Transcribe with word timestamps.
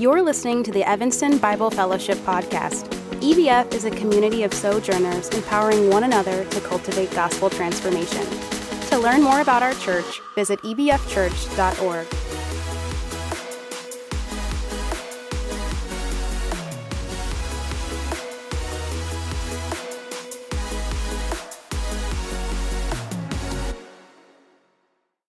You're 0.00 0.22
listening 0.22 0.62
to 0.62 0.72
the 0.72 0.82
Evanston 0.88 1.36
Bible 1.36 1.68
Fellowship 1.68 2.16
Podcast. 2.20 2.88
EBF 3.20 3.74
is 3.74 3.84
a 3.84 3.90
community 3.90 4.44
of 4.44 4.54
sojourners 4.54 5.28
empowering 5.28 5.90
one 5.90 6.04
another 6.04 6.46
to 6.46 6.60
cultivate 6.62 7.10
gospel 7.10 7.50
transformation. 7.50 8.26
To 8.88 8.96
learn 8.96 9.20
more 9.22 9.42
about 9.42 9.62
our 9.62 9.74
church, 9.74 10.22
visit 10.34 10.58
ebfchurch.org. 10.60 12.06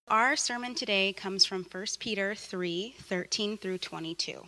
Our 0.07 0.37
sermon 0.37 0.75
today 0.75 1.11
comes 1.11 1.43
from 1.43 1.65
1 1.69 1.85
Peter 1.99 2.33
3 2.33 2.95
13 2.99 3.57
through 3.57 3.79
22. 3.79 4.47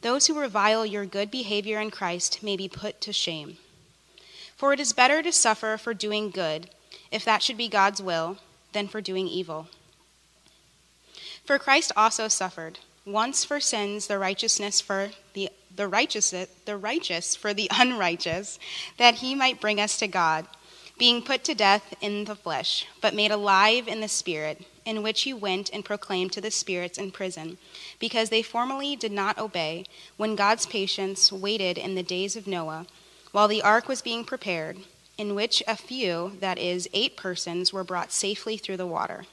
those 0.00 0.26
who 0.26 0.38
revile 0.38 0.86
your 0.86 1.06
good 1.06 1.30
behavior 1.30 1.80
in 1.80 1.90
Christ 1.90 2.42
may 2.42 2.56
be 2.56 2.68
put 2.68 3.00
to 3.02 3.12
shame. 3.12 3.56
For 4.56 4.72
it 4.72 4.80
is 4.80 4.92
better 4.92 5.22
to 5.22 5.32
suffer 5.32 5.76
for 5.76 5.94
doing 5.94 6.30
good, 6.30 6.70
if 7.10 7.24
that 7.24 7.42
should 7.42 7.56
be 7.56 7.68
God's 7.68 8.02
will, 8.02 8.38
than 8.72 8.88
for 8.88 9.00
doing 9.00 9.28
evil. 9.28 9.68
For 11.44 11.58
Christ 11.58 11.92
also 11.96 12.28
suffered 12.28 12.78
once 13.06 13.44
for 13.44 13.58
sins, 13.58 14.06
the 14.06 14.18
righteousness 14.18 14.80
for 14.80 15.10
the 15.34 15.50
the 15.74 15.88
righteous, 15.88 16.34
the 16.64 16.76
righteous 16.76 17.36
for 17.36 17.54
the 17.54 17.70
unrighteous, 17.78 18.58
that 18.98 19.16
he 19.16 19.34
might 19.34 19.60
bring 19.60 19.80
us 19.80 19.96
to 19.98 20.08
God, 20.08 20.46
being 20.98 21.22
put 21.22 21.44
to 21.44 21.54
death 21.54 21.94
in 22.00 22.24
the 22.24 22.34
flesh, 22.34 22.86
but 23.00 23.14
made 23.14 23.30
alive 23.30 23.86
in 23.86 24.00
the 24.00 24.08
spirit 24.08 24.66
in 24.88 25.02
which 25.02 25.24
he 25.24 25.34
went 25.34 25.68
and 25.70 25.84
proclaimed 25.84 26.32
to 26.32 26.40
the 26.40 26.50
spirits 26.50 26.96
in 26.96 27.10
prison, 27.10 27.58
because 27.98 28.30
they 28.30 28.40
formerly 28.40 28.96
did 28.96 29.12
not 29.12 29.36
obey, 29.36 29.84
when 30.16 30.34
God's 30.34 30.64
patience 30.64 31.30
waited 31.30 31.76
in 31.76 31.94
the 31.94 32.02
days 32.02 32.36
of 32.36 32.46
Noah, 32.46 32.86
while 33.30 33.48
the 33.48 33.60
ark 33.60 33.86
was 33.86 34.00
being 34.00 34.24
prepared, 34.24 34.78
in 35.18 35.34
which 35.34 35.62
a 35.68 35.76
few, 35.76 36.38
that 36.40 36.56
is, 36.58 36.88
eight 36.94 37.18
persons, 37.18 37.70
were 37.70 37.84
brought 37.84 38.12
safely 38.12 38.56
through 38.56 38.78
the 38.78 38.86
water. 38.86 39.26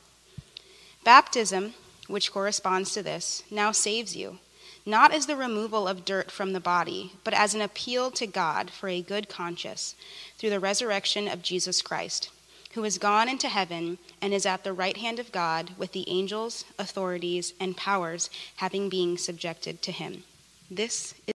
Baptism, 1.05 1.73
which 2.07 2.33
corresponds 2.33 2.91
to 2.91 3.01
this, 3.01 3.43
now 3.49 3.71
saves 3.71 4.13
you, 4.13 4.39
not 4.85 5.13
as 5.13 5.25
the 5.25 5.37
removal 5.37 5.87
of 5.87 6.03
dirt 6.03 6.31
from 6.31 6.51
the 6.51 6.59
body, 6.59 7.13
but 7.23 7.33
as 7.33 7.55
an 7.55 7.61
appeal 7.61 8.11
to 8.11 8.27
God 8.27 8.69
for 8.69 8.89
a 8.89 9.01
good 9.01 9.29
conscience, 9.29 9.95
through 10.37 10.49
the 10.49 10.59
resurrection 10.59 11.29
of 11.29 11.41
Jesus 11.41 11.81
Christ 11.81 12.29
who 12.75 12.83
has 12.83 12.97
gone 12.97 13.29
into 13.29 13.47
heaven 13.47 13.97
and 14.21 14.33
is 14.33 14.45
at 14.45 14.65
the 14.65 14.73
right 14.73 14.97
hand 14.97 15.17
of 15.17 15.31
God 15.31 15.71
with 15.77 15.93
the 15.93 16.07
angels, 16.09 16.65
authorities, 16.77 17.53
and 17.57 17.77
powers 17.77 18.29
having 18.57 18.89
been 18.89 19.17
subjected 19.17 19.81
to 19.81 19.93
him. 19.93 20.23
This 20.69 21.13
is 21.25 21.33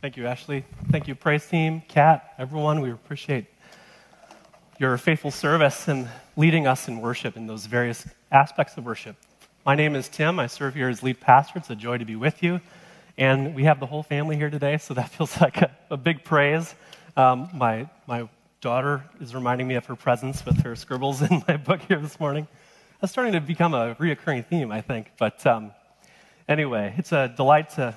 Thank 0.00 0.16
you, 0.16 0.26
Ashley. 0.26 0.64
Thank 0.90 1.08
you, 1.08 1.14
praise 1.14 1.46
team, 1.46 1.82
Kat, 1.86 2.32
everyone. 2.38 2.80
We 2.80 2.90
appreciate 2.90 3.44
your 4.78 4.96
faithful 4.96 5.30
service 5.30 5.88
and 5.88 6.08
leading 6.38 6.66
us 6.66 6.88
in 6.88 7.02
worship 7.02 7.36
in 7.36 7.46
those 7.46 7.66
various 7.66 8.06
aspects 8.32 8.78
of 8.78 8.86
worship. 8.86 9.16
My 9.66 9.74
name 9.74 9.94
is 9.94 10.08
Tim. 10.08 10.38
I 10.38 10.46
serve 10.46 10.74
here 10.74 10.88
as 10.88 11.02
lead 11.02 11.20
pastor. 11.20 11.58
It's 11.58 11.68
a 11.68 11.76
joy 11.76 11.98
to 11.98 12.06
be 12.06 12.16
with 12.16 12.42
you. 12.42 12.62
And 13.20 13.54
we 13.54 13.64
have 13.64 13.80
the 13.80 13.86
whole 13.86 14.02
family 14.02 14.36
here 14.36 14.48
today, 14.48 14.78
so 14.78 14.94
that 14.94 15.10
feels 15.10 15.38
like 15.42 15.58
a, 15.58 15.70
a 15.90 15.98
big 15.98 16.24
praise. 16.24 16.74
Um, 17.18 17.50
my, 17.52 17.86
my 18.06 18.30
daughter 18.62 19.04
is 19.20 19.34
reminding 19.34 19.68
me 19.68 19.74
of 19.74 19.84
her 19.86 19.94
presence 19.94 20.46
with 20.46 20.62
her 20.62 20.74
scribbles 20.74 21.20
in 21.30 21.44
my 21.46 21.58
book 21.58 21.82
here 21.82 22.00
this 22.00 22.18
morning. 22.18 22.48
That's 22.98 23.12
starting 23.12 23.34
to 23.34 23.40
become 23.42 23.74
a 23.74 23.94
reoccurring 23.96 24.46
theme, 24.46 24.72
I 24.72 24.80
think. 24.80 25.10
But 25.18 25.46
um, 25.46 25.72
anyway, 26.48 26.94
it's 26.96 27.12
a 27.12 27.28
delight 27.28 27.68
to 27.72 27.94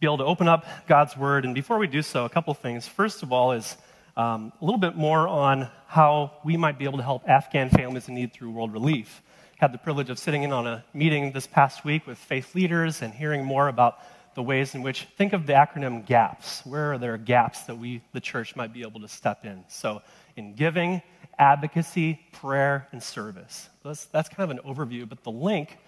be 0.00 0.06
able 0.06 0.16
to 0.16 0.24
open 0.24 0.48
up 0.48 0.64
God's 0.86 1.18
Word. 1.18 1.44
And 1.44 1.54
before 1.54 1.76
we 1.76 1.86
do 1.86 2.00
so, 2.00 2.24
a 2.24 2.30
couple 2.30 2.54
things. 2.54 2.88
First 2.88 3.22
of 3.22 3.34
all, 3.34 3.52
is 3.52 3.76
um, 4.16 4.54
a 4.58 4.64
little 4.64 4.80
bit 4.80 4.96
more 4.96 5.28
on 5.28 5.68
how 5.86 6.32
we 6.46 6.56
might 6.56 6.78
be 6.78 6.86
able 6.86 6.96
to 6.96 7.04
help 7.04 7.28
Afghan 7.28 7.68
families 7.68 8.08
in 8.08 8.14
need 8.14 8.32
through 8.32 8.52
World 8.52 8.72
Relief. 8.72 9.20
Had 9.58 9.72
the 9.72 9.78
privilege 9.78 10.08
of 10.08 10.18
sitting 10.18 10.44
in 10.44 10.52
on 10.52 10.66
a 10.66 10.82
meeting 10.94 11.32
this 11.32 11.46
past 11.46 11.84
week 11.84 12.06
with 12.06 12.16
faith 12.16 12.54
leaders 12.54 13.02
and 13.02 13.12
hearing 13.12 13.44
more 13.44 13.68
about 13.68 13.98
the 14.34 14.42
ways 14.42 14.74
in 14.74 14.82
which, 14.82 15.06
think 15.16 15.32
of 15.32 15.46
the 15.46 15.52
acronym 15.52 16.06
GAPS. 16.06 16.64
Where 16.64 16.92
are 16.92 16.98
there 16.98 17.16
gaps 17.16 17.62
that 17.62 17.76
we, 17.76 18.02
the 18.12 18.20
church, 18.20 18.54
might 18.56 18.72
be 18.72 18.82
able 18.82 19.00
to 19.00 19.08
step 19.08 19.44
in? 19.44 19.64
So, 19.68 20.02
in 20.36 20.54
giving, 20.54 21.02
advocacy, 21.38 22.20
prayer, 22.32 22.86
and 22.92 23.02
service. 23.02 23.68
That's, 23.84 24.04
that's 24.06 24.28
kind 24.28 24.50
of 24.50 24.56
an 24.58 24.62
overview, 24.64 25.08
but 25.08 25.24
the 25.24 25.30
link 25.30 25.78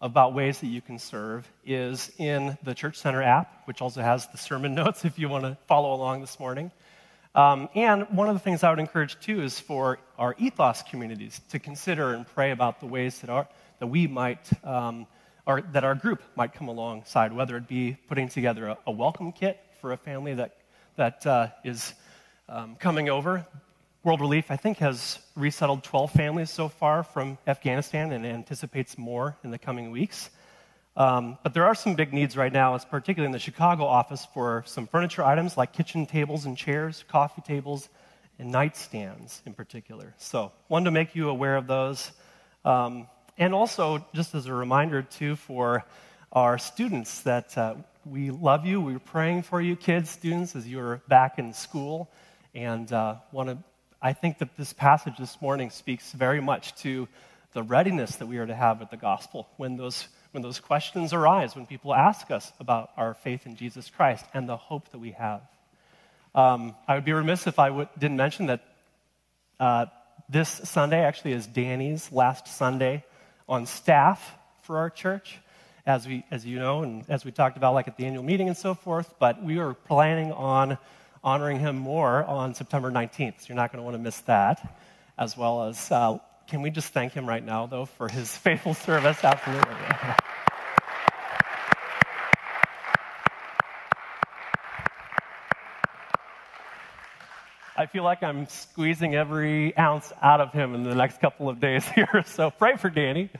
about 0.00 0.32
ways 0.32 0.60
that 0.60 0.68
you 0.68 0.80
can 0.80 0.98
serve 0.98 1.50
is 1.64 2.10
in 2.16 2.56
the 2.62 2.74
Church 2.74 2.96
Center 2.96 3.22
app, 3.22 3.62
which 3.66 3.82
also 3.82 4.00
has 4.00 4.26
the 4.28 4.38
sermon 4.38 4.74
notes 4.76 5.04
if 5.04 5.18
you 5.18 5.28
want 5.28 5.44
to 5.44 5.58
follow 5.66 5.94
along 5.94 6.20
this 6.20 6.40
morning. 6.40 6.70
Um, 7.34 7.68
and 7.74 8.08
one 8.10 8.28
of 8.28 8.34
the 8.34 8.40
things 8.40 8.64
I 8.64 8.70
would 8.70 8.80
encourage 8.80 9.18
too 9.20 9.42
is 9.42 9.60
for 9.60 9.98
our 10.18 10.34
ethos 10.38 10.82
communities 10.82 11.40
to 11.50 11.58
consider 11.58 12.14
and 12.14 12.26
pray 12.26 12.50
about 12.50 12.80
the 12.80 12.86
ways 12.86 13.20
that, 13.20 13.30
our, 13.30 13.46
that 13.78 13.86
we 13.86 14.08
might 14.08 14.50
um, 14.64 15.06
that 15.58 15.84
our 15.84 15.94
group 15.94 16.22
might 16.36 16.54
come 16.54 16.68
alongside, 16.68 17.32
whether 17.32 17.56
it 17.56 17.66
be 17.66 17.96
putting 18.08 18.28
together 18.28 18.68
a, 18.68 18.78
a 18.86 18.90
welcome 18.90 19.32
kit 19.32 19.58
for 19.80 19.92
a 19.92 19.96
family 19.96 20.34
that, 20.34 20.56
that 20.96 21.26
uh, 21.26 21.48
is 21.64 21.94
um, 22.48 22.76
coming 22.76 23.08
over. 23.08 23.46
World 24.02 24.20
Relief, 24.20 24.50
I 24.50 24.56
think, 24.56 24.78
has 24.78 25.18
resettled 25.36 25.84
12 25.84 26.12
families 26.12 26.50
so 26.50 26.68
far 26.68 27.02
from 27.02 27.36
Afghanistan 27.46 28.12
and 28.12 28.24
anticipates 28.24 28.96
more 28.96 29.36
in 29.44 29.50
the 29.50 29.58
coming 29.58 29.90
weeks. 29.90 30.30
Um, 30.96 31.38
but 31.42 31.54
there 31.54 31.64
are 31.64 31.74
some 31.74 31.94
big 31.94 32.12
needs 32.12 32.36
right 32.36 32.52
now, 32.52 32.76
particularly 32.78 33.26
in 33.26 33.32
the 33.32 33.38
Chicago 33.38 33.84
office, 33.84 34.26
for 34.32 34.64
some 34.66 34.86
furniture 34.86 35.22
items 35.22 35.56
like 35.56 35.72
kitchen 35.72 36.06
tables 36.06 36.46
and 36.46 36.56
chairs, 36.56 37.04
coffee 37.08 37.42
tables, 37.42 37.88
and 38.38 38.52
nightstands 38.52 39.40
in 39.46 39.52
particular. 39.52 40.14
So, 40.16 40.52
wanted 40.68 40.86
to 40.86 40.90
make 40.90 41.14
you 41.14 41.28
aware 41.28 41.56
of 41.56 41.66
those. 41.66 42.10
Um, 42.64 43.06
and 43.40 43.54
also, 43.54 44.04
just 44.14 44.34
as 44.34 44.44
a 44.44 44.52
reminder, 44.52 45.00
too, 45.00 45.34
for 45.34 45.82
our 46.30 46.58
students 46.58 47.22
that 47.22 47.56
uh, 47.56 47.74
we 48.04 48.30
love 48.30 48.66
you. 48.66 48.82
We're 48.82 48.98
praying 48.98 49.44
for 49.44 49.62
you, 49.62 49.76
kids, 49.76 50.10
students, 50.10 50.54
as 50.54 50.68
you're 50.68 51.00
back 51.08 51.38
in 51.38 51.54
school. 51.54 52.10
And 52.54 52.92
uh, 52.92 53.14
want 53.32 53.48
to, 53.48 53.56
I 54.02 54.12
think 54.12 54.40
that 54.40 54.58
this 54.58 54.74
passage 54.74 55.14
this 55.18 55.40
morning 55.40 55.70
speaks 55.70 56.12
very 56.12 56.42
much 56.42 56.74
to 56.82 57.08
the 57.54 57.62
readiness 57.62 58.16
that 58.16 58.26
we 58.26 58.36
are 58.36 58.46
to 58.46 58.54
have 58.54 58.78
with 58.78 58.90
the 58.90 58.98
gospel 58.98 59.48
when 59.56 59.78
those, 59.78 60.06
when 60.32 60.42
those 60.42 60.60
questions 60.60 61.14
arise, 61.14 61.56
when 61.56 61.64
people 61.64 61.94
ask 61.94 62.30
us 62.30 62.52
about 62.60 62.90
our 62.98 63.14
faith 63.14 63.46
in 63.46 63.56
Jesus 63.56 63.88
Christ 63.88 64.26
and 64.34 64.46
the 64.46 64.58
hope 64.58 64.90
that 64.90 64.98
we 64.98 65.12
have. 65.12 65.40
Um, 66.34 66.74
I 66.86 66.96
would 66.96 67.06
be 67.06 67.14
remiss 67.14 67.46
if 67.46 67.58
I 67.58 67.68
w- 67.68 67.88
didn't 67.98 68.18
mention 68.18 68.48
that 68.48 68.60
uh, 69.58 69.86
this 70.28 70.60
Sunday 70.64 71.02
actually 71.02 71.32
is 71.32 71.46
Danny's 71.46 72.12
last 72.12 72.46
Sunday 72.46 73.02
on 73.50 73.66
staff 73.66 74.34
for 74.62 74.78
our 74.78 74.88
church, 74.88 75.38
as, 75.84 76.06
we, 76.06 76.24
as 76.30 76.46
you 76.46 76.58
know, 76.58 76.82
and 76.82 77.04
as 77.08 77.24
we 77.24 77.32
talked 77.32 77.56
about, 77.56 77.74
like 77.74 77.88
at 77.88 77.96
the 77.96 78.06
annual 78.06 78.22
meeting 78.22 78.48
and 78.48 78.56
so 78.56 78.72
forth. 78.72 79.12
But 79.18 79.42
we 79.42 79.58
are 79.58 79.74
planning 79.74 80.32
on 80.32 80.78
honoring 81.22 81.58
him 81.58 81.76
more 81.76 82.24
on 82.24 82.54
September 82.54 82.90
19th. 82.90 83.40
So 83.40 83.46
you're 83.48 83.56
not 83.56 83.72
going 83.72 83.80
to 83.80 83.84
want 83.84 83.96
to 83.96 84.02
miss 84.02 84.20
that, 84.22 84.76
as 85.18 85.36
well 85.36 85.64
as. 85.64 85.90
Uh, 85.90 86.18
can 86.46 86.62
we 86.62 86.70
just 86.70 86.92
thank 86.92 87.12
him 87.12 87.28
right 87.28 87.44
now, 87.44 87.66
though, 87.66 87.84
for 87.84 88.08
his 88.08 88.34
faithful 88.36 88.74
service? 88.74 89.22
Absolutely. 89.22 89.74
feel 97.92 98.04
like 98.04 98.22
I'm 98.22 98.46
squeezing 98.46 99.16
every 99.16 99.76
ounce 99.76 100.12
out 100.22 100.40
of 100.40 100.52
him 100.52 100.76
in 100.76 100.84
the 100.84 100.94
next 100.94 101.20
couple 101.20 101.48
of 101.48 101.58
days 101.58 101.84
here. 101.94 102.22
So 102.24 102.50
pray 102.50 102.76
for 102.76 102.88
Danny. 102.88 103.30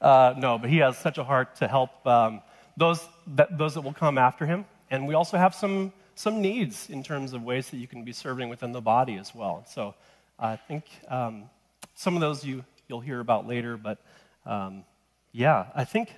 Uh, 0.00 0.34
no, 0.36 0.58
but 0.58 0.70
he 0.70 0.78
has 0.78 0.96
such 0.96 1.18
a 1.18 1.24
heart 1.24 1.56
to 1.56 1.66
help 1.66 2.06
um, 2.06 2.40
those, 2.76 3.04
that, 3.34 3.58
those 3.58 3.74
that 3.74 3.80
will 3.80 3.92
come 3.92 4.16
after 4.16 4.46
him. 4.46 4.64
And 4.92 5.08
we 5.08 5.14
also 5.14 5.36
have 5.36 5.56
some, 5.56 5.92
some 6.14 6.40
needs 6.40 6.88
in 6.88 7.02
terms 7.02 7.32
of 7.32 7.42
ways 7.42 7.70
that 7.70 7.78
you 7.78 7.88
can 7.88 8.04
be 8.04 8.12
serving 8.12 8.48
within 8.48 8.70
the 8.70 8.80
body 8.80 9.16
as 9.16 9.34
well. 9.34 9.64
So 9.68 9.94
I 10.38 10.54
think 10.54 10.84
um, 11.08 11.50
some 11.96 12.14
of 12.14 12.20
those 12.20 12.44
you, 12.44 12.64
you'll 12.88 13.00
hear 13.00 13.18
about 13.18 13.48
later. 13.48 13.76
But 13.76 13.98
um, 14.44 14.84
yeah, 15.32 15.66
I 15.74 15.82
think 15.82 16.12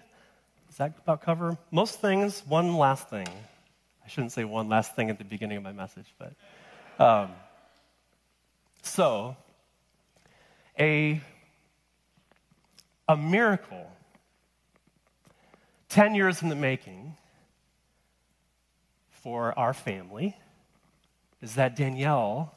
Does 0.66 0.76
that 0.76 0.92
about 1.02 1.22
cover 1.22 1.56
most 1.70 2.02
things? 2.02 2.42
One 2.46 2.76
last 2.76 3.08
thing. 3.08 3.28
I 4.04 4.08
shouldn't 4.08 4.32
say 4.32 4.44
one 4.44 4.68
last 4.68 4.94
thing 4.94 5.08
at 5.08 5.16
the 5.16 5.24
beginning 5.24 5.56
of 5.56 5.62
my 5.62 5.72
message, 5.72 6.12
but. 6.18 6.34
Um, 7.02 7.30
so, 8.82 9.36
a, 10.78 11.20
a 13.08 13.16
miracle, 13.16 13.90
10 15.88 16.14
years 16.14 16.42
in 16.42 16.48
the 16.48 16.54
making 16.54 17.16
for 19.10 19.58
our 19.58 19.74
family, 19.74 20.36
is 21.42 21.54
that 21.54 21.76
Danielle, 21.76 22.54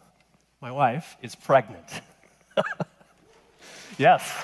my 0.62 0.72
wife, 0.72 1.18
is 1.22 1.36
pregnant. 1.36 2.02
yes. 3.98 4.32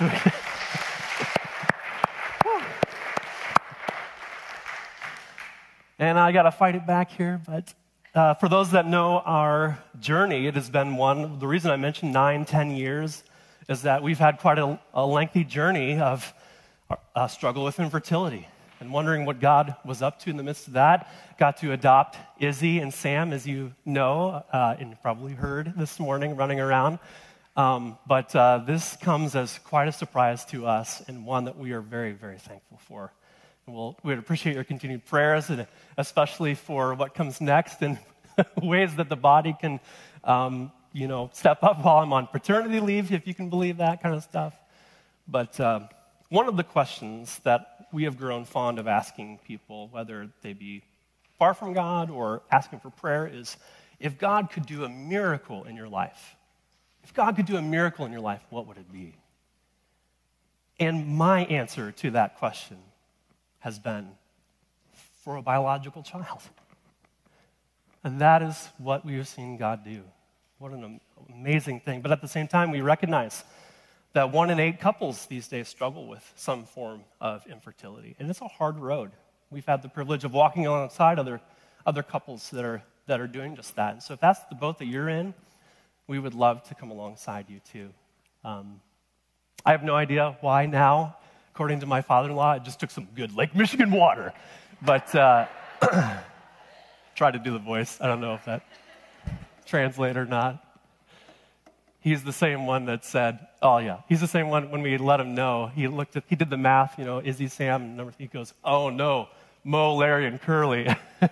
and 5.98 6.18
I 6.18 6.32
got 6.32 6.42
to 6.42 6.50
fight 6.50 6.74
it 6.74 6.86
back 6.86 7.10
here, 7.10 7.40
but 7.46 7.72
uh, 8.14 8.34
for 8.34 8.48
those 8.48 8.72
that 8.72 8.86
know 8.86 9.18
our 9.20 9.78
journey, 10.00 10.46
it 10.46 10.54
has 10.54 10.70
been 10.70 10.96
one. 10.96 11.38
The 11.38 11.46
reason 11.46 11.70
I 11.70 11.76
mentioned 11.76 12.12
nine, 12.12 12.44
ten 12.44 12.70
years 12.70 13.22
is 13.68 13.82
that 13.82 14.02
we've 14.02 14.18
had 14.18 14.38
quite 14.38 14.58
a, 14.58 14.78
a 14.94 15.04
lengthy 15.04 15.44
journey 15.44 15.98
of 15.98 16.32
uh, 17.14 17.28
struggle 17.28 17.64
with 17.64 17.78
infertility 17.78 18.48
and 18.80 18.92
wondering 18.92 19.26
what 19.26 19.40
God 19.40 19.74
was 19.84 20.02
up 20.02 20.20
to 20.20 20.30
in 20.30 20.36
the 20.36 20.42
midst 20.42 20.68
of 20.68 20.74
that. 20.74 21.12
Got 21.38 21.58
to 21.58 21.72
adopt 21.72 22.16
Izzy 22.40 22.78
and 22.78 22.94
Sam, 22.94 23.32
as 23.32 23.46
you 23.46 23.74
know, 23.84 24.44
uh, 24.52 24.76
and 24.78 25.00
probably 25.02 25.32
heard 25.32 25.74
this 25.76 25.98
morning 26.00 26.36
running 26.36 26.60
around. 26.60 26.98
Um, 27.56 27.98
but 28.06 28.34
uh, 28.36 28.62
this 28.66 28.96
comes 28.96 29.34
as 29.34 29.58
quite 29.64 29.88
a 29.88 29.92
surprise 29.92 30.44
to 30.46 30.66
us 30.66 31.02
and 31.08 31.26
one 31.26 31.44
that 31.44 31.58
we 31.58 31.72
are 31.72 31.80
very, 31.80 32.12
very 32.12 32.38
thankful 32.38 32.78
for. 32.86 33.12
We'll, 33.68 33.98
we'd 34.02 34.18
appreciate 34.18 34.54
your 34.54 34.64
continued 34.64 35.04
prayers, 35.04 35.50
and 35.50 35.66
especially 35.98 36.54
for 36.54 36.94
what 36.94 37.14
comes 37.14 37.40
next 37.40 37.82
and 37.82 37.98
ways 38.62 38.96
that 38.96 39.10
the 39.10 39.16
body 39.16 39.54
can, 39.60 39.78
um, 40.24 40.72
you 40.94 41.06
know, 41.06 41.28
step 41.34 41.62
up 41.62 41.84
while 41.84 41.98
I'm 41.98 42.12
on 42.14 42.28
paternity 42.28 42.80
leave, 42.80 43.12
if 43.12 43.26
you 43.26 43.34
can 43.34 43.50
believe 43.50 43.76
that 43.76 44.02
kind 44.02 44.14
of 44.14 44.22
stuff. 44.22 44.54
But 45.26 45.60
uh, 45.60 45.80
one 46.30 46.48
of 46.48 46.56
the 46.56 46.64
questions 46.64 47.38
that 47.44 47.88
we 47.92 48.04
have 48.04 48.16
grown 48.16 48.46
fond 48.46 48.78
of 48.78 48.86
asking 48.86 49.40
people, 49.46 49.88
whether 49.88 50.30
they 50.40 50.54
be 50.54 50.82
far 51.38 51.52
from 51.52 51.74
God 51.74 52.10
or 52.10 52.42
asking 52.50 52.80
for 52.80 52.90
prayer, 52.90 53.26
is 53.26 53.56
if 54.00 54.18
God 54.18 54.50
could 54.50 54.64
do 54.64 54.84
a 54.84 54.88
miracle 54.88 55.64
in 55.64 55.76
your 55.76 55.88
life, 55.88 56.36
if 57.04 57.12
God 57.12 57.36
could 57.36 57.46
do 57.46 57.56
a 57.56 57.62
miracle 57.62 58.06
in 58.06 58.12
your 58.12 58.20
life, 58.22 58.40
what 58.48 58.66
would 58.66 58.78
it 58.78 58.90
be? 58.90 59.14
And 60.80 61.06
my 61.06 61.44
answer 61.46 61.92
to 61.92 62.12
that 62.12 62.38
question 62.38 62.78
has 63.60 63.78
been 63.78 64.08
for 65.22 65.36
a 65.36 65.42
biological 65.42 66.02
child. 66.02 66.42
And 68.04 68.20
that 68.20 68.42
is 68.42 68.68
what 68.78 69.04
we 69.04 69.16
have 69.16 69.28
seen 69.28 69.56
God 69.56 69.84
do. 69.84 70.02
What 70.58 70.72
an 70.72 71.00
amazing 71.28 71.80
thing. 71.80 72.00
But 72.00 72.12
at 72.12 72.20
the 72.20 72.28
same 72.28 72.48
time, 72.48 72.70
we 72.70 72.80
recognize 72.80 73.44
that 74.12 74.32
one 74.32 74.50
in 74.50 74.58
eight 74.58 74.80
couples 74.80 75.26
these 75.26 75.48
days 75.48 75.68
struggle 75.68 76.06
with 76.06 76.32
some 76.36 76.64
form 76.64 77.02
of 77.20 77.46
infertility. 77.46 78.16
And 78.18 78.30
it's 78.30 78.40
a 78.40 78.48
hard 78.48 78.78
road. 78.78 79.10
We've 79.50 79.66
had 79.66 79.82
the 79.82 79.88
privilege 79.88 80.24
of 80.24 80.32
walking 80.32 80.66
alongside 80.66 81.18
other, 81.18 81.40
other 81.86 82.02
couples 82.02 82.50
that 82.50 82.64
are, 82.64 82.82
that 83.06 83.20
are 83.20 83.26
doing 83.26 83.56
just 83.56 83.76
that. 83.76 83.92
And 83.92 84.02
so 84.02 84.14
if 84.14 84.20
that's 84.20 84.40
the 84.48 84.54
boat 84.54 84.78
that 84.78 84.86
you're 84.86 85.08
in, 85.08 85.34
we 86.06 86.18
would 86.18 86.34
love 86.34 86.62
to 86.64 86.74
come 86.74 86.90
alongside 86.90 87.46
you 87.48 87.60
too. 87.70 87.90
Um, 88.44 88.80
I 89.64 89.72
have 89.72 89.82
no 89.82 89.94
idea 89.94 90.36
why 90.40 90.66
now 90.66 91.16
according 91.58 91.80
to 91.80 91.86
my 91.86 92.00
father 92.00 92.30
in 92.30 92.36
law, 92.36 92.52
I 92.52 92.60
just 92.60 92.78
took 92.78 92.88
some 92.88 93.08
good 93.16 93.34
Lake 93.34 93.52
Michigan 93.52 93.90
water. 93.90 94.32
But 94.80 95.12
uh, 95.12 95.48
try 97.16 97.32
to 97.32 97.38
do 97.40 97.50
the 97.50 97.58
voice. 97.58 97.98
I 98.00 98.06
don't 98.06 98.20
know 98.20 98.34
if 98.34 98.44
that 98.44 98.62
translates 99.66 100.16
or 100.16 100.24
not. 100.24 100.64
He's 101.98 102.22
the 102.22 102.32
same 102.32 102.64
one 102.64 102.84
that 102.84 103.04
said, 103.04 103.40
oh, 103.60 103.78
yeah. 103.78 104.02
He's 104.08 104.20
the 104.20 104.28
same 104.28 104.50
one 104.50 104.70
when 104.70 104.82
we 104.82 104.98
let 104.98 105.18
him 105.18 105.34
know. 105.34 105.66
He 105.74 105.88
looked 105.88 106.14
at, 106.14 106.22
he 106.28 106.36
did 106.36 106.48
the 106.48 106.56
math, 106.56 106.96
you 106.96 107.04
know, 107.04 107.20
Izzy, 107.20 107.48
Sam, 107.48 107.96
number 107.96 108.14
he 108.16 108.28
goes, 108.28 108.54
oh, 108.62 108.88
no, 108.88 109.26
Moe, 109.64 109.96
Larry, 109.96 110.26
and 110.26 110.40
Curly. 110.40 110.86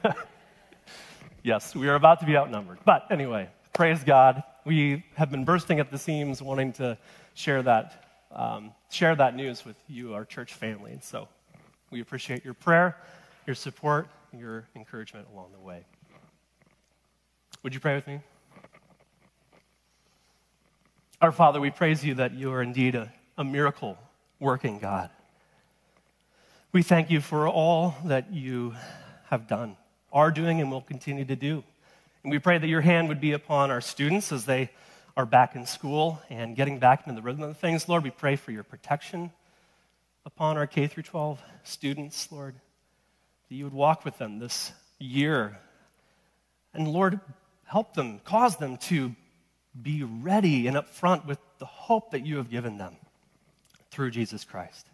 yes, 1.45 1.73
we 1.73 1.87
are 1.87 1.95
about 1.95 2.19
to 2.19 2.27
be 2.27 2.37
outnumbered. 2.37 2.79
But 2.85 3.07
anyway, 3.13 3.49
praise 3.73 4.03
God. 4.03 4.43
We 4.65 5.05
have 5.15 5.31
been 5.31 5.45
bursting 5.45 5.79
at 5.79 5.93
the 5.93 5.99
seams 5.99 6.43
wanting 6.43 6.73
to 6.73 6.99
share 7.35 7.63
that 7.63 8.06
um, 8.33 8.73
share 8.91 9.15
that 9.15 9.35
news 9.35 9.65
with 9.65 9.77
you, 9.89 10.15
our 10.15 10.25
church 10.25 10.55
family. 10.55 10.93
And 10.93 11.03
so 11.03 11.29
we 11.91 12.01
appreciate 12.01 12.45
your 12.45 12.55
prayer, 12.55 12.97
your 13.47 13.55
support, 13.55 14.09
your 14.33 14.67
encouragement 14.75 15.27
along 15.33 15.53
the 15.53 15.61
way. 15.61 15.85
Would 17.63 17.75
you 17.75 17.81
pray 17.81 17.95
with 17.95 18.07
me? 18.07 18.21
Our 21.21 21.33
Father, 21.33 21.61
we 21.61 21.71
praise 21.71 22.05
you 22.05 22.15
that 22.15 22.35
you 22.35 22.53
are 22.53 22.63
indeed 22.63 22.95
a, 22.95 23.11
a 23.39 23.45
miracle 23.45 23.97
working 24.39 24.79
God. 24.79 25.11
We 26.73 26.83
thank 26.83 27.11
you 27.11 27.21
for 27.21 27.49
all 27.49 27.97
that 28.05 28.33
you 28.33 28.75
have 29.31 29.49
done, 29.49 29.77
are 30.13 30.31
doing, 30.31 30.61
and 30.61 30.71
will 30.71 30.83
continue 30.83 31.25
to 31.25 31.37
do. 31.37 31.65
And 32.23 32.31
we 32.31 32.39
pray 32.39 32.59
that 32.59 32.67
your 32.67 32.83
hand 32.83 33.09
would 33.09 33.21
be 33.21 33.33
upon 33.33 33.71
our 33.71 33.81
students 33.81 34.31
as 34.31 34.45
they 34.45 34.71
are 35.17 35.25
back 35.25 35.57
in 35.57 35.65
school 35.65 36.21
and 36.29 36.55
getting 36.55 36.79
back 36.79 37.07
into 37.07 37.19
the 37.19 37.23
rhythm 37.23 37.43
of 37.43 37.57
things. 37.57 37.89
Lord, 37.89 38.05
we 38.05 38.11
pray 38.11 38.37
for 38.37 38.51
your 38.53 38.63
protection 38.63 39.33
upon 40.27 40.59
our 40.59 40.67
K 40.67 40.89
through 40.89 41.05
12 41.05 41.41
students, 41.65 42.31
Lord, 42.31 42.55
that 43.49 43.55
you 43.55 43.65
would 43.65 43.73
walk 43.73 44.05
with 44.05 44.19
them 44.19 44.39
this 44.39 44.73
year. 44.99 45.59
And 46.75 46.87
Lord, 46.87 47.19
help 47.65 47.95
them, 47.95 48.21
cause 48.25 48.59
them 48.59 48.77
to 48.77 49.15
be 49.81 50.03
ready 50.03 50.67
and 50.67 50.77
upfront 50.77 51.25
with 51.25 51.39
the 51.59 51.67
hope 51.67 52.11
that 52.11 52.27
you 52.27 52.37
have 52.37 52.51
given 52.51 52.77
them 52.77 52.97
through 53.91 54.11
Jesus 54.11 54.45
Christ. 54.45 54.87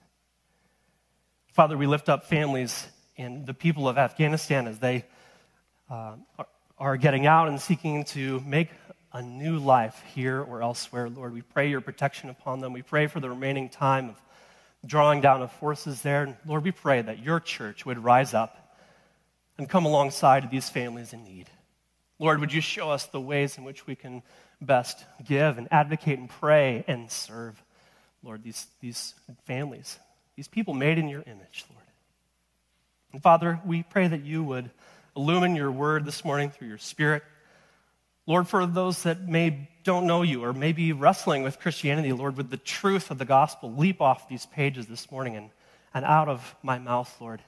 Father, 1.48 1.76
we 1.76 1.88
lift 1.88 2.08
up 2.08 2.26
families 2.26 2.86
and 3.18 3.44
the 3.44 3.54
people 3.54 3.88
of 3.88 3.98
Afghanistan 3.98 4.68
as 4.68 4.78
they 4.78 5.04
uh, 5.90 6.14
are, 6.38 6.46
are 6.78 6.96
getting 6.96 7.26
out 7.26 7.48
and 7.48 7.60
seeking 7.60 8.04
to 8.04 8.40
make 8.46 8.68
a 9.12 9.22
new 9.22 9.58
life 9.58 10.02
here 10.14 10.40
or 10.40 10.62
elsewhere. 10.62 11.08
Lord, 11.08 11.34
we 11.34 11.42
pray 11.42 11.68
your 11.68 11.80
protection 11.80 12.30
upon 12.30 12.60
them. 12.60 12.72
We 12.72 12.82
pray 12.82 13.06
for 13.06 13.20
the 13.20 13.28
remaining 13.28 13.68
time 13.68 14.08
of 14.08 14.16
drawing 14.84 15.20
down 15.20 15.42
of 15.42 15.52
forces 15.52 16.02
there. 16.02 16.24
And 16.24 16.36
Lord, 16.46 16.64
we 16.64 16.72
pray 16.72 17.02
that 17.02 17.18
your 17.18 17.40
church 17.40 17.84
would 17.86 18.02
rise 18.02 18.34
up 18.34 18.76
and 19.58 19.68
come 19.68 19.84
alongside 19.84 20.44
of 20.44 20.50
these 20.50 20.68
families 20.68 21.12
in 21.12 21.24
need. 21.24 21.48
Lord, 22.18 22.40
would 22.40 22.52
you 22.52 22.60
show 22.60 22.90
us 22.90 23.06
the 23.06 23.20
ways 23.20 23.58
in 23.58 23.64
which 23.64 23.86
we 23.86 23.94
can 23.94 24.22
best 24.60 25.04
give 25.24 25.58
and 25.58 25.68
advocate 25.70 26.18
and 26.18 26.30
pray 26.30 26.84
and 26.86 27.10
serve, 27.10 27.62
Lord, 28.22 28.42
these, 28.42 28.66
these 28.80 29.14
families, 29.44 29.98
these 30.36 30.48
people 30.48 30.74
made 30.74 30.98
in 30.98 31.08
your 31.08 31.22
image, 31.22 31.64
Lord. 31.70 31.86
And 33.12 33.22
Father, 33.22 33.60
we 33.66 33.82
pray 33.82 34.08
that 34.08 34.24
you 34.24 34.42
would 34.42 34.70
illumine 35.14 35.54
your 35.54 35.70
word 35.70 36.04
this 36.04 36.24
morning 36.24 36.50
through 36.50 36.68
your 36.68 36.78
spirit. 36.78 37.22
Lord, 38.26 38.46
for 38.46 38.66
those 38.66 39.02
that 39.02 39.28
may 39.28 39.68
don't 39.84 40.06
know 40.06 40.22
you 40.22 40.44
or 40.44 40.52
may 40.52 40.72
be 40.72 40.92
wrestling 40.92 41.42
with 41.42 41.58
Christianity, 41.58 42.12
Lord, 42.12 42.36
would 42.36 42.50
the 42.50 42.56
truth 42.56 43.10
of 43.10 43.18
the 43.18 43.24
gospel 43.24 43.72
leap 43.72 44.00
off 44.00 44.28
these 44.28 44.46
pages 44.46 44.86
this 44.86 45.10
morning 45.10 45.36
and, 45.36 45.50
and 45.92 46.04
out 46.04 46.28
of 46.28 46.54
my 46.62 46.78
mouth, 46.78 47.14
Lord? 47.20 47.42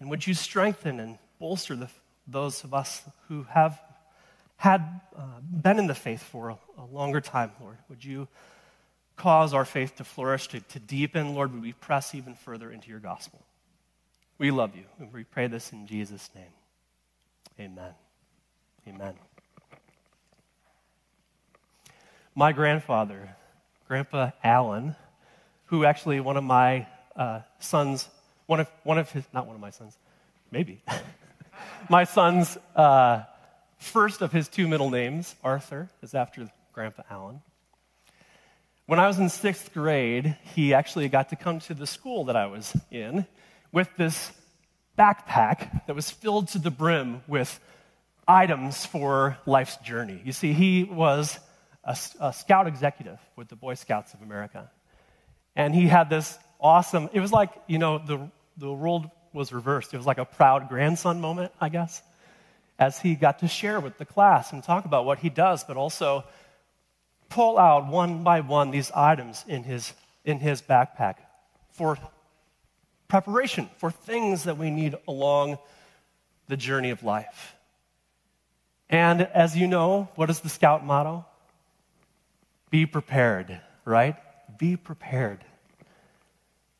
And 0.00 0.10
would 0.10 0.26
you 0.26 0.34
strengthen 0.34 1.00
and 1.00 1.18
bolster 1.38 1.76
the, 1.76 1.88
those 2.26 2.62
of 2.64 2.74
us 2.74 3.02
who 3.28 3.44
have 3.44 3.80
had 4.56 5.00
uh, 5.16 5.40
been 5.42 5.78
in 5.78 5.86
the 5.86 5.94
faith 5.94 6.22
for 6.22 6.50
a, 6.50 6.58
a, 6.78 6.84
longer 6.84 7.20
time, 7.20 7.50
Lord? 7.60 7.78
Would 7.88 8.04
you 8.04 8.28
cause 9.16 9.54
our 9.54 9.64
faith 9.64 9.96
to 9.96 10.04
flourish, 10.04 10.48
to, 10.48 10.60
to 10.60 10.78
deepen? 10.78 11.34
Lord, 11.34 11.52
would 11.52 11.62
we 11.62 11.72
press 11.72 12.14
even 12.14 12.34
further 12.34 12.70
into 12.70 12.90
your 12.90 13.00
gospel? 13.00 13.42
We 14.38 14.50
love 14.50 14.76
you, 14.76 14.84
and 14.98 15.12
we 15.12 15.24
pray 15.24 15.46
this 15.46 15.72
in 15.72 15.86
Jesus' 15.86 16.28
name. 16.34 16.52
Amen. 17.58 17.94
Amen. 18.88 19.14
My 22.34 22.52
grandfather, 22.52 23.36
Grandpa 23.88 24.30
Allen, 24.42 24.96
who 25.66 25.84
actually 25.84 26.20
one 26.20 26.36
of 26.36 26.44
my 26.44 26.86
uh, 27.14 27.40
sons, 27.58 28.08
one 28.46 28.60
of, 28.60 28.68
one 28.84 28.98
of 28.98 29.10
his, 29.10 29.24
not 29.32 29.46
one 29.46 29.54
of 29.54 29.60
my 29.60 29.70
sons, 29.70 29.96
maybe, 30.50 30.82
my 31.88 32.04
son's 32.04 32.56
uh, 32.74 33.22
first 33.78 34.22
of 34.22 34.32
his 34.32 34.48
two 34.48 34.66
middle 34.66 34.90
names, 34.90 35.34
Arthur, 35.44 35.90
is 36.02 36.14
after 36.14 36.48
Grandpa 36.72 37.02
Allen. 37.10 37.40
When 38.86 38.98
I 38.98 39.06
was 39.06 39.18
in 39.18 39.28
sixth 39.28 39.72
grade, 39.72 40.36
he 40.54 40.74
actually 40.74 41.08
got 41.08 41.28
to 41.30 41.36
come 41.36 41.60
to 41.60 41.74
the 41.74 41.86
school 41.86 42.24
that 42.24 42.36
I 42.36 42.46
was 42.46 42.74
in 42.90 43.26
with 43.72 43.88
this 43.96 44.32
backpack 44.98 45.86
that 45.86 45.94
was 45.94 46.10
filled 46.10 46.48
to 46.48 46.58
the 46.58 46.70
brim 46.70 47.22
with 47.26 47.60
items 48.26 48.84
for 48.84 49.38
life's 49.46 49.76
journey. 49.78 50.20
You 50.24 50.32
see, 50.32 50.52
he 50.52 50.84
was 50.84 51.38
a, 51.84 51.96
a 52.20 52.32
scout 52.32 52.66
executive 52.66 53.18
with 53.36 53.48
the 53.48 53.56
Boy 53.56 53.74
Scouts 53.74 54.14
of 54.14 54.22
America. 54.22 54.70
And 55.56 55.74
he 55.74 55.86
had 55.86 56.08
this 56.08 56.38
awesome, 56.60 57.10
it 57.12 57.20
was 57.20 57.32
like, 57.32 57.50
you 57.66 57.78
know, 57.78 57.98
the, 57.98 58.30
the 58.56 58.72
World 58.72 59.10
was 59.32 59.52
reversed. 59.52 59.92
It 59.92 59.96
was 59.96 60.06
like 60.06 60.18
a 60.18 60.24
proud 60.24 60.68
grandson 60.68 61.20
moment, 61.20 61.52
I 61.60 61.68
guess, 61.68 62.02
as 62.78 62.98
he 62.98 63.14
got 63.14 63.40
to 63.40 63.48
share 63.48 63.80
with 63.80 63.98
the 63.98 64.04
class 64.04 64.52
and 64.52 64.62
talk 64.62 64.84
about 64.84 65.04
what 65.04 65.18
he 65.18 65.28
does, 65.28 65.64
but 65.64 65.76
also 65.76 66.24
pull 67.28 67.58
out 67.58 67.88
one 67.88 68.22
by 68.22 68.40
one 68.40 68.70
these 68.70 68.90
items 68.90 69.44
in 69.48 69.64
his, 69.64 69.92
in 70.24 70.38
his 70.38 70.62
backpack 70.62 71.16
for 71.70 71.98
preparation, 73.08 73.68
for 73.78 73.90
things 73.90 74.44
that 74.44 74.58
we 74.58 74.70
need 74.70 74.94
along 75.08 75.58
the 76.48 76.56
journey 76.56 76.90
of 76.90 77.02
life. 77.02 77.54
And 78.88 79.22
as 79.22 79.56
you 79.56 79.66
know, 79.66 80.08
what 80.16 80.28
is 80.28 80.40
the 80.40 80.48
scout 80.48 80.84
motto? 80.84 81.24
Be 82.72 82.86
prepared, 82.86 83.60
right? 83.84 84.16
Be 84.58 84.76
prepared. 84.78 85.44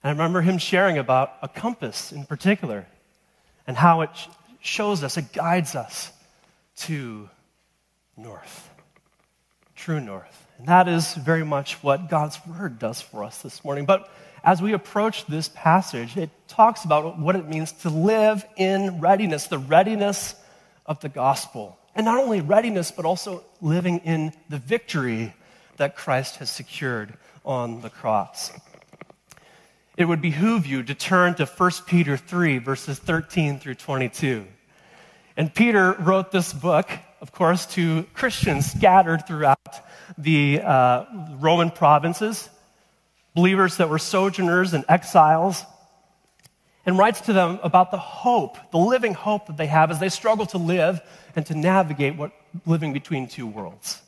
And 0.03 0.09
I 0.09 0.11
remember 0.11 0.41
him 0.41 0.57
sharing 0.57 0.97
about 0.97 1.35
a 1.43 1.49
compass 1.49 2.13
in 2.13 2.25
particular 2.25 2.87
and 3.67 3.77
how 3.77 4.01
it 4.01 4.09
shows 4.63 5.05
us, 5.05 5.19
it 5.19 5.35
guides 5.35 5.77
us 5.77 6.11
to 6.77 7.29
north, 8.17 8.71
true 9.77 10.01
north. 10.01 10.47
And 10.57 10.67
that 10.69 10.89
is 10.89 11.13
very 11.13 11.45
much 11.45 11.75
what 11.83 12.09
God's 12.09 12.39
word 12.47 12.79
does 12.79 13.03
for 13.03 13.23
us 13.23 13.43
this 13.43 13.63
morning. 13.63 13.85
But 13.85 14.11
as 14.43 14.63
we 14.63 14.73
approach 14.73 15.27
this 15.27 15.51
passage, 15.51 16.17
it 16.17 16.31
talks 16.49 16.87
about 16.87 17.19
what 17.19 17.37
it 17.37 17.47
means 17.47 17.71
to 17.83 17.91
live 17.91 18.47
in 18.57 18.99
readiness, 18.99 19.47
the 19.47 19.59
readiness 19.59 20.37
of 20.87 21.01
the 21.01 21.11
gospel. 21.11 21.79
And 21.95 22.07
not 22.07 22.19
only 22.19 22.41
readiness, 22.41 22.91
but 22.91 23.05
also 23.05 23.45
living 23.61 23.99
in 23.99 24.33
the 24.49 24.57
victory 24.57 25.35
that 25.83 25.97
Christ 25.97 26.37
has 26.37 26.49
secured 26.49 27.15
on 27.45 27.81
the 27.81 27.91
cross. 27.91 28.53
It 29.97 30.05
would 30.05 30.23
behoove 30.23 30.65
you 30.65 30.85
to 30.85 30.95
turn 30.95 31.35
to 31.35 31.45
1 31.45 31.71
Peter 31.89 32.17
3, 32.17 32.59
verses 32.59 33.01
13 33.01 33.59
through 33.59 33.75
22. 33.75 34.47
And 35.37 35.53
Peter 35.53 35.95
wrote 35.99 36.31
this 36.31 36.53
book, 36.53 36.89
of 37.21 37.33
course, 37.33 37.67
to 37.75 38.05
Christians 38.15 38.71
scattered 38.71 39.27
throughout 39.27 39.59
the 40.17 40.61
uh, 40.61 41.05
Roman 41.41 41.73
provinces, 41.73 42.49
believers 43.35 43.79
that 43.79 43.89
were 43.89 43.99
sojourners 43.99 44.75
and 44.75 44.85
exiles, 44.89 45.65
and 46.87 46.97
writes 46.97 47.23
to 47.23 47.33
them 47.33 47.59
about 47.65 47.91
the 47.91 47.99
hope, 47.99 48.57
the 48.71 48.79
living 48.79 49.15
hope 49.15 49.49
that 49.49 49.57
they 49.57 49.67
have 49.67 49.91
as 49.91 49.99
they 49.99 50.11
struggle 50.11 50.47
to 50.47 50.59
live 50.59 51.01
and 51.35 51.45
to 51.47 51.57
navigate 51.57 52.15
what 52.15 52.31
living 52.67 52.93
between 52.93 53.27
two 53.27 53.49
worlds. 53.49 54.02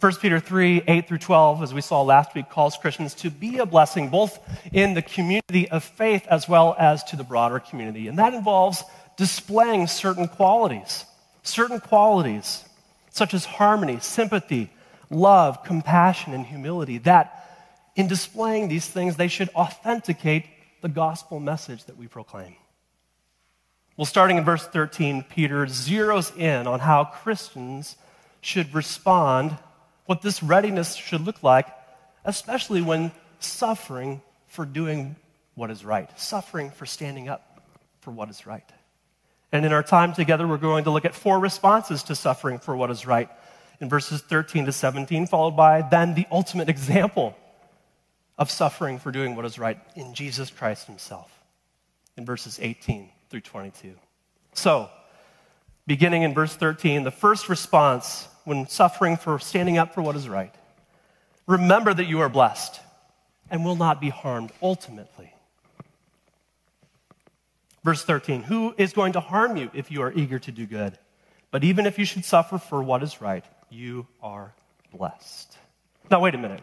1 0.00 0.14
Peter 0.16 0.40
3 0.40 0.82
8 0.86 1.08
through 1.08 1.18
12, 1.18 1.62
as 1.62 1.74
we 1.74 1.80
saw 1.80 2.02
last 2.02 2.34
week, 2.34 2.48
calls 2.48 2.76
Christians 2.76 3.14
to 3.14 3.30
be 3.30 3.58
a 3.58 3.66
blessing 3.66 4.08
both 4.08 4.38
in 4.72 4.94
the 4.94 5.02
community 5.02 5.68
of 5.68 5.84
faith 5.84 6.26
as 6.28 6.48
well 6.48 6.74
as 6.78 7.04
to 7.04 7.16
the 7.16 7.24
broader 7.24 7.60
community. 7.60 8.08
And 8.08 8.18
that 8.18 8.34
involves 8.34 8.82
displaying 9.16 9.86
certain 9.86 10.26
qualities, 10.26 11.04
certain 11.42 11.80
qualities 11.80 12.64
such 13.10 13.34
as 13.34 13.44
harmony, 13.44 14.00
sympathy, 14.00 14.70
love, 15.10 15.62
compassion, 15.62 16.34
and 16.34 16.44
humility. 16.44 16.98
That 16.98 17.44
in 17.94 18.08
displaying 18.08 18.68
these 18.68 18.88
things, 18.88 19.16
they 19.16 19.28
should 19.28 19.50
authenticate 19.50 20.46
the 20.80 20.88
gospel 20.88 21.38
message 21.38 21.84
that 21.84 21.96
we 21.96 22.08
proclaim. 22.08 22.56
Well, 23.96 24.06
starting 24.06 24.38
in 24.38 24.44
verse 24.44 24.66
13, 24.66 25.22
Peter 25.22 25.66
zeroes 25.66 26.36
in 26.36 26.66
on 26.66 26.80
how 26.80 27.04
Christians 27.04 27.96
should 28.40 28.74
respond 28.74 29.56
what 30.06 30.22
this 30.22 30.42
readiness 30.42 30.94
should 30.94 31.22
look 31.22 31.42
like, 31.42 31.66
especially 32.24 32.82
when 32.82 33.12
suffering 33.38 34.22
for 34.46 34.64
doing 34.64 35.16
what 35.54 35.70
is 35.70 35.84
right, 35.84 36.08
suffering 36.18 36.70
for 36.70 36.86
standing 36.86 37.28
up 37.28 37.62
for 38.00 38.10
what 38.10 38.28
is 38.28 38.46
right. 38.46 38.68
And 39.52 39.64
in 39.64 39.72
our 39.72 39.82
time 39.82 40.12
together, 40.12 40.46
we're 40.46 40.58
going 40.58 40.84
to 40.84 40.90
look 40.90 41.04
at 41.04 41.14
four 41.14 41.38
responses 41.38 42.02
to 42.04 42.14
suffering 42.14 42.58
for 42.58 42.74
what 42.76 42.90
is 42.90 43.06
right 43.06 43.28
in 43.80 43.88
verses 43.88 44.20
13 44.20 44.66
to 44.66 44.72
17, 44.72 45.26
followed 45.26 45.56
by 45.56 45.82
then 45.82 46.14
the 46.14 46.26
ultimate 46.30 46.68
example 46.68 47.36
of 48.36 48.50
suffering 48.50 48.98
for 48.98 49.12
doing 49.12 49.36
what 49.36 49.44
is 49.44 49.58
right 49.58 49.78
in 49.94 50.14
Jesus 50.14 50.50
Christ 50.50 50.86
himself 50.86 51.30
in 52.16 52.24
verses 52.24 52.58
18 52.60 53.08
through 53.30 53.42
22. 53.42 53.94
So, 54.54 54.90
beginning 55.86 56.22
in 56.22 56.34
verse 56.34 56.54
13, 56.54 57.04
the 57.04 57.10
first 57.10 57.48
response 57.48 58.28
when 58.44 58.68
suffering 58.68 59.16
for 59.16 59.38
standing 59.38 59.78
up 59.78 59.94
for 59.94 60.02
what 60.02 60.16
is 60.16 60.28
right. 60.28 60.54
Remember 61.46 61.92
that 61.92 62.06
you 62.06 62.20
are 62.20 62.28
blessed 62.28 62.80
and 63.50 63.64
will 63.64 63.76
not 63.76 64.00
be 64.00 64.08
harmed 64.08 64.52
ultimately. 64.62 65.32
Verse 67.84 68.04
13 68.04 68.42
Who 68.42 68.74
is 68.78 68.92
going 68.92 69.12
to 69.12 69.20
harm 69.20 69.56
you 69.56 69.70
if 69.74 69.90
you 69.90 70.02
are 70.02 70.12
eager 70.12 70.38
to 70.38 70.52
do 70.52 70.66
good? 70.66 70.98
But 71.50 71.62
even 71.62 71.86
if 71.86 71.98
you 71.98 72.04
should 72.04 72.24
suffer 72.24 72.58
for 72.58 72.82
what 72.82 73.02
is 73.02 73.20
right, 73.20 73.44
you 73.70 74.06
are 74.22 74.52
blessed. 74.92 75.56
Now, 76.10 76.20
wait 76.20 76.34
a 76.34 76.38
minute. 76.38 76.60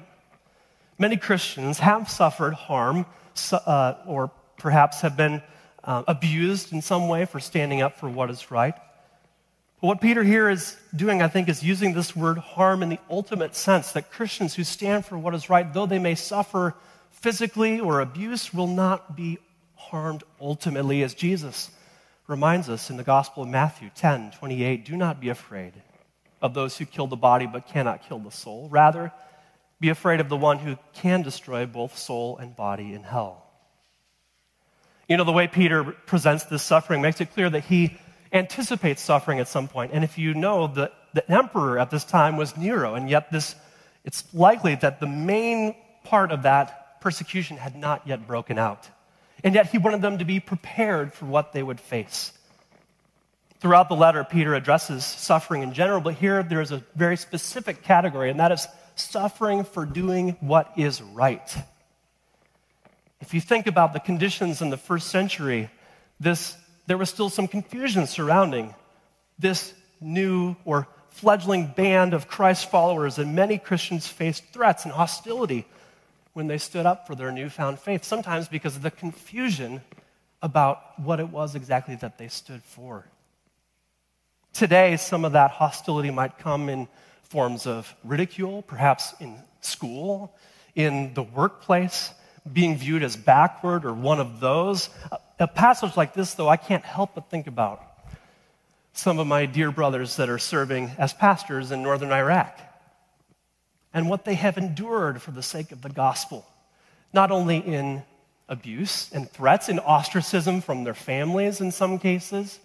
Many 0.97 1.17
Christians 1.17 1.79
have 1.79 2.09
suffered 2.09 2.53
harm 2.53 3.05
uh, 3.51 3.93
or 4.05 4.31
perhaps 4.57 5.01
have 5.01 5.15
been 5.15 5.41
uh, 5.83 6.03
abused 6.07 6.73
in 6.73 6.81
some 6.81 7.07
way 7.07 7.25
for 7.25 7.39
standing 7.39 7.81
up 7.81 7.97
for 7.97 8.09
what 8.09 8.29
is 8.29 8.51
right. 8.51 8.75
But 9.81 9.88
what 9.88 10.01
Peter 10.01 10.23
here 10.23 10.47
is 10.47 10.77
doing, 10.95 11.23
I 11.23 11.27
think, 11.27 11.50
is 11.50 11.63
using 11.63 11.93
this 11.93 12.15
word 12.15 12.38
harm 12.38 12.83
in 12.83 12.89
the 12.89 13.00
ultimate 13.09 13.55
sense 13.55 13.93
that 13.93 14.11
Christians 14.11 14.53
who 14.53 14.63
stand 14.63 15.05
for 15.05 15.17
what 15.17 15.33
is 15.33 15.50
right, 15.50 15.73
though 15.73 15.88
they 15.88 15.97
may 15.97 16.13
suffer 16.13 16.75
physically 17.09 17.79
or 17.79 18.00
abuse, 18.00 18.53
will 18.53 18.67
not 18.67 19.15
be 19.15 19.39
harmed 19.75 20.23
ultimately, 20.39 21.01
as 21.01 21.15
Jesus 21.15 21.71
reminds 22.27 22.69
us 22.69 22.91
in 22.91 22.97
the 22.97 23.03
Gospel 23.03 23.43
of 23.43 23.50
Matthew 23.50 23.89
10 23.95 24.31
28. 24.31 24.85
Do 24.85 24.95
not 24.95 25.19
be 25.19 25.29
afraid 25.29 25.73
of 26.43 26.53
those 26.53 26.77
who 26.77 26.85
kill 26.85 27.07
the 27.07 27.15
body 27.15 27.47
but 27.47 27.67
cannot 27.67 28.07
kill 28.07 28.19
the 28.19 28.31
soul. 28.31 28.69
Rather, 28.69 29.11
be 29.79 29.89
afraid 29.89 30.19
of 30.19 30.29
the 30.29 30.38
one 30.38 30.59
who 30.59 30.77
can 30.93 31.23
destroy 31.23 31.65
both 31.65 31.97
soul 31.97 32.38
and 32.38 32.55
body 32.55 32.93
in 32.93 33.01
hell. 33.01 33.47
You 35.09 35.17
know, 35.17 35.23
the 35.23 35.31
way 35.31 35.47
Peter 35.47 35.83
presents 35.83 36.45
this 36.45 36.61
suffering 36.61 37.01
makes 37.01 37.19
it 37.19 37.33
clear 37.33 37.50
that 37.50 37.65
he 37.65 37.97
anticipates 38.31 39.01
suffering 39.01 39.39
at 39.39 39.47
some 39.47 39.67
point. 39.67 39.91
And 39.93 40.03
if 40.03 40.17
you 40.17 40.33
know 40.33 40.67
that 40.67 40.93
the 41.13 41.29
emperor 41.31 41.77
at 41.79 41.89
this 41.89 42.05
time 42.05 42.38
was 42.38 42.55
Nero, 42.55 42.95
and 42.95 43.09
yet 43.09 43.31
this, 43.31 43.55
it's 44.03 44.23
likely 44.33 44.75
that 44.75 45.00
the 45.00 45.07
main 45.07 45.75
part 46.03 46.31
of 46.31 46.43
that 46.43 47.01
persecution 47.01 47.57
had 47.57 47.75
not 47.75 48.07
yet 48.07 48.27
broken 48.27 48.57
out. 48.57 48.88
And 49.43 49.55
yet 49.55 49.67
he 49.67 49.77
wanted 49.77 50.01
them 50.01 50.19
to 50.19 50.25
be 50.25 50.39
prepared 50.39 51.13
for 51.13 51.25
what 51.25 51.51
they 51.51 51.63
would 51.63 51.79
face. 51.79 52.31
Throughout 53.59 53.89
the 53.89 53.95
letter, 53.95 54.23
Peter 54.23 54.55
addresses 54.55 55.05
suffering 55.05 55.61
in 55.61 55.73
general, 55.73 56.01
but 56.01 56.15
here 56.15 56.41
there 56.41 56.61
is 56.61 56.71
a 56.71 56.83
very 56.95 57.17
specific 57.17 57.83
category, 57.83 58.29
and 58.29 58.39
that 58.39 58.51
is 58.51 58.67
suffering 58.95 59.63
for 59.63 59.85
doing 59.85 60.38
what 60.39 60.71
is 60.77 61.01
right. 61.01 61.55
If 63.19 63.33
you 63.35 63.41
think 63.41 63.67
about 63.67 63.93
the 63.93 64.00
conditions 64.00 64.61
in 64.61 64.71
the 64.71 64.77
first 64.77 65.09
century, 65.09 65.69
this 66.19 66.57
there 66.88 66.97
was 66.97 67.09
still 67.09 67.29
some 67.29 67.47
confusion 67.47 68.07
surrounding 68.07 68.73
this 69.39 69.73
new 70.00 70.55
or 70.65 70.88
fledgling 71.09 71.67
band 71.67 72.13
of 72.13 72.27
Christ 72.27 72.71
followers, 72.71 73.17
and 73.17 73.35
many 73.35 73.57
Christians 73.57 74.07
faced 74.07 74.43
threats 74.53 74.85
and 74.85 74.93
hostility 74.93 75.65
when 76.33 76.47
they 76.47 76.57
stood 76.57 76.85
up 76.85 77.05
for 77.05 77.15
their 77.15 77.31
newfound 77.31 77.79
faith, 77.79 78.03
sometimes 78.03 78.47
because 78.47 78.75
of 78.75 78.81
the 78.81 78.91
confusion 78.91 79.81
about 80.41 81.00
what 81.00 81.19
it 81.19 81.29
was 81.29 81.55
exactly 81.55 81.95
that 81.95 82.17
they 82.17 82.27
stood 82.27 82.63
for. 82.63 83.05
Today, 84.53 84.97
some 84.97 85.25
of 85.25 85.33
that 85.33 85.51
hostility 85.51 86.11
might 86.11 86.38
come 86.38 86.69
in 86.69 86.88
forms 87.23 87.67
of 87.67 87.93
ridicule, 88.03 88.61
perhaps 88.61 89.13
in 89.19 89.38
school, 89.61 90.33
in 90.75 91.13
the 91.13 91.23
workplace, 91.23 92.11
being 92.51 92.77
viewed 92.77 93.03
as 93.03 93.15
backward 93.15 93.86
or 93.86 93.93
one 93.93 94.19
of 94.19 94.39
those. 94.39 94.89
A 95.39 95.48
passage 95.48 95.95
like 95.98 96.13
this, 96.13 96.33
though, 96.33 96.50
I 96.50 96.57
can't 96.57 96.83
help 96.83 97.15
but 97.15 97.29
think 97.29 97.48
about 97.48 97.83
some 98.93 99.19
of 99.19 99.27
my 99.27 99.45
dear 99.45 99.71
brothers 99.71 100.17
that 100.17 100.29
are 100.29 100.39
serving 100.39 100.91
as 100.98 101.13
pastors 101.13 101.71
in 101.71 101.81
northern 101.81 102.12
Iraq 102.12 102.60
and 103.93 104.10
what 104.10 104.25
they 104.25 104.36
have 104.36 104.57
endured 104.57 105.21
for 105.21 105.31
the 105.31 105.43
sake 105.43 105.71
of 105.71 105.81
the 105.81 105.89
gospel, 105.89 106.45
not 107.13 107.31
only 107.31 107.57
in 107.57 108.03
abuse 108.48 109.12
and 109.13 109.29
threats, 109.29 109.69
in 109.69 109.79
ostracism 109.79 110.62
from 110.62 110.83
their 110.83 110.93
families 110.93 111.62
in 111.62 111.71
some 111.71 112.00
cases, 112.00 112.60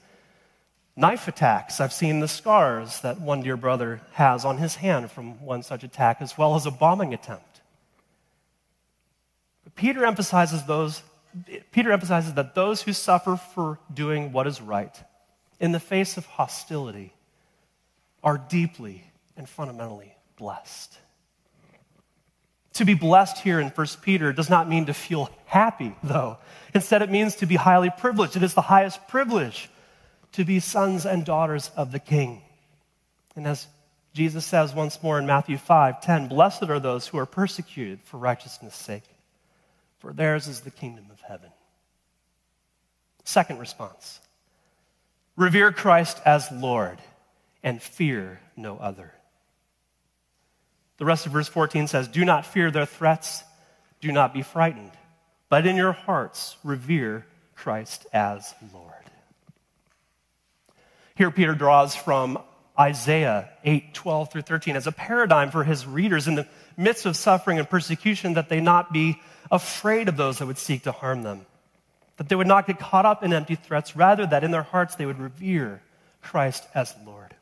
knife 0.97 1.29
attacks. 1.29 1.81
I've 1.81 1.93
seen 1.93 2.21
the 2.21 2.29
scars 2.29 3.01
that 3.01 3.21
one 3.21 3.43
dear 3.43 3.57
brother 3.57 4.01
has 4.13 4.45
on 4.45 4.59
his 4.59 4.77
hand 4.77 5.11
from 5.11 5.45
one 5.45 5.63
such 5.63 5.85
attack, 5.85 6.19
as 6.21 6.37
well 6.37 6.55
as 6.55 6.67
a 6.67 6.71
bombing 6.71 7.15
attempt. 7.15 7.46
Peter 9.77 10.05
emphasizes 10.05 10.65
those 10.65 11.03
Peter 11.71 11.93
emphasizes 11.93 12.33
that 12.35 12.55
those 12.55 12.83
who 12.83 12.95
suffer 12.95 13.37
for 13.37 13.79
doing 13.93 14.33
what 14.33 14.47
is 14.47 14.61
right 14.63 14.97
in 15.61 15.73
the 15.73 15.81
face 15.81 16.17
of 16.17 16.25
hostility 16.25 17.13
are 18.25 18.39
deeply 18.39 19.05
and 19.37 19.49
fundamentally 19.49 20.15
blessed. 20.39 20.97
To 22.75 22.85
be 22.85 22.95
blessed 22.95 23.39
here 23.39 23.61
in 23.61 23.69
1 23.69 23.87
Peter 24.03 24.33
does 24.33 24.51
not 24.51 24.69
mean 24.69 24.87
to 24.87 24.95
feel 24.95 25.31
happy, 25.47 25.95
though. 26.03 26.39
Instead, 26.75 27.03
it 27.03 27.11
means 27.11 27.37
to 27.37 27.47
be 27.47 27.57
highly 27.57 27.91
privileged. 27.91 28.37
It 28.37 28.43
is 28.43 28.55
the 28.55 28.61
highest 28.63 29.09
privilege 29.09 29.71
to 30.33 30.45
be 30.45 30.61
sons 30.61 31.07
and 31.07 31.25
daughters 31.25 31.71
of 31.77 31.93
the 31.93 31.99
King. 31.99 32.43
And 33.35 33.47
as 33.47 33.67
Jesus 34.13 34.45
says 34.45 34.75
once 34.75 35.03
more 35.03 35.19
in 35.19 35.27
Matthew 35.27 35.57
5 35.57 36.03
10, 36.03 36.29
blessed 36.29 36.65
are 36.65 36.81
those 36.81 37.07
who 37.07 37.19
are 37.19 37.27
persecuted 37.27 38.01
for 38.03 38.19
righteousness' 38.19 38.75
sake, 38.75 39.05
for 39.99 40.13
theirs 40.13 40.47
is 40.49 40.61
the 40.61 40.71
kingdom 40.71 41.07
of 41.11 41.21
heaven. 41.21 41.51
Second 43.25 43.59
response 43.59 44.21
revere 45.37 45.73
Christ 45.73 46.21
as 46.25 46.51
Lord 46.53 46.99
and 47.63 47.83
fear 47.83 48.41
no 48.57 48.79
other. 48.79 49.13
The 50.99 51.05
rest 51.05 51.27
of 51.27 51.33
verse 51.33 51.49
14 51.49 51.89
says, 51.89 52.09
Do 52.09 52.25
not 52.25 52.47
fear 52.47 52.71
their 52.71 52.87
threats, 52.87 53.45
do 54.01 54.13
not 54.13 54.33
be 54.33 54.43
frightened, 54.43 54.93
but 55.49 55.67
in 55.67 55.77
your 55.77 55.93
hearts 55.93 56.57
revere 56.65 57.27
Christ 57.55 58.07
as 58.13 58.55
Lord. 58.73 58.93
Here, 61.17 61.31
Peter 61.31 61.55
draws 61.55 61.95
from 61.95 62.39
Isaiah 62.79 63.49
8, 63.65 63.95
12 63.95 64.33
through 64.33 64.43
13 64.43 64.77
as 64.77 64.87
a 64.87 64.93
paradigm 64.93 65.51
for 65.51 65.65
his 65.65 65.87
readers 65.87 66.29
in 66.29 66.35
the 66.35 66.47
midst 66.77 67.07
of 67.07 67.17
suffering 67.17 67.59
and 67.59 67.69
persecution 67.69 68.35
that 68.35 68.49
they 68.49 68.61
not 68.61 68.93
be 68.93 69.21
afraid 69.51 70.09
of 70.09 70.17
those 70.17 70.39
that 70.39 70.47
would 70.47 70.59
seek 70.59 70.83
to 70.85 70.93
harm 70.93 71.23
them, 71.23 71.47
that 72.17 72.29
they 72.29 72.35
would 72.35 72.47
not 72.47 72.67
get 72.67 72.79
caught 72.79 73.07
up 73.07 73.23
in 73.23 73.33
empty 73.33 73.55
threats, 73.55 73.97
rather, 73.97 74.27
that 74.27 74.45
in 74.45 74.51
their 74.51 74.63
hearts 74.63 74.97
they 74.97 75.07
would 75.07 75.19
revere 75.19 75.83
Christ 76.23 76.65
as 76.75 76.95
Lord. 77.07 77.35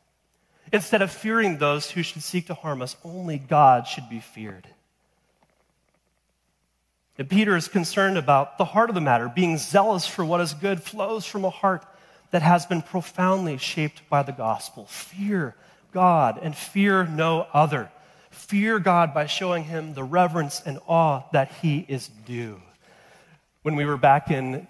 Instead 0.71 1.01
of 1.01 1.11
fearing 1.11 1.57
those 1.57 1.91
who 1.91 2.03
should 2.03 2.23
seek 2.23 2.47
to 2.47 2.53
harm 2.53 2.81
us, 2.81 2.95
only 3.03 3.37
God 3.37 3.87
should 3.87 4.09
be 4.09 4.19
feared. 4.19 4.67
And 7.17 7.29
Peter 7.29 7.55
is 7.55 7.67
concerned 7.67 8.17
about 8.17 8.57
the 8.57 8.65
heart 8.65 8.89
of 8.89 8.95
the 8.95 9.01
matter. 9.01 9.31
Being 9.33 9.57
zealous 9.57 10.05
for 10.05 10.25
what 10.25 10.41
is 10.41 10.53
good 10.53 10.83
flows 10.83 11.25
from 11.25 11.45
a 11.45 11.49
heart 11.49 11.85
that 12.31 12.41
has 12.41 12.65
been 12.65 12.81
profoundly 12.81 13.57
shaped 13.57 14.01
by 14.09 14.23
the 14.23 14.33
gospel. 14.33 14.85
Fear 14.87 15.55
God 15.93 16.39
and 16.41 16.55
fear 16.55 17.05
no 17.05 17.47
other. 17.53 17.89
Fear 18.35 18.79
God 18.79 19.13
by 19.13 19.25
showing 19.25 19.63
him 19.63 19.93
the 19.93 20.03
reverence 20.03 20.61
and 20.65 20.77
awe 20.87 21.23
that 21.31 21.51
he 21.61 21.85
is 21.87 22.09
due. 22.25 22.61
When 23.63 23.75
we 23.75 23.85
were 23.85 23.97
back 23.97 24.29
in, 24.29 24.67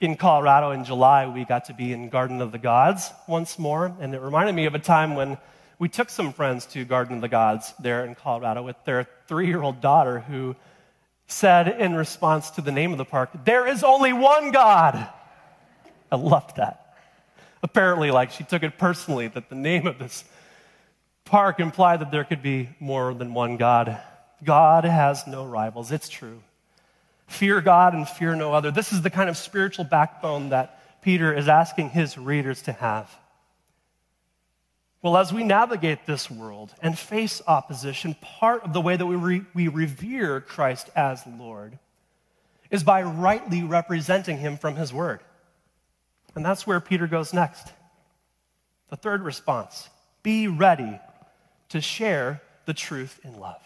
in 0.00 0.16
Colorado 0.16 0.70
in 0.70 0.84
July, 0.84 1.26
we 1.26 1.44
got 1.44 1.66
to 1.66 1.74
be 1.74 1.92
in 1.92 2.08
Garden 2.08 2.40
of 2.40 2.52
the 2.52 2.58
Gods 2.58 3.10
once 3.26 3.58
more, 3.58 3.94
and 4.00 4.14
it 4.14 4.20
reminded 4.22 4.54
me 4.54 4.66
of 4.66 4.74
a 4.74 4.78
time 4.78 5.16
when 5.16 5.36
we 5.78 5.88
took 5.88 6.08
some 6.08 6.32
friends 6.32 6.64
to 6.66 6.84
Garden 6.84 7.16
of 7.16 7.20
the 7.20 7.28
Gods 7.28 7.74
there 7.80 8.04
in 8.04 8.14
Colorado 8.14 8.62
with 8.62 8.76
their 8.84 9.06
three 9.26 9.48
year 9.48 9.62
old 9.62 9.80
daughter 9.80 10.20
who 10.20 10.54
said 11.26 11.68
in 11.80 11.94
response 11.94 12.50
to 12.52 12.60
the 12.60 12.72
name 12.72 12.92
of 12.92 12.98
the 12.98 13.04
park, 13.04 13.30
There 13.44 13.66
is 13.66 13.82
only 13.82 14.12
one 14.12 14.52
God. 14.52 15.08
I 16.10 16.16
loved 16.16 16.56
that. 16.56 16.96
Apparently, 17.64 18.12
like 18.12 18.30
she 18.30 18.44
took 18.44 18.62
it 18.62 18.78
personally 18.78 19.26
that 19.28 19.50
the 19.50 19.56
name 19.56 19.86
of 19.88 19.98
this 19.98 20.24
park 21.26 21.60
implied 21.60 22.00
that 22.00 22.10
there 22.10 22.24
could 22.24 22.42
be 22.42 22.70
more 22.80 23.12
than 23.12 23.34
one 23.34 23.58
God. 23.58 24.00
God 24.42 24.84
has 24.84 25.26
no 25.26 25.44
rivals. 25.44 25.92
It's 25.92 26.08
true. 26.08 26.42
Fear 27.26 27.60
God 27.60 27.92
and 27.92 28.08
fear 28.08 28.34
no 28.34 28.54
other. 28.54 28.70
This 28.70 28.92
is 28.92 29.02
the 29.02 29.10
kind 29.10 29.28
of 29.28 29.36
spiritual 29.36 29.84
backbone 29.84 30.50
that 30.50 31.02
Peter 31.02 31.34
is 31.34 31.48
asking 31.48 31.90
his 31.90 32.16
readers 32.16 32.62
to 32.62 32.72
have. 32.72 33.14
Well, 35.02 35.16
as 35.16 35.32
we 35.32 35.44
navigate 35.44 36.06
this 36.06 36.30
world 36.30 36.74
and 36.82 36.98
face 36.98 37.42
opposition, 37.46 38.16
part 38.20 38.62
of 38.64 38.72
the 38.72 38.80
way 38.80 38.96
that 38.96 39.06
we, 39.06 39.16
re- 39.16 39.44
we 39.54 39.68
revere 39.68 40.40
Christ 40.40 40.88
as 40.96 41.22
Lord 41.26 41.78
is 42.70 42.82
by 42.82 43.02
rightly 43.02 43.62
representing 43.62 44.38
him 44.38 44.56
from 44.56 44.74
his 44.74 44.92
word. 44.92 45.20
And 46.34 46.44
that's 46.44 46.66
where 46.66 46.80
Peter 46.80 47.06
goes 47.06 47.32
next. 47.32 47.72
The 48.90 48.96
third 48.96 49.22
response 49.22 49.88
be 50.22 50.48
ready 50.48 50.98
to 51.70 51.80
share 51.80 52.42
the 52.66 52.74
truth 52.74 53.20
in 53.24 53.38
love. 53.38 53.62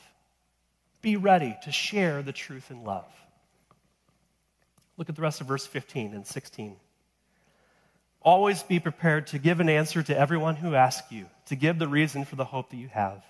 Be 1.03 1.17
ready 1.17 1.57
to 1.65 1.73
share 1.73 2.23
the 2.23 2.33
truth 2.33 2.71
in 2.71 2.85
love. 2.85 3.11
Look 4.97 5.09
at 5.09 5.17
the 5.17 5.23
rest 5.23 5.41
of 5.41 5.47
verse 5.47 5.67
15 5.67 6.13
and 6.13 6.27
16. 6.27 6.77
Always 8.23 8.63
be 8.63 8.79
prepared 8.79 9.29
to 9.29 9.39
give 9.39 9.61
an 9.61 9.71
answer 9.71 10.03
to 10.03 10.19
everyone 10.19 10.57
who 10.57 10.75
asks 10.75 11.11
you, 11.11 11.27
to 11.47 11.57
give 11.57 11.79
the 11.79 11.89
reason 11.89 12.27
for 12.27 12.37
the 12.37 12.45
hope 12.45 12.71
that 12.71 12.77
you 12.77 12.89
have. 12.89 13.25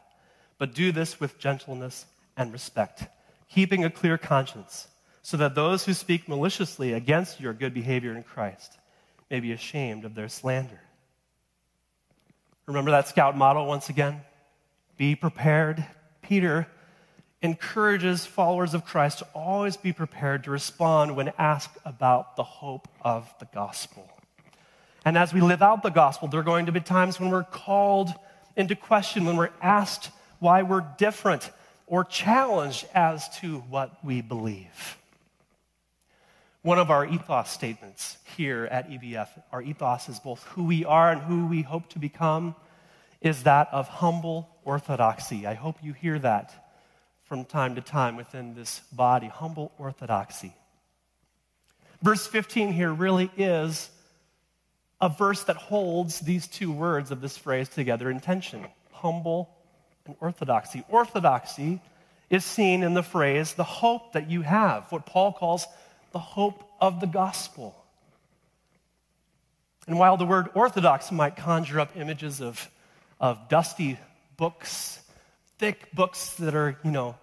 But 0.58 0.74
do 0.74 0.90
this 0.90 1.20
with 1.20 1.38
gentleness 1.38 2.06
and 2.36 2.52
respect, 2.52 3.04
keeping 3.48 3.84
a 3.84 3.90
clear 3.90 4.18
conscience, 4.18 4.88
so 5.22 5.36
that 5.36 5.54
those 5.54 5.84
who 5.84 5.94
speak 5.94 6.28
maliciously 6.28 6.92
against 6.92 7.40
your 7.40 7.52
good 7.52 7.72
behavior 7.72 8.16
in 8.16 8.24
Christ 8.24 8.78
may 9.30 9.38
be 9.38 9.52
ashamed 9.52 10.04
of 10.04 10.16
their 10.16 10.28
slander. 10.28 10.80
Remember 12.66 12.90
that 12.90 13.06
scout 13.06 13.36
model 13.36 13.66
once 13.66 13.88
again? 13.90 14.22
Be 15.00 15.14
prepared. 15.14 15.82
Peter 16.20 16.66
encourages 17.40 18.26
followers 18.26 18.74
of 18.74 18.84
Christ 18.84 19.20
to 19.20 19.26
always 19.34 19.78
be 19.78 19.94
prepared 19.94 20.44
to 20.44 20.50
respond 20.50 21.16
when 21.16 21.32
asked 21.38 21.78
about 21.86 22.36
the 22.36 22.42
hope 22.42 22.86
of 23.00 23.32
the 23.38 23.46
gospel. 23.46 24.06
And 25.02 25.16
as 25.16 25.32
we 25.32 25.40
live 25.40 25.62
out 25.62 25.82
the 25.82 25.88
gospel, 25.88 26.28
there 26.28 26.40
are 26.40 26.42
going 26.42 26.66
to 26.66 26.72
be 26.72 26.80
times 26.80 27.18
when 27.18 27.30
we're 27.30 27.44
called 27.44 28.10
into 28.56 28.76
question, 28.76 29.24
when 29.24 29.38
we're 29.38 29.48
asked 29.62 30.10
why 30.38 30.60
we're 30.64 30.84
different 30.98 31.50
or 31.86 32.04
challenged 32.04 32.86
as 32.92 33.26
to 33.38 33.60
what 33.70 34.04
we 34.04 34.20
believe. 34.20 34.98
One 36.60 36.78
of 36.78 36.90
our 36.90 37.06
ethos 37.06 37.48
statements 37.48 38.18
here 38.36 38.66
at 38.70 38.90
EBF, 38.90 39.28
our 39.50 39.62
ethos 39.62 40.10
is 40.10 40.20
both 40.20 40.42
who 40.42 40.64
we 40.64 40.84
are 40.84 41.10
and 41.10 41.22
who 41.22 41.46
we 41.46 41.62
hope 41.62 41.88
to 41.88 41.98
become, 41.98 42.54
is 43.20 43.42
that 43.42 43.68
of 43.72 43.88
humble 43.88 44.48
orthodoxy. 44.64 45.46
I 45.46 45.54
hope 45.54 45.76
you 45.82 45.92
hear 45.92 46.18
that 46.20 46.68
from 47.24 47.44
time 47.44 47.74
to 47.74 47.80
time 47.80 48.16
within 48.16 48.54
this 48.54 48.80
body 48.92 49.28
humble 49.28 49.72
orthodoxy. 49.78 50.54
Verse 52.02 52.26
15 52.26 52.72
here 52.72 52.92
really 52.92 53.30
is 53.36 53.90
a 55.00 55.08
verse 55.08 55.44
that 55.44 55.56
holds 55.56 56.20
these 56.20 56.46
two 56.46 56.72
words 56.72 57.10
of 57.10 57.20
this 57.20 57.36
phrase 57.36 57.68
together 57.68 58.10
in 58.10 58.20
tension 58.20 58.66
humble 58.92 59.48
and 60.06 60.14
orthodoxy. 60.20 60.84
Orthodoxy 60.88 61.80
is 62.28 62.44
seen 62.44 62.82
in 62.82 62.94
the 62.94 63.02
phrase 63.02 63.54
the 63.54 63.64
hope 63.64 64.12
that 64.12 64.30
you 64.30 64.42
have, 64.42 64.90
what 64.92 65.06
Paul 65.06 65.32
calls 65.32 65.66
the 66.12 66.18
hope 66.18 66.62
of 66.80 67.00
the 67.00 67.06
gospel. 67.06 67.74
And 69.86 69.98
while 69.98 70.16
the 70.16 70.26
word 70.26 70.48
orthodox 70.54 71.10
might 71.10 71.36
conjure 71.36 71.80
up 71.80 71.96
images 71.96 72.40
of, 72.40 72.68
of 73.20 73.48
dusty 73.48 73.98
books, 74.36 75.00
thick 75.58 75.92
books 75.92 76.34
that 76.34 76.54
are, 76.54 76.78
you 76.82 76.90
know, 76.90 77.16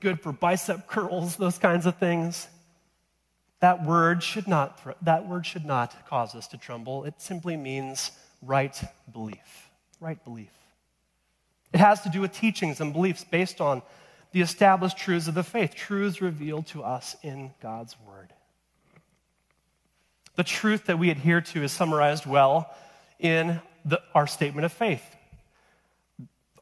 good 0.00 0.20
for 0.20 0.32
bicep 0.32 0.86
curls, 0.86 1.36
those 1.36 1.58
kinds 1.58 1.86
of 1.86 1.96
things, 1.98 2.48
that 3.60 3.84
word 3.84 4.22
should 4.22 4.48
not, 4.48 4.80
that 5.04 5.28
word 5.28 5.46
should 5.46 5.64
not 5.64 6.08
cause 6.08 6.34
us 6.34 6.48
to 6.48 6.56
tremble. 6.56 7.04
It 7.04 7.14
simply 7.18 7.56
means 7.56 8.10
right 8.42 8.80
belief. 9.12 9.70
Right 10.00 10.22
belief. 10.24 10.50
It 11.72 11.78
has 11.78 12.02
to 12.02 12.08
do 12.08 12.20
with 12.20 12.32
teachings 12.32 12.80
and 12.80 12.92
beliefs 12.92 13.24
based 13.24 13.60
on 13.60 13.82
the 14.32 14.40
established 14.40 14.98
truths 14.98 15.28
of 15.28 15.34
the 15.34 15.44
faith, 15.44 15.74
truths 15.74 16.20
revealed 16.20 16.66
to 16.68 16.82
us 16.82 17.16
in 17.22 17.52
God's 17.60 17.94
Word. 18.06 18.32
The 20.34 20.44
truth 20.44 20.86
that 20.86 20.98
we 20.98 21.10
adhere 21.10 21.42
to 21.42 21.62
is 21.62 21.72
summarized 21.72 22.26
well 22.26 22.74
in 23.18 23.60
the, 23.84 24.00
our 24.14 24.26
statement 24.26 24.64
of 24.64 24.72
faith. 24.72 25.04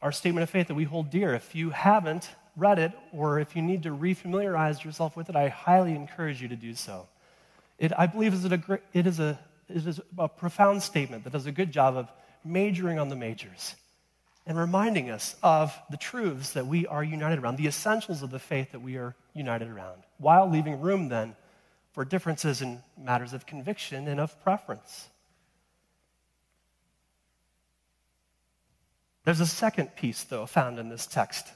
Our 0.01 0.11
statement 0.11 0.43
of 0.43 0.49
faith 0.49 0.67
that 0.67 0.75
we 0.75 0.83
hold 0.83 1.09
dear. 1.09 1.33
If 1.33 1.53
you 1.53 1.69
haven't 1.69 2.29
read 2.55 2.79
it, 2.79 2.91
or 3.13 3.39
if 3.39 3.55
you 3.55 3.61
need 3.61 3.83
to 3.83 3.89
refamiliarize 3.89 4.83
yourself 4.83 5.15
with 5.15 5.29
it, 5.29 5.35
I 5.35 5.49
highly 5.49 5.93
encourage 5.95 6.41
you 6.41 6.47
to 6.49 6.55
do 6.55 6.73
so. 6.73 7.07
It, 7.77 7.91
I 7.97 8.07
believe 8.07 8.33
is 8.33 8.45
a 8.45 8.79
it, 8.93 9.07
is 9.07 9.19
a, 9.19 9.39
it 9.69 9.87
is 9.87 9.99
a 10.17 10.27
profound 10.27 10.83
statement 10.83 11.23
that 11.23 11.33
does 11.33 11.45
a 11.45 11.51
good 11.51 11.71
job 11.71 11.95
of 11.95 12.11
majoring 12.43 12.99
on 12.99 13.09
the 13.09 13.15
majors 13.15 13.75
and 14.45 14.57
reminding 14.57 15.09
us 15.09 15.35
of 15.43 15.77
the 15.89 15.97
truths 15.97 16.53
that 16.53 16.65
we 16.65 16.87
are 16.87 17.03
united 17.03 17.39
around, 17.39 17.57
the 17.57 17.67
essentials 17.67 18.23
of 18.23 18.31
the 18.31 18.39
faith 18.39 18.71
that 18.71 18.81
we 18.81 18.97
are 18.97 19.15
united 19.33 19.67
around, 19.67 20.01
while 20.17 20.49
leaving 20.49 20.81
room 20.81 21.09
then 21.09 21.35
for 21.93 22.03
differences 22.05 22.61
in 22.61 22.81
matters 22.97 23.33
of 23.33 23.45
conviction 23.45 24.07
and 24.07 24.19
of 24.19 24.41
preference. 24.43 25.09
There's 29.23 29.39
a 29.39 29.45
second 29.45 29.95
piece, 29.95 30.23
though, 30.23 30.45
found 30.45 30.79
in 30.79 30.89
this 30.89 31.05
text 31.05 31.47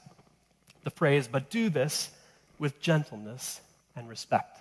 the 0.84 0.90
phrase, 0.90 1.28
but 1.30 1.50
do 1.50 1.68
this 1.68 2.10
with 2.58 2.80
gentleness 2.80 3.60
and 3.96 4.08
respect. 4.08 4.58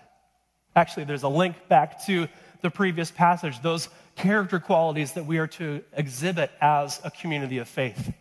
Actually, 0.76 1.06
there's 1.06 1.24
a 1.24 1.30
link 1.30 1.56
back 1.68 2.04
to 2.06 2.28
the 2.62 2.72
previous 2.72 3.12
passage, 3.12 3.62
those 3.62 3.90
character 4.16 4.60
qualities 4.60 5.14
that 5.14 5.26
we 5.26 5.38
are 5.38 5.48
to 5.48 5.84
exhibit 5.94 6.52
as 6.60 7.00
a 7.04 7.12
community 7.12 7.60
of 7.60 7.68
faith 7.68 8.14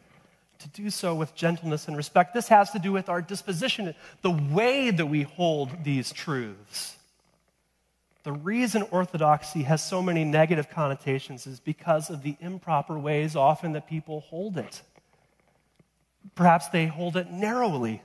to 0.64 0.82
do 0.82 0.90
so 0.90 1.14
with 1.14 1.34
gentleness 1.34 1.88
and 1.88 1.96
respect. 1.96 2.32
This 2.32 2.48
has 2.48 2.70
to 2.70 2.78
do 2.78 2.92
with 2.92 3.08
our 3.08 3.20
disposition, 3.20 3.94
the 4.22 4.30
way 4.30 4.90
that 4.90 5.06
we 5.06 5.22
hold 5.22 5.84
these 5.84 6.12
truths. 6.12 6.96
The 8.24 8.32
reason 8.32 8.82
orthodoxy 8.90 9.62
has 9.64 9.84
so 9.84 10.02
many 10.02 10.24
negative 10.24 10.70
connotations 10.70 11.46
is 11.46 11.60
because 11.60 12.08
of 12.08 12.22
the 12.22 12.37
improper 12.40 12.98
ways 12.98 13.37
often 13.37 13.72
that 13.72 13.87
people 13.87 14.20
hold 14.20 14.56
it. 14.56 14.80
Perhaps 16.34 16.68
they 16.68 16.87
hold 16.87 17.18
it 17.18 17.30
narrowly, 17.30 18.00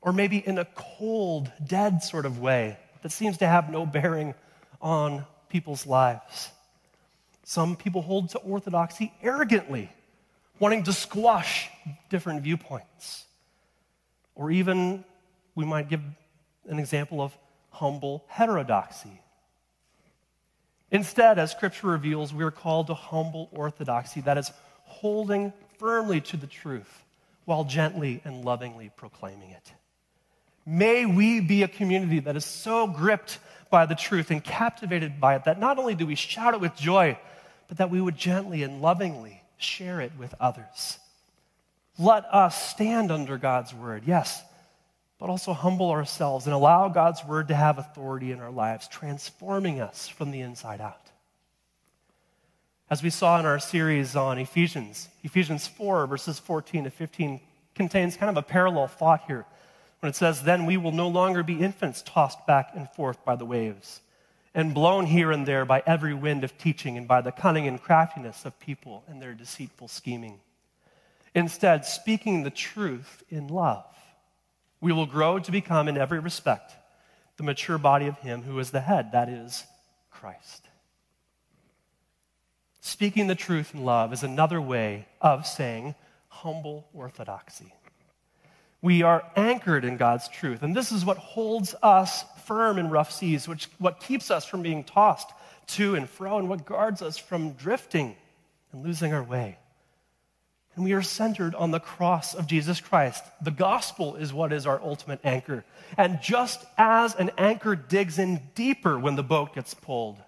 or 0.00 0.14
maybe 0.14 0.38
in 0.38 0.56
a 0.58 0.64
cold, 0.74 1.52
dead 1.64 2.02
sort 2.02 2.24
of 2.24 2.38
way 2.38 2.78
that 3.02 3.12
seems 3.12 3.36
to 3.38 3.46
have 3.46 3.70
no 3.70 3.84
bearing 3.84 4.34
on 4.80 5.26
people's 5.50 5.86
lives. 5.86 6.50
Some 7.44 7.76
people 7.76 8.00
hold 8.00 8.30
to 8.30 8.38
orthodoxy 8.38 9.12
arrogantly, 9.22 9.90
wanting 10.58 10.84
to 10.84 10.92
squash 10.92 11.68
different 12.08 12.42
viewpoints. 12.42 13.26
Or 14.34 14.50
even, 14.50 15.04
we 15.54 15.66
might 15.66 15.90
give 15.90 16.00
an 16.66 16.78
example 16.78 17.20
of 17.20 17.36
humble 17.72 18.24
heterodoxy. 18.28 19.20
Instead, 20.90 21.38
as 21.38 21.50
Scripture 21.50 21.88
reveals, 21.88 22.32
we 22.34 22.44
are 22.44 22.50
called 22.50 22.86
to 22.88 22.94
humble 22.94 23.48
orthodoxy, 23.52 24.20
that 24.20 24.38
is, 24.38 24.52
holding 24.84 25.52
firmly 25.78 26.20
to 26.20 26.36
the 26.36 26.46
truth 26.46 27.02
while 27.44 27.64
gently 27.64 28.20
and 28.24 28.44
lovingly 28.44 28.90
proclaiming 28.96 29.50
it. 29.50 29.72
May 30.64 31.06
we 31.06 31.40
be 31.40 31.62
a 31.62 31.68
community 31.68 32.20
that 32.20 32.36
is 32.36 32.44
so 32.44 32.86
gripped 32.86 33.38
by 33.70 33.86
the 33.86 33.94
truth 33.94 34.30
and 34.30 34.44
captivated 34.44 35.18
by 35.18 35.34
it 35.34 35.44
that 35.44 35.58
not 35.58 35.78
only 35.78 35.94
do 35.94 36.06
we 36.06 36.14
shout 36.14 36.54
it 36.54 36.60
with 36.60 36.76
joy, 36.76 37.18
but 37.68 37.78
that 37.78 37.90
we 37.90 38.00
would 38.00 38.16
gently 38.16 38.62
and 38.62 38.82
lovingly 38.82 39.42
share 39.56 40.00
it 40.00 40.12
with 40.18 40.34
others. 40.38 40.98
Let 41.98 42.24
us 42.26 42.70
stand 42.70 43.10
under 43.10 43.38
God's 43.38 43.74
word, 43.74 44.02
yes, 44.06 44.42
but 45.22 45.30
also 45.30 45.52
humble 45.52 45.92
ourselves 45.92 46.46
and 46.46 46.52
allow 46.52 46.88
God's 46.88 47.24
word 47.24 47.46
to 47.46 47.54
have 47.54 47.78
authority 47.78 48.32
in 48.32 48.40
our 48.40 48.50
lives, 48.50 48.88
transforming 48.88 49.78
us 49.78 50.08
from 50.08 50.32
the 50.32 50.40
inside 50.40 50.80
out. 50.80 51.12
As 52.90 53.04
we 53.04 53.10
saw 53.10 53.38
in 53.38 53.46
our 53.46 53.60
series 53.60 54.16
on 54.16 54.40
Ephesians, 54.40 55.08
Ephesians 55.22 55.68
4, 55.68 56.08
verses 56.08 56.40
14 56.40 56.82
to 56.82 56.90
15 56.90 57.40
contains 57.76 58.16
kind 58.16 58.30
of 58.30 58.36
a 58.36 58.42
parallel 58.42 58.88
thought 58.88 59.22
here 59.28 59.46
when 60.00 60.10
it 60.10 60.16
says, 60.16 60.42
Then 60.42 60.66
we 60.66 60.76
will 60.76 60.90
no 60.90 61.06
longer 61.06 61.44
be 61.44 61.60
infants 61.60 62.02
tossed 62.04 62.44
back 62.48 62.70
and 62.74 62.90
forth 62.90 63.24
by 63.24 63.36
the 63.36 63.46
waves 63.46 64.00
and 64.56 64.74
blown 64.74 65.06
here 65.06 65.30
and 65.30 65.46
there 65.46 65.64
by 65.64 65.84
every 65.86 66.14
wind 66.14 66.42
of 66.42 66.58
teaching 66.58 66.98
and 66.98 67.06
by 67.06 67.20
the 67.20 67.30
cunning 67.30 67.68
and 67.68 67.80
craftiness 67.80 68.44
of 68.44 68.58
people 68.58 69.04
and 69.06 69.22
their 69.22 69.34
deceitful 69.34 69.86
scheming. 69.86 70.40
Instead, 71.32 71.84
speaking 71.86 72.42
the 72.42 72.50
truth 72.50 73.22
in 73.30 73.46
love 73.46 73.84
we 74.82 74.92
will 74.92 75.06
grow 75.06 75.38
to 75.38 75.52
become, 75.52 75.88
in 75.88 75.96
every 75.96 76.18
respect, 76.18 76.74
the 77.38 77.44
mature 77.44 77.78
body 77.78 78.08
of 78.08 78.18
Him 78.18 78.42
who 78.42 78.58
is 78.58 78.72
the 78.72 78.80
head, 78.80 79.12
that 79.12 79.30
is, 79.30 79.64
Christ. 80.10 80.68
Speaking 82.80 83.28
the 83.28 83.36
truth 83.36 83.74
in 83.74 83.84
love 83.84 84.12
is 84.12 84.24
another 84.24 84.60
way 84.60 85.06
of 85.20 85.46
saying 85.46 85.94
humble 86.28 86.88
orthodoxy. 86.92 87.72
We 88.82 89.02
are 89.02 89.22
anchored 89.36 89.84
in 89.84 89.96
God's 89.96 90.28
truth, 90.28 90.64
and 90.64 90.74
this 90.74 90.90
is 90.90 91.04
what 91.04 91.16
holds 91.16 91.76
us 91.80 92.24
firm 92.44 92.76
in 92.76 92.90
rough 92.90 93.12
seas, 93.12 93.46
which 93.46 93.68
what 93.78 94.00
keeps 94.00 94.32
us 94.32 94.44
from 94.44 94.62
being 94.62 94.82
tossed 94.82 95.30
to 95.68 95.94
and 95.94 96.10
fro, 96.10 96.38
and 96.38 96.48
what 96.48 96.66
guards 96.66 97.02
us 97.02 97.16
from 97.16 97.52
drifting 97.52 98.16
and 98.72 98.82
losing 98.84 99.14
our 99.14 99.22
way. 99.22 99.58
And 100.74 100.84
we 100.84 100.94
are 100.94 101.02
centered 101.02 101.54
on 101.54 101.70
the 101.70 101.80
cross 101.80 102.34
of 102.34 102.46
Jesus 102.46 102.80
Christ. 102.80 103.22
The 103.42 103.50
gospel 103.50 104.16
is 104.16 104.32
what 104.32 104.52
is 104.52 104.66
our 104.66 104.80
ultimate 104.82 105.20
anchor. 105.22 105.64
And 105.98 106.20
just 106.22 106.64
as 106.78 107.14
an 107.14 107.30
anchor 107.36 107.76
digs 107.76 108.18
in 108.18 108.40
deeper 108.54 108.98
when 108.98 109.16
the 109.16 109.22
boat 109.22 109.54
gets 109.54 109.74
pulled, 109.74 110.18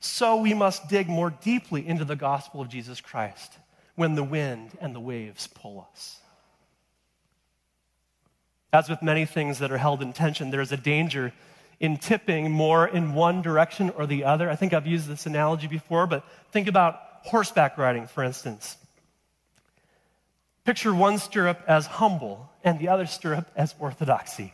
so 0.00 0.36
we 0.36 0.54
must 0.54 0.88
dig 0.88 1.08
more 1.08 1.30
deeply 1.30 1.86
into 1.86 2.04
the 2.04 2.16
gospel 2.16 2.60
of 2.60 2.68
Jesus 2.68 3.00
Christ 3.00 3.52
when 3.96 4.14
the 4.14 4.24
wind 4.24 4.70
and 4.80 4.94
the 4.94 5.00
waves 5.00 5.46
pull 5.46 5.86
us. 5.92 6.20
As 8.72 8.88
with 8.88 9.02
many 9.02 9.24
things 9.24 9.58
that 9.58 9.72
are 9.72 9.78
held 9.78 10.02
in 10.02 10.12
tension, 10.12 10.50
there 10.50 10.60
is 10.60 10.72
a 10.72 10.76
danger 10.76 11.32
in 11.80 11.96
tipping 11.98 12.50
more 12.50 12.86
in 12.86 13.14
one 13.14 13.42
direction 13.42 13.90
or 13.90 14.06
the 14.06 14.24
other. 14.24 14.50
I 14.50 14.56
think 14.56 14.72
I've 14.72 14.86
used 14.86 15.08
this 15.08 15.26
analogy 15.26 15.66
before, 15.66 16.06
but 16.06 16.24
think 16.50 16.68
about 16.68 17.00
horseback 17.22 17.76
riding, 17.76 18.06
for 18.06 18.22
instance. 18.22 18.76
Picture 20.66 20.92
one 20.92 21.18
stirrup 21.18 21.62
as 21.68 21.86
humble 21.86 22.50
and 22.64 22.80
the 22.80 22.88
other 22.88 23.06
stirrup 23.06 23.48
as 23.54 23.72
orthodoxy. 23.78 24.52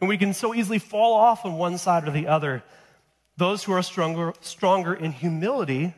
And 0.00 0.08
we 0.08 0.16
can 0.16 0.32
so 0.32 0.54
easily 0.54 0.78
fall 0.78 1.12
off 1.12 1.44
on 1.44 1.58
one 1.58 1.76
side 1.76 2.08
or 2.08 2.10
the 2.10 2.28
other. 2.28 2.62
Those 3.36 3.62
who 3.62 3.72
are 3.72 3.82
stronger, 3.82 4.32
stronger 4.40 4.94
in 4.94 5.12
humility 5.12 5.94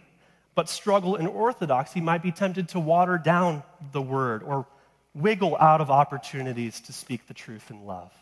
but 0.56 0.68
struggle 0.68 1.14
in 1.14 1.28
orthodoxy 1.28 2.00
might 2.00 2.20
be 2.20 2.32
tempted 2.32 2.70
to 2.70 2.80
water 2.80 3.16
down 3.16 3.62
the 3.92 4.02
word 4.02 4.42
or 4.42 4.66
wiggle 5.14 5.56
out 5.56 5.80
of 5.80 5.88
opportunities 5.88 6.80
to 6.80 6.92
speak 6.92 7.28
the 7.28 7.34
truth 7.34 7.70
in 7.70 7.86
love. 7.86 8.12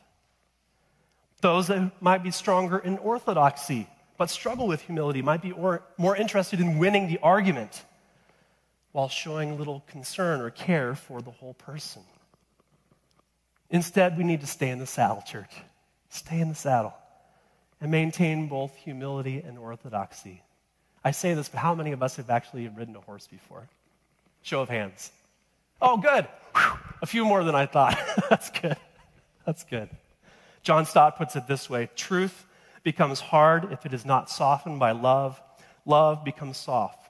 Those 1.40 1.68
that 1.68 1.92
might 2.02 2.22
be 2.22 2.31
stronger 2.31 2.78
in 2.78 2.98
orthodoxy 2.98 3.88
but 4.18 4.28
struggle 4.28 4.66
with 4.66 4.83
humility 4.83 5.22
might 5.22 5.40
be 5.40 5.52
or, 5.52 5.83
more 5.96 6.14
interested 6.14 6.61
in 6.61 6.78
winning 6.78 7.09
the 7.09 7.18
argument 7.22 7.85
while 8.92 9.09
showing 9.09 9.59
little 9.59 9.85
concern 9.88 10.40
or 10.40 10.51
care 10.51 10.94
for 10.94 11.20
the 11.20 11.31
whole 11.31 11.55
person. 11.55 12.03
Instead, 13.70 14.16
we 14.16 14.24
need 14.24 14.40
to 14.40 14.46
stay 14.46 14.70
in 14.70 14.79
the 14.79 14.87
saddle, 14.87 15.22
church. 15.22 15.53
Stay 16.09 16.40
in 16.40 16.48
the 16.48 16.55
saddle 16.55 16.94
and 17.81 17.90
maintain 17.90 18.48
both 18.48 18.74
humility 18.77 19.42
and 19.46 19.59
orthodoxy. 19.59 20.42
I 21.05 21.11
say 21.11 21.35
this, 21.35 21.48
but 21.48 21.59
how 21.59 21.74
many 21.74 21.92
of 21.92 22.03
us 22.03 22.16
have 22.16 22.31
actually 22.31 22.66
ridden 22.68 22.96
a 22.96 23.01
horse 23.01 23.27
before? 23.27 23.68
Show 24.42 24.62
of 24.62 24.68
hands. 24.68 25.12
Oh, 25.81 25.96
good. 25.98 26.27
Whew. 26.57 26.79
A 27.03 27.07
few 27.07 27.24
more 27.24 27.44
than 27.44 27.55
I 27.55 27.66
thought. 27.66 27.98
That's 28.31 28.51
good. 28.51 28.77
That's 29.44 29.64
good. 29.64 29.90
John 30.62 30.87
Stott 30.87 31.16
puts 31.16 31.37
it 31.37 31.46
this 31.46 31.70
way 31.70 31.88
Truth 31.94 32.46
becomes 32.83 33.20
hard 33.20 33.72
if 33.72 33.87
it 33.87 33.92
is 33.92 34.05
not 34.05 34.31
softened 34.31 34.81
by 34.81 34.92
love, 34.92 35.40
love 35.85 36.24
becomes 36.24 36.57
soft 36.57 37.08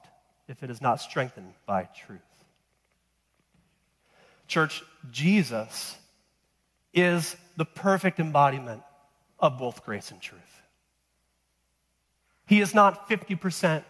if 0.49 0.63
it 0.63 0.69
is 0.69 0.81
not 0.81 0.99
strengthened 0.99 1.53
by 1.65 1.83
truth. 2.05 2.19
Church, 4.47 4.83
Jesus 5.11 5.95
is 6.93 7.35
the 7.55 7.65
perfect 7.65 8.19
embodiment 8.19 8.81
of 9.39 9.59
both 9.59 9.85
grace 9.85 10.11
and 10.11 10.19
truth. 10.19 10.41
He 12.47 12.61
is 12.61 12.73
not 12.73 13.07
50% 13.07 13.83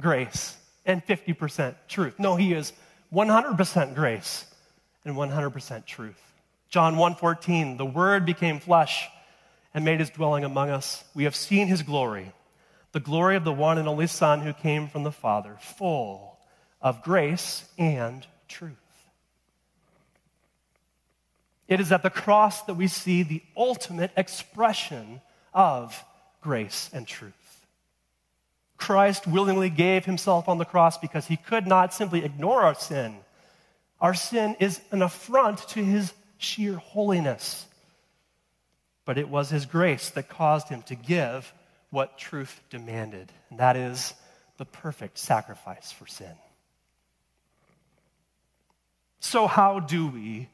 grace 0.00 0.56
and 0.84 1.04
50% 1.04 1.74
truth. 1.88 2.18
No, 2.18 2.36
he 2.36 2.52
is 2.52 2.74
100% 3.12 3.94
grace 3.94 4.44
and 5.06 5.16
100% 5.16 5.86
truth. 5.86 6.20
John 6.68 6.96
1:14, 6.96 7.78
the 7.78 7.86
word 7.86 8.26
became 8.26 8.60
flesh 8.60 9.08
and 9.72 9.84
made 9.84 10.00
his 10.00 10.10
dwelling 10.10 10.44
among 10.44 10.70
us. 10.70 11.04
We 11.14 11.24
have 11.24 11.36
seen 11.36 11.66
his 11.68 11.82
glory 11.82 12.32
the 12.94 13.00
glory 13.00 13.34
of 13.34 13.42
the 13.42 13.52
one 13.52 13.76
and 13.76 13.88
only 13.88 14.06
Son 14.06 14.40
who 14.40 14.52
came 14.52 14.86
from 14.86 15.02
the 15.02 15.10
Father, 15.10 15.56
full 15.60 16.38
of 16.80 17.02
grace 17.02 17.68
and 17.76 18.24
truth. 18.46 18.70
It 21.66 21.80
is 21.80 21.90
at 21.90 22.04
the 22.04 22.10
cross 22.10 22.62
that 22.62 22.74
we 22.74 22.86
see 22.86 23.24
the 23.24 23.42
ultimate 23.56 24.12
expression 24.16 25.20
of 25.52 26.04
grace 26.40 26.88
and 26.92 27.04
truth. 27.04 27.66
Christ 28.76 29.26
willingly 29.26 29.70
gave 29.70 30.04
himself 30.04 30.48
on 30.48 30.58
the 30.58 30.64
cross 30.64 30.96
because 30.96 31.26
he 31.26 31.36
could 31.36 31.66
not 31.66 31.92
simply 31.92 32.24
ignore 32.24 32.62
our 32.62 32.76
sin. 32.76 33.16
Our 34.00 34.14
sin 34.14 34.54
is 34.60 34.80
an 34.92 35.02
affront 35.02 35.66
to 35.70 35.82
his 35.82 36.12
sheer 36.38 36.76
holiness. 36.76 37.66
But 39.04 39.18
it 39.18 39.28
was 39.28 39.50
his 39.50 39.66
grace 39.66 40.10
that 40.10 40.28
caused 40.28 40.68
him 40.68 40.82
to 40.82 40.94
give 40.94 41.52
what 41.94 42.18
truth 42.18 42.60
demanded, 42.70 43.30
and 43.50 43.60
that 43.60 43.76
is 43.76 44.14
the 44.58 44.64
perfect 44.64 45.16
sacrifice 45.16 45.92
for 45.92 46.08
sin. 46.08 46.34
So, 49.20 49.46
how 49.46 49.78
do 49.78 50.08
we 50.08 50.48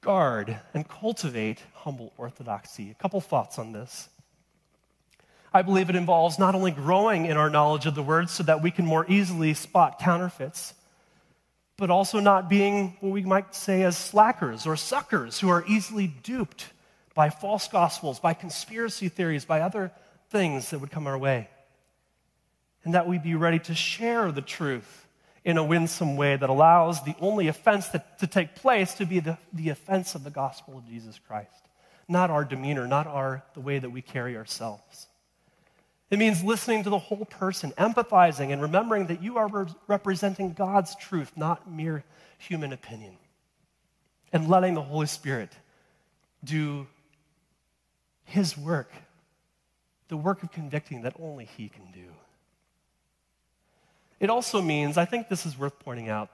guard 0.00 0.58
and 0.74 0.86
cultivate 0.86 1.62
humble 1.74 2.12
orthodoxy? 2.18 2.90
A 2.90 2.94
couple 2.94 3.20
thoughts 3.20 3.58
on 3.58 3.72
this. 3.72 4.08
I 5.54 5.62
believe 5.62 5.90
it 5.90 5.96
involves 5.96 6.40
not 6.40 6.56
only 6.56 6.72
growing 6.72 7.26
in 7.26 7.36
our 7.36 7.48
knowledge 7.48 7.86
of 7.86 7.94
the 7.94 8.02
word 8.02 8.28
so 8.28 8.42
that 8.42 8.60
we 8.60 8.72
can 8.72 8.84
more 8.84 9.06
easily 9.08 9.54
spot 9.54 10.00
counterfeits, 10.00 10.74
but 11.76 11.88
also 11.88 12.18
not 12.18 12.50
being 12.50 12.96
what 12.98 13.12
we 13.12 13.22
might 13.22 13.54
say 13.54 13.84
as 13.84 13.96
slackers 13.96 14.66
or 14.66 14.74
suckers 14.74 15.38
who 15.38 15.48
are 15.48 15.64
easily 15.68 16.08
duped 16.08 16.66
by 17.14 17.30
false 17.30 17.68
gospels, 17.68 18.18
by 18.18 18.34
conspiracy 18.34 19.08
theories, 19.08 19.44
by 19.44 19.60
other 19.60 19.92
things 20.30 20.70
that 20.70 20.80
would 20.80 20.90
come 20.90 21.06
our 21.06 21.18
way. 21.18 21.48
And 22.84 22.94
that 22.94 23.08
we 23.08 23.18
be 23.18 23.34
ready 23.34 23.58
to 23.60 23.74
share 23.74 24.30
the 24.32 24.42
truth 24.42 25.06
in 25.44 25.56
a 25.56 25.64
winsome 25.64 26.16
way 26.16 26.36
that 26.36 26.50
allows 26.50 27.02
the 27.04 27.14
only 27.20 27.48
offense 27.48 27.88
that, 27.88 28.18
to 28.18 28.26
take 28.26 28.54
place 28.54 28.94
to 28.94 29.06
be 29.06 29.20
the, 29.20 29.38
the 29.52 29.70
offense 29.70 30.14
of 30.14 30.24
the 30.24 30.30
gospel 30.30 30.78
of 30.78 30.86
Jesus 30.86 31.18
Christ, 31.26 31.68
not 32.06 32.30
our 32.30 32.44
demeanor, 32.44 32.86
not 32.86 33.06
our, 33.06 33.42
the 33.54 33.60
way 33.60 33.78
that 33.78 33.90
we 33.90 34.02
carry 34.02 34.36
ourselves. 34.36 35.08
It 36.10 36.18
means 36.18 36.42
listening 36.42 36.84
to 36.84 36.90
the 36.90 36.98
whole 36.98 37.24
person, 37.24 37.72
empathizing, 37.72 38.52
and 38.52 38.62
remembering 38.62 39.06
that 39.06 39.22
you 39.22 39.36
are 39.36 39.48
re- 39.48 39.66
representing 39.86 40.54
God's 40.54 40.96
truth, 40.96 41.32
not 41.36 41.70
mere 41.70 42.02
human 42.38 42.72
opinion. 42.72 43.16
And 44.32 44.48
letting 44.48 44.74
the 44.74 44.82
Holy 44.82 45.06
Spirit 45.06 45.50
do 46.42 46.86
His 48.24 48.56
work, 48.56 48.90
the 50.08 50.16
work 50.16 50.42
of 50.42 50.50
convicting 50.50 51.02
that 51.02 51.14
only 51.20 51.44
He 51.44 51.68
can 51.68 51.84
do. 51.92 52.06
It 54.20 54.30
also 54.30 54.60
means, 54.60 54.96
I 54.96 55.04
think 55.04 55.28
this 55.28 55.46
is 55.46 55.58
worth 55.58 55.78
pointing 55.78 56.08
out, 56.08 56.30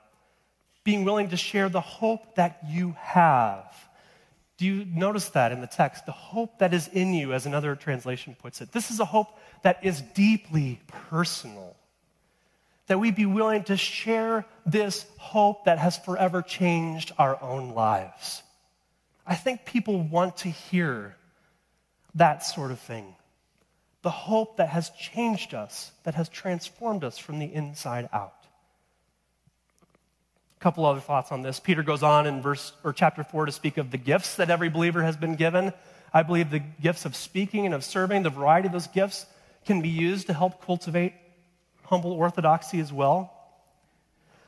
being 0.84 1.04
willing 1.04 1.30
to 1.30 1.37
share 1.37 1.68
the 1.68 1.80
hope 1.80 2.37
that 2.37 2.60
you 2.66 2.96
have. 2.98 3.74
Do 4.56 4.66
you 4.66 4.84
notice 4.84 5.30
that 5.30 5.52
in 5.52 5.60
the 5.60 5.66
text? 5.66 6.06
The 6.06 6.12
hope 6.12 6.58
that 6.60 6.72
is 6.72 6.88
in 6.88 7.12
you, 7.12 7.32
as 7.32 7.46
another 7.46 7.74
translation 7.74 8.37
puts 8.40 8.60
it. 8.60 8.72
This 8.72 8.90
is 8.90 9.00
a 9.00 9.04
hope 9.04 9.38
that 9.62 9.84
is 9.84 10.00
deeply 10.00 10.80
personal. 11.10 11.76
That 12.87 13.00
we 13.00 13.10
be 13.10 13.26
willing 13.26 13.64
to 13.64 13.76
share 13.76 14.44
this 14.64 15.06
hope 15.16 15.64
that 15.64 15.78
has 15.78 15.98
forever 15.98 16.42
changed 16.42 17.12
our 17.18 17.42
own 17.42 17.74
lives. 17.74 18.42
I 19.26 19.34
think 19.34 19.64
people 19.64 20.02
want 20.02 20.38
to 20.38 20.50
hear 20.50 21.16
that 22.14 22.44
sort 22.44 22.70
of 22.70 22.78
thing 22.78 23.14
the 24.04 24.10
hope 24.10 24.58
that 24.58 24.68
has 24.68 24.90
changed 24.90 25.54
us, 25.54 25.90
that 26.04 26.14
has 26.14 26.28
transformed 26.28 27.02
us 27.02 27.16
from 27.16 27.38
the 27.38 27.52
inside 27.52 28.06
out. 28.12 28.46
A 30.58 30.60
couple 30.60 30.84
other 30.84 31.00
thoughts 31.00 31.32
on 31.32 31.40
this. 31.40 31.58
Peter 31.58 31.82
goes 31.82 32.02
on 32.02 32.26
in 32.26 32.42
verse 32.42 32.74
or 32.84 32.92
chapter 32.92 33.24
4 33.24 33.46
to 33.46 33.52
speak 33.52 33.78
of 33.78 33.90
the 33.90 33.96
gifts 33.96 34.36
that 34.36 34.50
every 34.50 34.68
believer 34.68 35.02
has 35.02 35.16
been 35.16 35.36
given. 35.36 35.72
I 36.12 36.22
believe 36.22 36.50
the 36.50 36.58
gifts 36.58 37.06
of 37.06 37.16
speaking 37.16 37.64
and 37.64 37.74
of 37.74 37.82
serving, 37.82 38.24
the 38.24 38.30
variety 38.30 38.66
of 38.66 38.72
those 38.72 38.88
gifts 38.88 39.24
can 39.64 39.80
be 39.80 39.88
used 39.88 40.26
to 40.26 40.34
help 40.34 40.62
cultivate 40.64 41.14
humble 41.84 42.12
orthodoxy 42.12 42.80
as 42.80 42.92
well. 42.92 43.32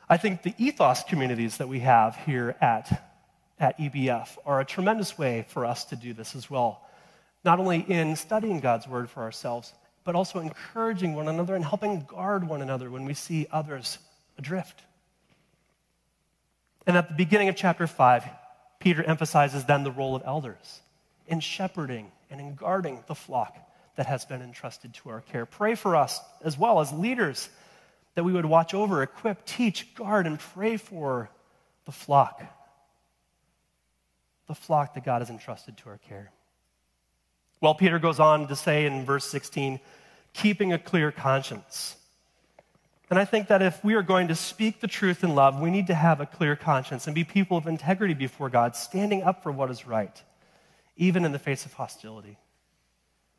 I 0.07 0.17
think 0.17 0.43
the 0.43 0.53
ethos 0.59 1.01
communities 1.03 1.57
that 1.57 1.67
we 1.67 1.79
have 1.79 2.15
here 2.15 2.55
at, 2.61 3.09
at 3.59 3.79
EBF 3.79 4.37
are 4.45 4.59
a 4.59 4.65
tremendous 4.65 5.17
way 5.17 5.47
for 5.49 5.65
us 5.65 5.85
to 5.85 5.95
do 5.95 6.13
this 6.13 6.35
as 6.35 6.47
well 6.47 6.86
not 7.43 7.59
only 7.59 7.79
in 7.79 8.15
studying 8.15 8.59
God's 8.59 8.87
word 8.87 9.09
for 9.09 9.21
ourselves, 9.21 9.73
but 10.03 10.15
also 10.15 10.39
encouraging 10.39 11.15
one 11.15 11.27
another 11.27 11.55
and 11.55 11.65
helping 11.65 12.01
guard 12.01 12.47
one 12.47 12.61
another 12.61 12.89
when 12.89 13.05
we 13.05 13.13
see 13.13 13.47
others 13.51 13.99
adrift. 14.37 14.83
And 16.85 16.95
at 16.95 17.09
the 17.09 17.15
beginning 17.15 17.49
of 17.49 17.55
chapter 17.55 17.87
5, 17.87 18.23
Peter 18.79 19.03
emphasizes 19.03 19.65
then 19.65 19.83
the 19.83 19.91
role 19.91 20.15
of 20.15 20.23
elders 20.25 20.81
in 21.27 21.39
shepherding 21.41 22.11
and 22.29 22.39
in 22.39 22.55
guarding 22.55 23.03
the 23.07 23.15
flock 23.15 23.57
that 23.97 24.05
has 24.05 24.23
been 24.23 24.41
entrusted 24.41 24.93
to 24.93 25.09
our 25.09 25.21
care. 25.21 25.45
Pray 25.45 25.75
for 25.75 25.95
us 25.95 26.21
as 26.43 26.57
well 26.57 26.79
as 26.79 26.93
leaders 26.93 27.49
that 28.15 28.23
we 28.23 28.31
would 28.31 28.45
watch 28.45 28.73
over, 28.73 29.03
equip, 29.03 29.45
teach, 29.45 29.93
guard, 29.93 30.25
and 30.25 30.39
pray 30.39 30.77
for 30.77 31.29
the 31.85 31.91
flock. 31.91 32.41
The 34.47 34.55
flock 34.55 34.93
that 34.93 35.03
God 35.03 35.21
has 35.21 35.29
entrusted 35.29 35.77
to 35.77 35.89
our 35.89 35.97
care. 35.97 36.31
Well, 37.59 37.75
Peter 37.75 37.99
goes 37.99 38.19
on 38.19 38.47
to 38.47 38.55
say 38.55 38.85
in 38.85 39.05
verse 39.05 39.25
16, 39.25 39.79
keeping 40.33 40.73
a 40.73 40.79
clear 40.79 41.11
conscience. 41.11 41.95
And 43.09 43.17
I 43.17 43.25
think 43.25 43.47
that 43.47 43.61
if 43.61 43.83
we 43.83 43.95
are 43.95 44.03
going 44.03 44.27
to 44.27 44.35
speak 44.35 44.81
the 44.81 44.87
truth 44.87 45.23
in 45.23 45.33
love, 45.33 45.59
we 45.59 45.71
need 45.71 45.87
to 45.87 45.95
have 45.95 46.19
a 46.19 46.25
clear 46.25 46.55
conscience 46.55 47.07
and 47.07 47.15
be 47.15 47.23
people 47.23 47.57
of 47.57 47.65
integrity 47.65 48.13
before 48.13 48.49
God, 48.49 48.75
standing 48.75 49.23
up 49.23 49.43
for 49.43 49.51
what 49.51 49.71
is 49.71 49.87
right, 49.87 50.21
even 50.97 51.25
in 51.25 51.31
the 51.31 51.39
face 51.39 51.65
of 51.65 51.73
hostility. 51.73 52.37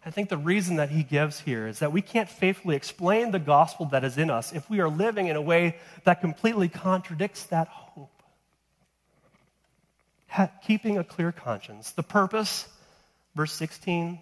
I 0.06 0.10
think 0.10 0.30
the 0.30 0.38
reason 0.38 0.76
that 0.76 0.90
he 0.90 1.02
gives 1.02 1.40
here 1.40 1.66
is 1.66 1.80
that 1.80 1.92
we 1.92 2.00
can't 2.00 2.30
faithfully 2.30 2.76
explain 2.76 3.30
the 3.30 3.38
gospel 3.38 3.86
that 3.86 4.04
is 4.04 4.16
in 4.16 4.30
us 4.30 4.52
if 4.52 4.70
we 4.70 4.80
are 4.80 4.88
living 4.88 5.26
in 5.26 5.36
a 5.36 5.42
way 5.42 5.76
that 6.04 6.20
completely 6.22 6.68
contradicts 6.68 7.44
that 7.44 7.68
hope. 7.68 8.10
Keeping 10.66 10.98
a 10.98 11.04
clear 11.04 11.30
conscience. 11.30 11.90
The 11.92 12.02
purpose 12.02 12.68
Verse 13.38 13.52
16, 13.52 14.18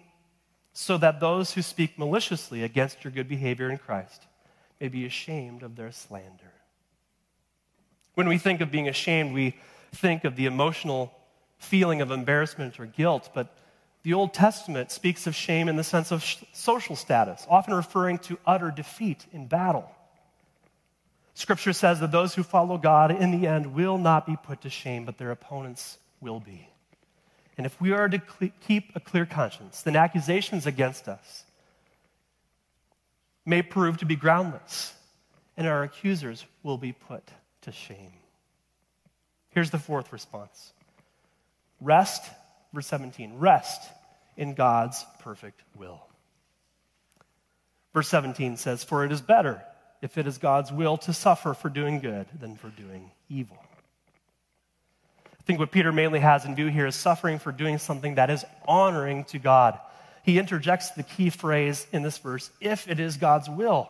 so 0.73 0.95
that 0.99 1.19
those 1.19 1.51
who 1.51 1.63
speak 1.63 1.97
maliciously 1.97 2.61
against 2.61 3.03
your 3.03 3.09
good 3.09 3.27
behavior 3.27 3.67
in 3.67 3.79
Christ 3.79 4.27
may 4.79 4.89
be 4.89 5.07
ashamed 5.07 5.63
of 5.63 5.75
their 5.75 5.91
slander. 5.91 6.53
When 8.13 8.27
we 8.27 8.37
think 8.37 8.61
of 8.61 8.69
being 8.69 8.87
ashamed, 8.87 9.33
we 9.33 9.55
think 9.91 10.23
of 10.23 10.35
the 10.35 10.45
emotional 10.45 11.11
feeling 11.57 12.01
of 12.01 12.11
embarrassment 12.11 12.79
or 12.79 12.85
guilt, 12.85 13.31
but 13.33 13.57
the 14.03 14.13
Old 14.13 14.35
Testament 14.35 14.91
speaks 14.91 15.25
of 15.25 15.33
shame 15.33 15.67
in 15.67 15.77
the 15.77 15.83
sense 15.83 16.11
of 16.11 16.23
social 16.53 16.95
status, 16.95 17.43
often 17.49 17.73
referring 17.73 18.19
to 18.19 18.37
utter 18.45 18.69
defeat 18.69 19.25
in 19.33 19.47
battle. 19.47 19.89
Scripture 21.33 21.73
says 21.73 21.99
that 22.01 22.11
those 22.11 22.35
who 22.35 22.43
follow 22.43 22.77
God 22.77 23.09
in 23.09 23.31
the 23.31 23.47
end 23.47 23.73
will 23.73 23.97
not 23.97 24.27
be 24.27 24.37
put 24.43 24.61
to 24.61 24.69
shame, 24.69 25.05
but 25.05 25.17
their 25.17 25.31
opponents 25.31 25.97
will 26.21 26.39
be. 26.39 26.69
And 27.57 27.65
if 27.65 27.79
we 27.81 27.91
are 27.91 28.07
to 28.07 28.21
keep 28.67 28.95
a 28.95 28.99
clear 28.99 29.25
conscience, 29.25 29.81
then 29.81 29.95
accusations 29.95 30.67
against 30.67 31.07
us 31.07 31.43
may 33.45 33.63
prove 33.63 33.97
to 33.97 34.05
be 34.05 34.15
groundless, 34.15 34.93
and 35.55 35.65
our 35.65 35.83
accusers 35.83 36.45
will 36.61 36.77
be 36.77 36.91
put 36.91 37.23
to 37.61 37.71
shame. 37.71 38.13
Here's 39.49 39.71
the 39.71 39.79
fourth 39.79 40.13
response 40.13 40.71
rest, 41.81 42.23
verse 42.73 42.87
17, 42.87 43.39
rest 43.39 43.81
in 44.35 44.53
God's 44.53 45.03
perfect 45.19 45.61
will. 45.75 46.01
Verse 47.93 48.07
17 48.09 48.57
says, 48.57 48.83
For 48.83 49.03
it 49.03 49.11
is 49.11 49.21
better, 49.21 49.63
if 50.03 50.19
it 50.19 50.27
is 50.27 50.37
God's 50.37 50.71
will, 50.71 50.97
to 50.97 51.13
suffer 51.13 51.55
for 51.55 51.69
doing 51.69 51.99
good 52.01 52.27
than 52.39 52.55
for 52.55 52.69
doing 52.69 53.09
evil 53.29 53.57
think 55.47 55.59
what 55.59 55.71
Peter 55.71 55.93
mainly 55.93 56.19
has 56.19 56.43
in 56.43 56.55
view 56.55 56.67
here 56.67 56.85
is 56.85 56.95
suffering 56.95 57.39
for 57.39 57.53
doing 57.53 57.77
something 57.77 58.15
that 58.15 58.29
is 58.29 58.43
honoring 58.67 59.23
to 59.25 59.39
God. 59.39 59.79
He 60.23 60.37
interjects 60.37 60.91
the 60.91 61.03
key 61.03 61.29
phrase 61.29 61.87
in 61.93 62.03
this 62.03 62.17
verse, 62.17 62.51
if 62.59 62.89
it 62.89 62.99
is 62.99 63.15
God's 63.15 63.49
will. 63.49 63.89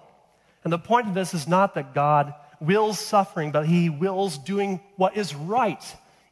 And 0.63 0.71
the 0.71 0.77
point 0.77 1.07
of 1.07 1.15
this 1.15 1.33
is 1.33 1.47
not 1.47 1.73
that 1.73 1.95
God 1.95 2.35
wills 2.59 2.99
suffering, 2.99 3.51
but 3.51 3.65
he 3.65 3.89
wills 3.89 4.37
doing 4.37 4.79
what 4.97 5.17
is 5.17 5.33
right, 5.33 5.83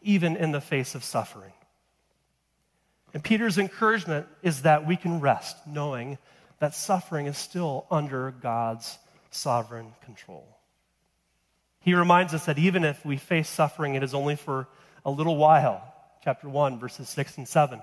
even 0.04 0.38
in 0.38 0.52
the 0.52 0.62
face 0.62 0.94
of 0.94 1.04
suffering. 1.04 1.54
And 3.16 3.24
Peter's 3.24 3.58
encouragement 3.58 4.28
is 4.44 4.62
that 4.62 4.86
we 4.86 4.96
can 4.96 5.22
rest 5.22 5.58
knowing 5.66 6.20
that 6.60 6.76
suffering 6.76 7.26
is 7.26 7.38
still 7.38 7.88
under 7.90 8.30
God's 8.30 9.00
sovereign 9.32 9.94
control. 10.04 10.46
He 11.80 11.96
reminds 11.96 12.34
us 12.36 12.46
that 12.46 12.60
even 12.60 12.84
if 12.84 13.04
we 13.04 13.18
face 13.18 13.50
suffering, 13.50 13.96
it 13.96 14.04
is 14.04 14.14
only 14.14 14.36
for 14.36 14.68
a 15.06 15.12
little 15.12 15.38
while, 15.38 15.82
chapter 16.24 16.50
1, 16.50 16.80
verses 16.80 17.08
6 17.10 17.38
and 17.38 17.48
7. 17.48 17.82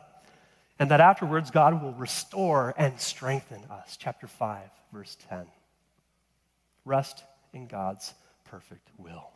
And 0.78 0.90
that 0.90 1.00
afterwards, 1.00 1.50
God 1.50 1.80
will 1.80 1.92
restore 1.92 2.74
and 2.76 3.00
strengthen 3.00 3.62
us, 3.70 3.96
chapter 3.96 4.26
5, 4.26 4.60
verse 4.92 5.16
10. 5.28 5.46
Rest 6.84 7.22
in 7.52 7.68
God's 7.68 8.12
perfect 8.44 8.88
will. 8.98 9.30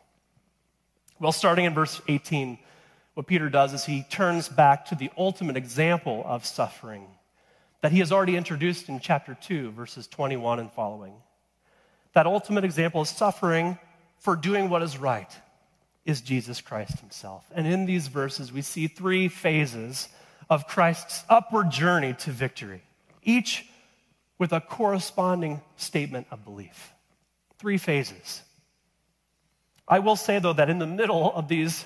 Well, 1.19 1.31
starting 1.31 1.65
in 1.65 1.73
verse 1.73 2.01
18, 2.07 2.59
what 3.13 3.25
Peter 3.25 3.49
does 3.49 3.73
is 3.73 3.85
he 3.85 4.05
turns 4.09 4.49
back 4.49 4.87
to 4.87 4.95
the 4.95 5.09
ultimate 5.17 5.55
example 5.55 6.23
of 6.25 6.45
suffering 6.45 7.07
that 7.81 7.91
he 7.91 7.99
has 7.99 8.11
already 8.11 8.35
introduced 8.35 8.89
in 8.89 8.99
chapter 8.99 9.37
2, 9.39 9.71
verses 9.71 10.07
21 10.07 10.59
and 10.59 10.71
following. 10.71 11.13
That 12.13 12.25
ultimate 12.25 12.65
example 12.65 13.01
is 13.01 13.09
suffering 13.09 13.77
for 14.19 14.35
doing 14.35 14.69
what 14.69 14.81
is 14.81 14.97
right 14.97 15.31
is 16.07 16.21
Jesus 16.21 16.61
Christ 16.61 16.99
himself. 17.01 17.45
And 17.53 17.67
in 17.67 17.85
these 17.85 18.07
verses, 18.07 18.51
we 18.51 18.61
see 18.61 18.87
three 18.87 19.27
phases 19.27 20.07
of 20.49 20.65
Christ's 20.65 21.23
upward 21.29 21.69
journey 21.69 22.13
to 22.19 22.31
victory, 22.31 22.81
each 23.23 23.65
with 24.39 24.53
a 24.53 24.61
corresponding 24.61 25.61
statement 25.75 26.27
of 26.31 26.45
belief. 26.45 26.93
Three 27.59 27.77
phases. 27.77 28.41
I 29.85 29.99
will 29.99 30.15
say, 30.15 30.39
though, 30.39 30.53
that 30.53 30.69
in 30.69 30.79
the 30.79 30.87
middle 30.87 31.33
of 31.33 31.49
these, 31.49 31.85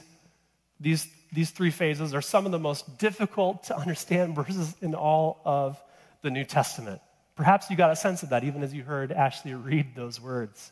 these, 0.79 1.07
these 1.33 1.49
three 1.49 1.71
phases 1.71 2.13
are 2.13 2.21
some 2.21 2.45
of 2.45 2.51
the 2.51 2.59
most 2.59 2.99
difficult 2.99 3.63
to 3.65 3.75
understand 3.75 4.35
verses 4.35 4.75
in 4.83 4.93
all 4.93 5.41
of 5.45 5.81
the 6.21 6.29
New 6.29 6.43
Testament. 6.43 7.01
Perhaps 7.35 7.71
you 7.71 7.75
got 7.75 7.89
a 7.89 7.95
sense 7.95 8.21
of 8.21 8.29
that 8.29 8.43
even 8.43 8.61
as 8.61 8.71
you 8.71 8.83
heard 8.83 9.11
Ashley 9.11 9.55
read 9.55 9.95
those 9.95 10.21
words. 10.21 10.69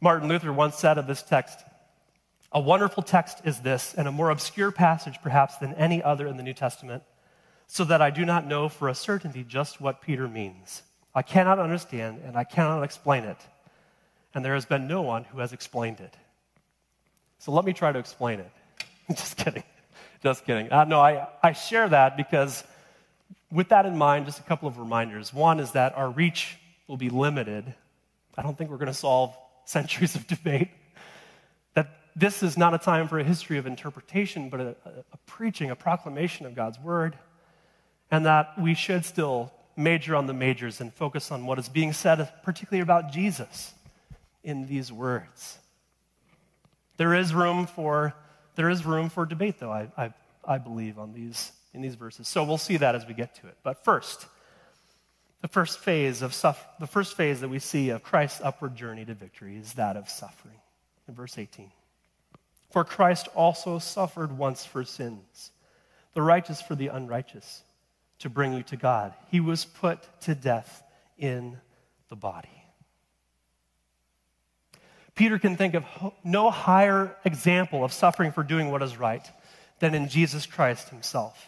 Martin 0.00 0.28
Luther 0.28 0.50
once 0.50 0.76
said 0.76 0.96
of 0.96 1.06
this 1.06 1.22
text, 1.22 1.62
a 2.52 2.60
wonderful 2.60 3.02
text 3.02 3.40
is 3.44 3.60
this, 3.60 3.94
and 3.94 4.06
a 4.06 4.12
more 4.12 4.30
obscure 4.30 4.70
passage 4.70 5.18
perhaps 5.22 5.56
than 5.56 5.74
any 5.74 6.02
other 6.02 6.26
in 6.26 6.36
the 6.36 6.42
New 6.42 6.52
Testament, 6.52 7.02
so 7.66 7.84
that 7.84 8.02
I 8.02 8.10
do 8.10 8.24
not 8.24 8.46
know 8.46 8.68
for 8.68 8.88
a 8.88 8.94
certainty 8.94 9.44
just 9.44 9.80
what 9.80 10.02
Peter 10.02 10.28
means. 10.28 10.82
I 11.14 11.22
cannot 11.22 11.58
understand 11.58 12.22
and 12.24 12.36
I 12.36 12.44
cannot 12.44 12.82
explain 12.82 13.24
it. 13.24 13.38
and 14.34 14.42
there 14.44 14.54
has 14.54 14.64
been 14.64 14.88
no 14.88 15.02
one 15.02 15.24
who 15.24 15.40
has 15.40 15.52
explained 15.52 16.00
it. 16.00 16.16
So 17.38 17.52
let 17.52 17.64
me 17.64 17.72
try 17.72 17.92
to 17.92 17.98
explain 17.98 18.40
it. 18.40 18.50
just 19.10 19.36
kidding. 19.36 19.64
Just 20.22 20.46
kidding. 20.46 20.72
Uh, 20.72 20.84
no, 20.84 21.00
I, 21.00 21.28
I 21.42 21.52
share 21.52 21.88
that 21.88 22.16
because 22.16 22.64
with 23.50 23.68
that 23.68 23.84
in 23.84 23.98
mind, 23.98 24.26
just 24.26 24.38
a 24.38 24.42
couple 24.42 24.68
of 24.68 24.78
reminders. 24.78 25.34
One 25.34 25.60
is 25.60 25.72
that 25.72 25.96
our 25.96 26.08
reach 26.08 26.56
will 26.86 26.96
be 26.96 27.10
limited. 27.10 27.74
I 28.36 28.42
don't 28.42 28.56
think 28.56 28.70
we're 28.70 28.78
going 28.78 28.86
to 28.86 28.94
solve 28.94 29.36
centuries 29.64 30.14
of 30.14 30.26
debate. 30.26 30.70
This 32.14 32.42
is 32.42 32.58
not 32.58 32.74
a 32.74 32.78
time 32.78 33.08
for 33.08 33.18
a 33.18 33.24
history 33.24 33.58
of 33.58 33.66
interpretation, 33.66 34.50
but 34.50 34.60
a, 34.60 34.76
a, 35.12 35.16
preaching, 35.26 35.70
a 35.70 35.76
proclamation 35.76 36.44
of 36.44 36.54
God's 36.54 36.78
word. 36.78 37.16
And 38.10 38.26
that 38.26 38.60
we 38.60 38.74
should 38.74 39.06
still 39.06 39.52
major 39.76 40.14
on 40.14 40.26
the 40.26 40.34
majors 40.34 40.80
and 40.80 40.92
focus 40.92 41.30
on 41.30 41.46
what 41.46 41.58
is 41.58 41.68
being 41.68 41.94
said, 41.94 42.30
particularly 42.42 42.82
about 42.82 43.10
Jesus 43.10 43.72
in 44.44 44.66
these 44.66 44.92
words. 44.92 45.58
There 46.98 47.14
is 47.14 47.32
room 47.32 47.66
for, 47.66 48.14
there 48.54 48.68
is 48.68 48.84
room 48.84 49.08
for 49.08 49.24
debate, 49.24 49.58
though, 49.58 49.72
I, 49.72 49.88
I, 49.96 50.14
I 50.44 50.58
believe, 50.58 50.98
on 50.98 51.14
these, 51.14 51.52
in 51.72 51.80
these 51.80 51.94
verses. 51.94 52.28
So 52.28 52.44
we'll 52.44 52.58
see 52.58 52.76
that 52.76 52.94
as 52.94 53.06
we 53.06 53.14
get 53.14 53.34
to 53.36 53.46
it. 53.46 53.56
But 53.62 53.82
first, 53.84 54.26
the 55.40 55.48
first 55.48 55.78
phase 55.78 56.20
of 56.20 56.34
suff- 56.34 56.64
the 56.78 56.86
first 56.86 57.16
phase 57.16 57.40
that 57.40 57.48
we 57.48 57.58
see 57.58 57.90
of 57.90 58.02
Christ's 58.02 58.40
upward 58.42 58.76
journey 58.76 59.04
to 59.04 59.14
victory 59.14 59.56
is 59.56 59.72
that 59.74 59.96
of 59.96 60.08
suffering. 60.08 60.54
In 61.08 61.14
verse 61.14 61.38
18. 61.38 61.70
For 62.72 62.84
Christ 62.84 63.28
also 63.34 63.78
suffered 63.78 64.36
once 64.36 64.64
for 64.64 64.82
sins, 64.84 65.52
the 66.14 66.22
righteous 66.22 66.62
for 66.62 66.74
the 66.74 66.88
unrighteous, 66.88 67.62
to 68.20 68.30
bring 68.30 68.54
you 68.54 68.62
to 68.64 68.76
God. 68.76 69.12
He 69.30 69.40
was 69.40 69.66
put 69.66 70.00
to 70.22 70.34
death 70.34 70.82
in 71.18 71.58
the 72.08 72.16
body. 72.16 72.48
Peter 75.14 75.38
can 75.38 75.56
think 75.56 75.74
of 75.74 75.84
no 76.24 76.50
higher 76.50 77.14
example 77.26 77.84
of 77.84 77.92
suffering 77.92 78.32
for 78.32 78.42
doing 78.42 78.70
what 78.70 78.82
is 78.82 78.96
right 78.96 79.30
than 79.78 79.94
in 79.94 80.08
Jesus 80.08 80.46
Christ 80.46 80.88
himself. 80.88 81.46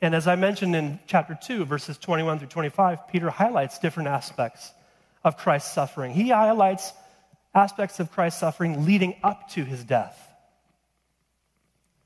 And 0.00 0.14
as 0.14 0.28
I 0.28 0.36
mentioned 0.36 0.76
in 0.76 1.00
chapter 1.08 1.36
2, 1.40 1.64
verses 1.64 1.98
21 1.98 2.38
through 2.38 2.48
25, 2.48 3.08
Peter 3.08 3.30
highlights 3.30 3.80
different 3.80 4.08
aspects 4.08 4.72
of 5.24 5.36
Christ's 5.36 5.72
suffering. 5.72 6.12
He 6.12 6.28
highlights 6.28 6.92
aspects 7.52 7.98
of 7.98 8.12
Christ's 8.12 8.38
suffering 8.38 8.84
leading 8.84 9.16
up 9.24 9.50
to 9.50 9.64
his 9.64 9.82
death 9.82 10.31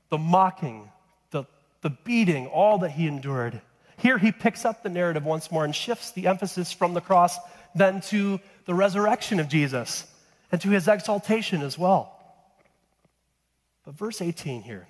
the 0.09 0.17
mocking, 0.17 0.89
the, 1.31 1.45
the 1.81 1.89
beating, 1.89 2.47
all 2.47 2.79
that 2.79 2.91
he 2.91 3.07
endured. 3.07 3.61
Here 3.97 4.17
he 4.17 4.31
picks 4.31 4.65
up 4.65 4.83
the 4.83 4.89
narrative 4.89 5.25
once 5.25 5.51
more 5.51 5.65
and 5.65 5.75
shifts 5.75 6.11
the 6.11 6.27
emphasis 6.27 6.71
from 6.71 6.93
the 6.93 7.01
cross 7.01 7.37
then 7.75 8.01
to 8.01 8.39
the 8.65 8.73
resurrection 8.73 9.39
of 9.39 9.47
Jesus 9.47 10.05
and 10.51 10.59
to 10.61 10.69
his 10.69 10.87
exaltation 10.87 11.61
as 11.61 11.77
well. 11.77 12.13
But 13.85 13.95
verse 13.95 14.21
18 14.21 14.63
here 14.63 14.87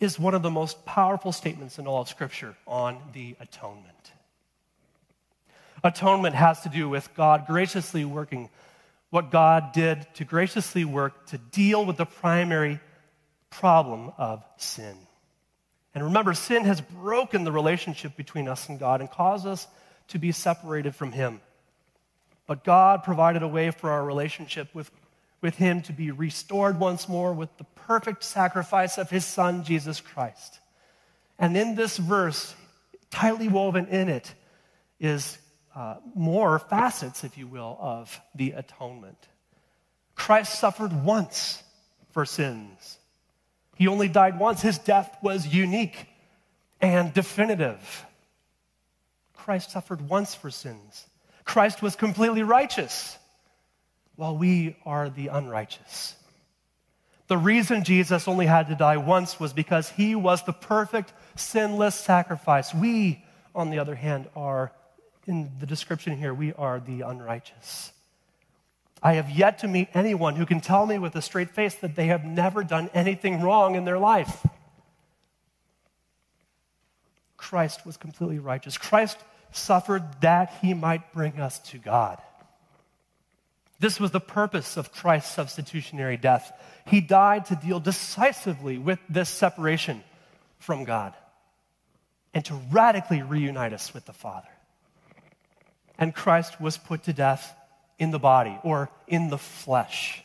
is 0.00 0.18
one 0.18 0.34
of 0.34 0.42
the 0.42 0.50
most 0.50 0.84
powerful 0.84 1.32
statements 1.32 1.78
in 1.78 1.86
all 1.86 2.02
of 2.02 2.08
Scripture 2.08 2.54
on 2.66 2.98
the 3.12 3.36
atonement. 3.40 4.12
Atonement 5.82 6.34
has 6.34 6.60
to 6.62 6.68
do 6.68 6.88
with 6.88 7.08
God 7.14 7.46
graciously 7.46 8.04
working 8.04 8.50
what 9.10 9.30
God 9.30 9.72
did 9.72 10.06
to 10.14 10.24
graciously 10.24 10.84
work 10.84 11.26
to 11.26 11.38
deal 11.38 11.84
with 11.84 11.96
the 11.96 12.06
primary 12.06 12.80
problem 13.58 14.12
of 14.18 14.44
sin. 14.58 14.96
And 15.94 16.04
remember, 16.04 16.34
sin 16.34 16.64
has 16.64 16.80
broken 16.80 17.44
the 17.44 17.52
relationship 17.52 18.16
between 18.16 18.48
us 18.48 18.68
and 18.68 18.78
God 18.78 19.00
and 19.00 19.10
caused 19.10 19.46
us 19.46 19.66
to 20.08 20.18
be 20.18 20.30
separated 20.30 20.94
from 20.94 21.10
Him. 21.10 21.40
But 22.46 22.64
God 22.64 23.02
provided 23.02 23.42
a 23.42 23.48
way 23.48 23.70
for 23.70 23.90
our 23.90 24.04
relationship 24.04 24.74
with, 24.74 24.90
with 25.40 25.56
Him 25.56 25.80
to 25.82 25.92
be 25.92 26.10
restored 26.10 26.78
once 26.78 27.08
more 27.08 27.32
with 27.32 27.48
the 27.56 27.64
perfect 27.64 28.24
sacrifice 28.24 28.98
of 28.98 29.08
His 29.08 29.24
Son, 29.24 29.64
Jesus 29.64 30.02
Christ. 30.02 30.60
And 31.38 31.56
in 31.56 31.74
this 31.74 31.96
verse, 31.96 32.54
tightly 33.10 33.48
woven 33.48 33.86
in 33.86 34.10
it, 34.10 34.34
is 35.00 35.38
uh, 35.74 35.96
more 36.14 36.58
facets, 36.58 37.24
if 37.24 37.38
you 37.38 37.46
will, 37.46 37.76
of 37.80 38.20
the 38.34 38.52
atonement. 38.52 39.28
Christ 40.14 40.58
suffered 40.58 40.92
once 41.04 41.62
for 42.10 42.26
sins. 42.26 42.98
He 43.76 43.88
only 43.88 44.08
died 44.08 44.38
once. 44.38 44.62
His 44.62 44.78
death 44.78 45.16
was 45.22 45.46
unique 45.46 46.08
and 46.80 47.14
definitive. 47.14 48.04
Christ 49.36 49.70
suffered 49.70 50.08
once 50.08 50.34
for 50.34 50.50
sins. 50.50 51.06
Christ 51.44 51.82
was 51.82 51.94
completely 51.94 52.42
righteous, 52.42 53.16
while 54.16 54.36
we 54.36 54.76
are 54.84 55.08
the 55.08 55.28
unrighteous. 55.28 56.16
The 57.28 57.38
reason 57.38 57.84
Jesus 57.84 58.28
only 58.28 58.46
had 58.46 58.68
to 58.68 58.74
die 58.74 58.96
once 58.96 59.38
was 59.38 59.52
because 59.52 59.90
he 59.90 60.14
was 60.14 60.42
the 60.44 60.52
perfect, 60.52 61.12
sinless 61.36 61.94
sacrifice. 61.94 62.74
We, 62.74 63.24
on 63.54 63.70
the 63.70 63.78
other 63.78 63.94
hand, 63.94 64.28
are, 64.34 64.72
in 65.26 65.50
the 65.60 65.66
description 65.66 66.16
here, 66.16 66.32
we 66.32 66.52
are 66.54 66.80
the 66.80 67.02
unrighteous. 67.02 67.92
I 69.02 69.14
have 69.14 69.30
yet 69.30 69.58
to 69.58 69.68
meet 69.68 69.88
anyone 69.94 70.36
who 70.36 70.46
can 70.46 70.60
tell 70.60 70.86
me 70.86 70.98
with 70.98 71.14
a 71.16 71.22
straight 71.22 71.50
face 71.50 71.74
that 71.76 71.96
they 71.96 72.06
have 72.06 72.24
never 72.24 72.64
done 72.64 72.90
anything 72.94 73.42
wrong 73.42 73.74
in 73.74 73.84
their 73.84 73.98
life. 73.98 74.46
Christ 77.36 77.84
was 77.86 77.96
completely 77.96 78.38
righteous. 78.38 78.78
Christ 78.78 79.18
suffered 79.52 80.02
that 80.20 80.54
he 80.62 80.74
might 80.74 81.12
bring 81.12 81.38
us 81.38 81.58
to 81.70 81.78
God. 81.78 82.18
This 83.78 84.00
was 84.00 84.10
the 84.10 84.20
purpose 84.20 84.76
of 84.76 84.92
Christ's 84.92 85.34
substitutionary 85.34 86.16
death. 86.16 86.50
He 86.86 87.00
died 87.00 87.46
to 87.46 87.56
deal 87.56 87.78
decisively 87.78 88.78
with 88.78 88.98
this 89.08 89.28
separation 89.28 90.02
from 90.58 90.84
God 90.84 91.14
and 92.32 92.44
to 92.46 92.54
radically 92.72 93.22
reunite 93.22 93.74
us 93.74 93.92
with 93.92 94.06
the 94.06 94.12
Father. 94.12 94.48
And 95.98 96.14
Christ 96.14 96.60
was 96.60 96.78
put 96.78 97.04
to 97.04 97.12
death 97.12 97.54
in 97.98 98.10
the 98.10 98.18
body 98.18 98.58
or 98.62 98.90
in 99.06 99.30
the 99.30 99.38
flesh. 99.38 100.22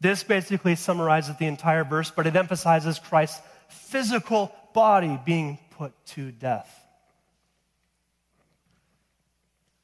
This 0.00 0.22
basically 0.22 0.76
summarizes 0.76 1.36
the 1.36 1.46
entire 1.46 1.84
verse, 1.84 2.10
but 2.10 2.26
it 2.26 2.34
emphasizes 2.34 2.98
Christ's 2.98 3.40
physical 3.68 4.54
body 4.72 5.18
being 5.24 5.58
put 5.72 5.92
to 6.06 6.32
death. 6.32 6.74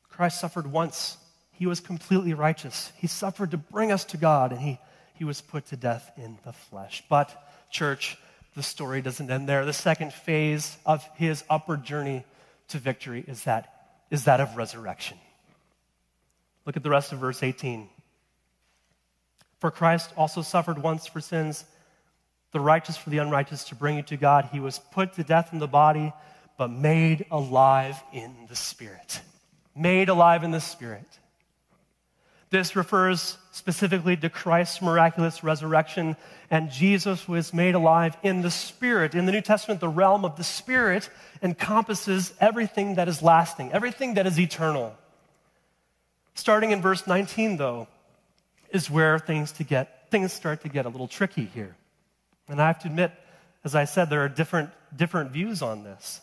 Christ 0.09 0.41
suffered 0.41 0.67
once. 0.67 1.19
He 1.53 1.67
was 1.67 1.81
completely 1.81 2.33
righteous. 2.33 2.91
He 2.97 3.07
suffered 3.07 3.51
to 3.51 3.59
bring 3.59 3.93
us 3.93 4.05
to 4.07 4.17
God, 4.17 4.53
and 4.53 4.61
he, 4.61 4.79
he 5.15 5.25
was 5.25 5.43
put 5.43 5.67
to 5.67 5.77
death 5.77 6.11
in 6.17 6.39
the 6.45 6.53
flesh. 6.53 7.05
But, 7.11 7.31
church, 7.71 8.17
the 8.55 8.63
story 8.63 9.03
doesn't 9.03 9.31
end 9.31 9.47
there. 9.47 9.67
The 9.67 9.75
second 9.75 10.15
phase 10.15 10.77
of 10.87 11.07
his 11.17 11.45
upward 11.51 11.85
journey 11.85 12.25
to 12.69 12.79
victory 12.79 13.23
is 13.27 13.45
that, 13.45 13.73
is 14.11 14.25
that 14.25 14.41
of 14.41 14.57
resurrection. 14.57 15.19
Look 16.67 16.77
at 16.77 16.83
the 16.83 16.91
rest 16.91 17.13
of 17.13 17.21
verse 17.21 17.43
18. 17.43 17.89
For 19.61 19.71
Christ 19.71 20.13
also 20.17 20.43
suffered 20.43 20.83
once 20.83 21.07
for 21.07 21.21
sins, 21.21 21.65
the 22.53 22.61
righteous 22.61 22.97
for 22.97 23.09
the 23.11 23.19
unrighteous, 23.19 23.65
to 23.65 23.75
bring 23.75 23.97
you 23.97 24.03
to 24.03 24.17
God. 24.17 24.51
He 24.53 24.61
was 24.61 24.79
put 24.79 25.15
to 25.15 25.25
death 25.25 25.53
in 25.53 25.59
the 25.59 25.67
body, 25.67 26.13
but 26.59 26.71
made 26.71 27.27
alive 27.31 28.03
in 28.13 28.35
the 28.49 28.57
spirit 28.57 29.23
made 29.77 30.09
alive 30.09 30.43
in 30.43 30.51
the 30.51 30.61
Spirit. 30.61 31.07
This 32.49 32.75
refers 32.77 33.37
specifically 33.53 34.17
to 34.17 34.31
Christ's 34.31 34.81
miraculous 34.81 35.45
resurrection, 35.45 36.17
and 36.51 36.71
Jesus 36.71 37.29
was 37.29 37.53
made 37.53 37.75
alive 37.75 38.17
in 38.23 38.41
the 38.41 38.51
Spirit. 38.51 39.15
In 39.15 39.27
the 39.27 39.33
New 39.33 39.41
Testament, 39.41 39.81
the 39.81 39.89
realm 39.89 40.25
of 40.25 40.37
the 40.37 40.45
Spirit 40.45 41.11
encompasses 41.43 42.33
everything 42.41 42.95
that 42.95 43.09
is 43.09 43.21
lasting, 43.21 43.73
everything 43.73 44.15
that 44.15 44.27
is 44.27 44.41
eternal. 44.41 44.97
Starting 46.37 46.71
in 46.71 46.83
verse 46.83 47.07
19, 47.07 47.57
though, 47.57 47.89
is 48.71 48.91
where 48.91 49.19
things, 49.19 49.53
to 49.53 49.65
get, 49.65 50.11
things 50.11 50.33
start 50.33 50.61
to 50.61 50.69
get 50.69 50.85
a 50.85 50.89
little 50.89 51.09
tricky 51.09 51.47
here. 51.47 51.75
And 52.49 52.61
I 52.61 52.67
have 52.67 52.79
to 52.81 52.89
admit, 52.89 53.11
as 53.65 53.75
I 53.75 53.87
said, 53.87 54.11
there 54.11 54.23
are 54.23 54.29
different, 54.29 54.71
different 54.95 55.33
views 55.33 55.63
on 55.63 55.83
this. 55.83 56.21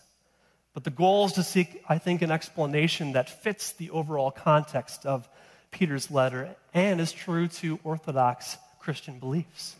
But 0.76 0.84
the 0.84 0.92
goal 0.92 1.26
is 1.26 1.34
to 1.34 1.44
seek, 1.44 1.84
I 1.90 1.98
think, 1.98 2.22
an 2.22 2.32
explanation 2.32 3.14
that 3.14 3.28
fits 3.28 3.74
the 3.74 3.90
overall 3.90 4.30
context 4.32 5.06
of 5.06 5.28
Peter's 5.72 6.12
letter 6.12 6.56
and 6.76 7.02
is 7.02 7.12
true 7.12 7.48
to 7.48 7.80
Orthodox 7.84 8.58
Christian 8.80 9.18
beliefs. 9.18 9.76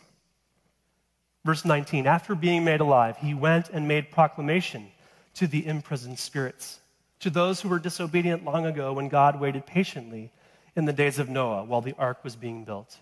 Verse 1.44 1.64
19 1.64 2.08
After 2.08 2.34
being 2.34 2.64
made 2.64 2.80
alive, 2.80 3.16
he 3.18 3.34
went 3.34 3.70
and 3.70 3.86
made 3.86 4.10
proclamation 4.10 4.88
to 5.34 5.46
the 5.46 5.64
imprisoned 5.64 6.18
spirits, 6.18 6.80
to 7.20 7.30
those 7.30 7.60
who 7.60 7.68
were 7.68 7.78
disobedient 7.78 8.44
long 8.44 8.66
ago 8.66 8.92
when 8.92 9.08
God 9.08 9.40
waited 9.40 9.66
patiently 9.66 10.30
in 10.76 10.84
the 10.84 10.92
days 10.92 11.18
of 11.18 11.28
Noah 11.28 11.64
while 11.64 11.80
the 11.80 11.94
ark 11.98 12.22
was 12.24 12.36
being 12.36 12.64
built. 12.64 12.98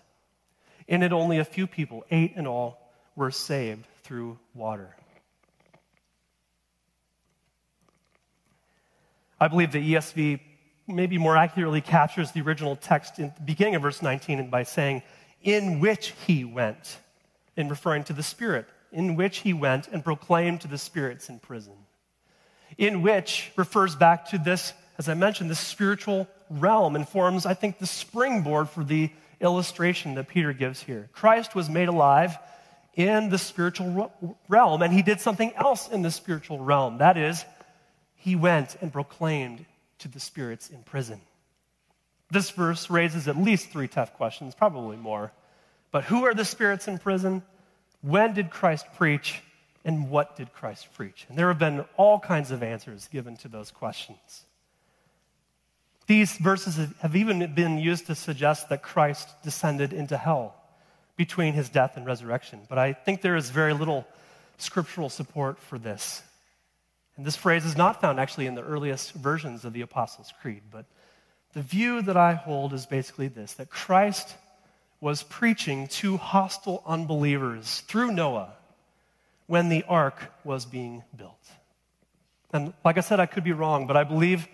In 0.87 1.03
it, 1.03 1.11
only 1.11 1.39
a 1.39 1.45
few 1.45 1.67
people, 1.67 2.05
eight 2.11 2.33
in 2.35 2.47
all, 2.47 2.79
were 3.15 3.31
saved 3.31 3.85
through 4.03 4.37
water. 4.53 4.95
I 9.39 9.47
believe 9.47 9.71
the 9.71 9.93
ESV 9.93 10.39
maybe 10.87 11.17
more 11.17 11.37
accurately 11.37 11.81
captures 11.81 12.31
the 12.31 12.41
original 12.41 12.75
text 12.75 13.19
in 13.19 13.33
the 13.35 13.41
beginning 13.43 13.75
of 13.75 13.81
verse 13.81 14.01
19 14.01 14.39
and 14.39 14.51
by 14.51 14.63
saying, 14.63 15.01
in 15.41 15.79
which 15.79 16.13
he 16.25 16.43
went, 16.43 16.99
in 17.55 17.69
referring 17.69 18.03
to 18.05 18.13
the 18.13 18.23
Spirit, 18.23 18.65
in 18.91 19.15
which 19.15 19.39
he 19.39 19.53
went 19.53 19.87
and 19.89 20.03
proclaimed 20.03 20.61
to 20.61 20.67
the 20.67 20.77
spirits 20.77 21.29
in 21.29 21.39
prison. 21.39 21.73
In 22.77 23.01
which 23.01 23.51
refers 23.55 23.95
back 23.95 24.29
to 24.29 24.37
this, 24.37 24.73
as 24.97 25.09
I 25.09 25.13
mentioned, 25.13 25.49
this 25.49 25.59
spiritual 25.59 26.27
realm 26.49 26.95
and 26.95 27.07
forms, 27.07 27.45
I 27.45 27.53
think, 27.53 27.79
the 27.79 27.85
springboard 27.85 28.69
for 28.69 28.83
the 28.83 29.09
illustration 29.41 30.15
that 30.15 30.27
Peter 30.27 30.53
gives 30.53 30.81
here. 30.81 31.09
Christ 31.13 31.55
was 31.55 31.69
made 31.69 31.87
alive 31.87 32.37
in 32.95 33.29
the 33.29 33.37
spiritual 33.37 34.13
realm, 34.47 34.81
and 34.81 34.93
he 34.93 35.01
did 35.01 35.19
something 35.19 35.53
else 35.55 35.89
in 35.89 36.01
the 36.01 36.11
spiritual 36.11 36.59
realm. 36.59 36.99
That 36.99 37.17
is, 37.17 37.43
he 38.15 38.35
went 38.35 38.77
and 38.81 38.93
proclaimed 38.93 39.65
to 39.99 40.07
the 40.07 40.19
spirits 40.19 40.69
in 40.69 40.83
prison. 40.83 41.19
This 42.31 42.51
verse 42.51 42.89
raises 42.89 43.27
at 43.27 43.37
least 43.37 43.69
three 43.69 43.87
tough 43.87 44.13
questions, 44.13 44.55
probably 44.55 44.97
more. 44.97 45.31
But 45.91 46.05
who 46.05 46.25
are 46.25 46.33
the 46.33 46.45
spirits 46.45 46.87
in 46.87 46.97
prison? 46.97 47.43
When 48.01 48.33
did 48.33 48.49
Christ 48.49 48.85
preach? 48.97 49.41
And 49.85 50.09
what 50.09 50.37
did 50.37 50.53
Christ 50.53 50.87
preach? 50.93 51.25
And 51.27 51.37
there 51.37 51.49
have 51.49 51.59
been 51.59 51.85
all 51.97 52.19
kinds 52.19 52.51
of 52.51 52.63
answers 52.63 53.07
given 53.11 53.35
to 53.37 53.47
those 53.47 53.71
questions. 53.71 54.45
These 56.07 56.37
verses 56.37 56.77
have 57.01 57.15
even 57.15 57.53
been 57.53 57.77
used 57.77 58.07
to 58.07 58.15
suggest 58.15 58.69
that 58.69 58.83
Christ 58.83 59.29
descended 59.43 59.93
into 59.93 60.17
hell 60.17 60.55
between 61.15 61.53
his 61.53 61.69
death 61.69 61.97
and 61.97 62.05
resurrection. 62.05 62.61
But 62.67 62.77
I 62.77 62.93
think 62.93 63.21
there 63.21 63.35
is 63.35 63.49
very 63.49 63.73
little 63.73 64.05
scriptural 64.57 65.09
support 65.09 65.59
for 65.59 65.77
this. 65.77 66.21
And 67.15 67.25
this 67.25 67.35
phrase 67.35 67.65
is 67.65 67.77
not 67.77 68.01
found 68.01 68.19
actually 68.19 68.47
in 68.47 68.55
the 68.55 68.63
earliest 68.63 69.13
versions 69.13 69.65
of 69.65 69.73
the 69.73 69.81
Apostles' 69.81 70.33
Creed. 70.41 70.63
But 70.71 70.85
the 71.53 71.61
view 71.61 72.01
that 72.01 72.17
I 72.17 72.33
hold 72.33 72.73
is 72.73 72.85
basically 72.85 73.27
this 73.27 73.53
that 73.53 73.69
Christ 73.69 74.35
was 74.99 75.23
preaching 75.23 75.87
to 75.87 76.17
hostile 76.17 76.81
unbelievers 76.85 77.81
through 77.81 78.11
Noah 78.11 78.53
when 79.47 79.69
the 79.69 79.83
ark 79.83 80.31
was 80.43 80.65
being 80.65 81.03
built. 81.15 81.45
And 82.51 82.73
like 82.85 82.97
I 82.97 83.01
said, 83.01 83.19
I 83.19 83.25
could 83.25 83.43
be 83.43 83.51
wrong, 83.51 83.87
but 83.87 83.97
I 83.97 84.03
believe 84.03 84.47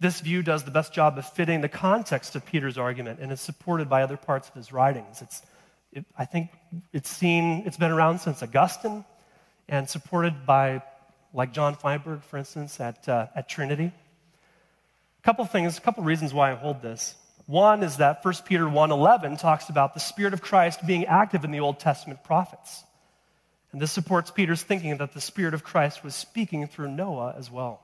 this 0.00 0.20
view 0.20 0.42
does 0.42 0.64
the 0.64 0.70
best 0.70 0.92
job 0.92 1.18
of 1.18 1.26
fitting 1.32 1.60
the 1.60 1.68
context 1.68 2.36
of 2.36 2.46
Peter's 2.46 2.78
argument 2.78 3.20
and 3.20 3.32
is 3.32 3.40
supported 3.40 3.88
by 3.88 4.02
other 4.02 4.16
parts 4.16 4.48
of 4.48 4.54
his 4.54 4.72
writings. 4.72 5.22
It's, 5.22 5.42
it, 5.92 6.04
I 6.16 6.24
think 6.24 6.50
it's 6.92 7.10
seen, 7.10 7.62
it's 7.66 7.76
been 7.76 7.90
around 7.90 8.20
since 8.20 8.42
Augustine 8.42 9.04
and 9.68 9.88
supported 9.88 10.46
by, 10.46 10.82
like 11.34 11.52
John 11.52 11.74
Feinberg, 11.74 12.22
for 12.22 12.36
instance, 12.36 12.78
at, 12.80 13.08
uh, 13.08 13.26
at 13.34 13.48
Trinity. 13.48 13.92
A 15.20 15.22
couple 15.24 15.44
things, 15.46 15.78
a 15.78 15.80
couple 15.80 16.04
reasons 16.04 16.32
why 16.32 16.52
I 16.52 16.54
hold 16.54 16.80
this. 16.80 17.14
One 17.46 17.82
is 17.82 17.96
that 17.96 18.22
1 18.22 18.34
Peter 18.44 18.68
1:11 18.68 19.38
talks 19.38 19.70
about 19.70 19.94
the 19.94 20.00
Spirit 20.00 20.34
of 20.34 20.42
Christ 20.42 20.86
being 20.86 21.06
active 21.06 21.44
in 21.44 21.50
the 21.50 21.60
Old 21.60 21.80
Testament 21.80 22.22
prophets. 22.22 22.84
And 23.72 23.80
this 23.80 23.92
supports 23.92 24.30
Peter's 24.30 24.62
thinking 24.62 24.96
that 24.98 25.12
the 25.12 25.20
Spirit 25.20 25.54
of 25.54 25.62
Christ 25.62 26.02
was 26.02 26.14
speaking 26.14 26.66
through 26.66 26.90
Noah 26.90 27.34
as 27.36 27.50
well. 27.50 27.82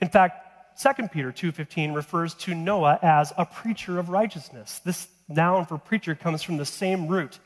In 0.00 0.08
fact, 0.08 0.80
2 0.80 1.10
Peter 1.10 1.32
2:15 1.32 1.94
refers 1.94 2.34
to 2.34 2.54
Noah 2.54 2.98
as 3.02 3.32
a 3.36 3.44
preacher 3.44 3.98
of 3.98 4.08
righteousness. 4.08 4.80
This 4.80 5.08
noun 5.28 5.66
for 5.66 5.78
preacher 5.78 6.14
comes 6.14 6.42
from 6.42 6.56
the 6.56 6.64
same 6.64 7.08
root 7.08 7.38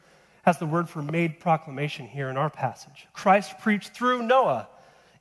as 0.44 0.58
the 0.58 0.66
word 0.66 0.88
for 0.88 1.02
made 1.02 1.40
proclamation 1.40 2.06
here 2.06 2.30
in 2.30 2.36
our 2.36 2.50
passage. 2.50 3.08
Christ 3.12 3.58
preached 3.58 3.90
through 3.90 4.22
Noah 4.22 4.68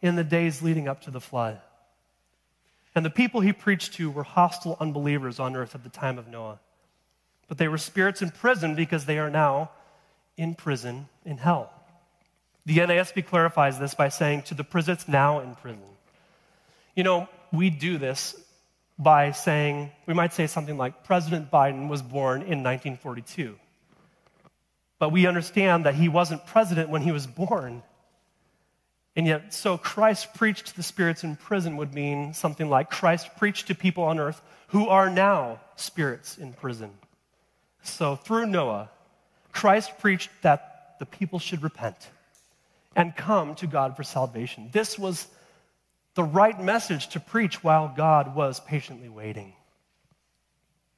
in 0.02 0.16
the 0.16 0.24
days 0.24 0.62
leading 0.62 0.88
up 0.88 1.02
to 1.02 1.12
the 1.12 1.22
flood. 1.22 1.60
And 2.94 3.04
the 3.04 3.10
people 3.10 3.42
he 3.42 3.52
preached 3.52 3.94
to 3.96 4.10
were 4.10 4.24
hostile 4.24 4.78
unbelievers 4.80 5.40
on 5.40 5.56
earth 5.56 5.76
at 5.76 5.84
the 5.84 5.90
time 5.90 6.18
of 6.18 6.28
Noah. 6.28 6.60
But 7.48 7.58
they 7.58 7.68
were 7.68 7.78
spirits 7.78 8.22
in 8.22 8.32
prison 8.32 8.76
because 8.76 9.06
they 9.06 9.20
are 9.20 9.30
now 9.30 9.72
in 10.38 10.56
prison 10.56 11.10
in 11.26 11.38
hell. 11.38 11.72
The 12.66 12.78
NASB 12.78 13.28
clarifies 13.28 13.78
this 13.78 13.94
by 13.94 14.10
saying, 14.10 14.44
to 14.44 14.56
the 14.56 14.64
prisoners 14.64 15.08
now 15.08 15.40
in 15.40 15.56
prison. 15.56 15.82
You 16.96 17.04
know, 17.04 17.30
we 17.52 17.70
do 17.70 17.98
this 17.98 18.36
by 18.98 19.32
saying, 19.32 19.92
we 20.08 20.14
might 20.14 20.34
say 20.34 20.48
something 20.48 20.78
like, 20.78 21.04
President 21.04 21.52
Biden 21.52 21.90
was 21.90 22.02
born 22.02 22.42
in 22.42 22.64
1942. 22.64 23.56
But 24.98 25.12
we 25.12 25.28
understand 25.28 25.86
that 25.86 25.96
he 25.96 26.10
wasn't 26.10 26.46
president 26.48 26.90
when 26.90 27.02
he 27.02 27.12
was 27.12 27.28
born. 27.28 27.84
And 29.16 29.28
yet, 29.28 29.54
so 29.54 29.78
Christ 29.78 30.34
preached 30.34 30.68
to 30.68 30.76
the 30.76 30.84
spirits 30.84 31.24
in 31.24 31.36
prison 31.36 31.78
would 31.78 31.94
mean 31.94 32.34
something 32.34 32.70
like 32.70 32.90
Christ 32.90 33.30
preached 33.38 33.68
to 33.68 33.76
people 33.76 34.04
on 34.06 34.20
earth 34.20 34.42
who 34.70 34.88
are 34.88 35.10
now 35.10 35.60
spirits 35.76 36.38
in 36.38 36.54
prison. 36.54 36.92
So 37.84 38.16
through 38.16 38.48
Noah, 38.48 38.90
Christ 39.52 40.00
preached 40.00 40.32
that 40.42 40.96
the 41.00 41.06
people 41.06 41.40
should 41.40 41.62
repent 41.62 42.10
and 42.96 43.16
come 43.16 43.56
to 43.56 43.68
God 43.68 43.96
for 43.96 44.04
salvation. 44.04 44.70
This 44.72 44.98
was 44.98 45.28
the 46.16 46.24
right 46.24 46.60
message 46.60 47.10
to 47.10 47.20
preach 47.20 47.64
while 47.64 47.94
God 47.96 48.36
was 48.36 48.60
patiently 48.62 49.10
waiting. 49.10 49.54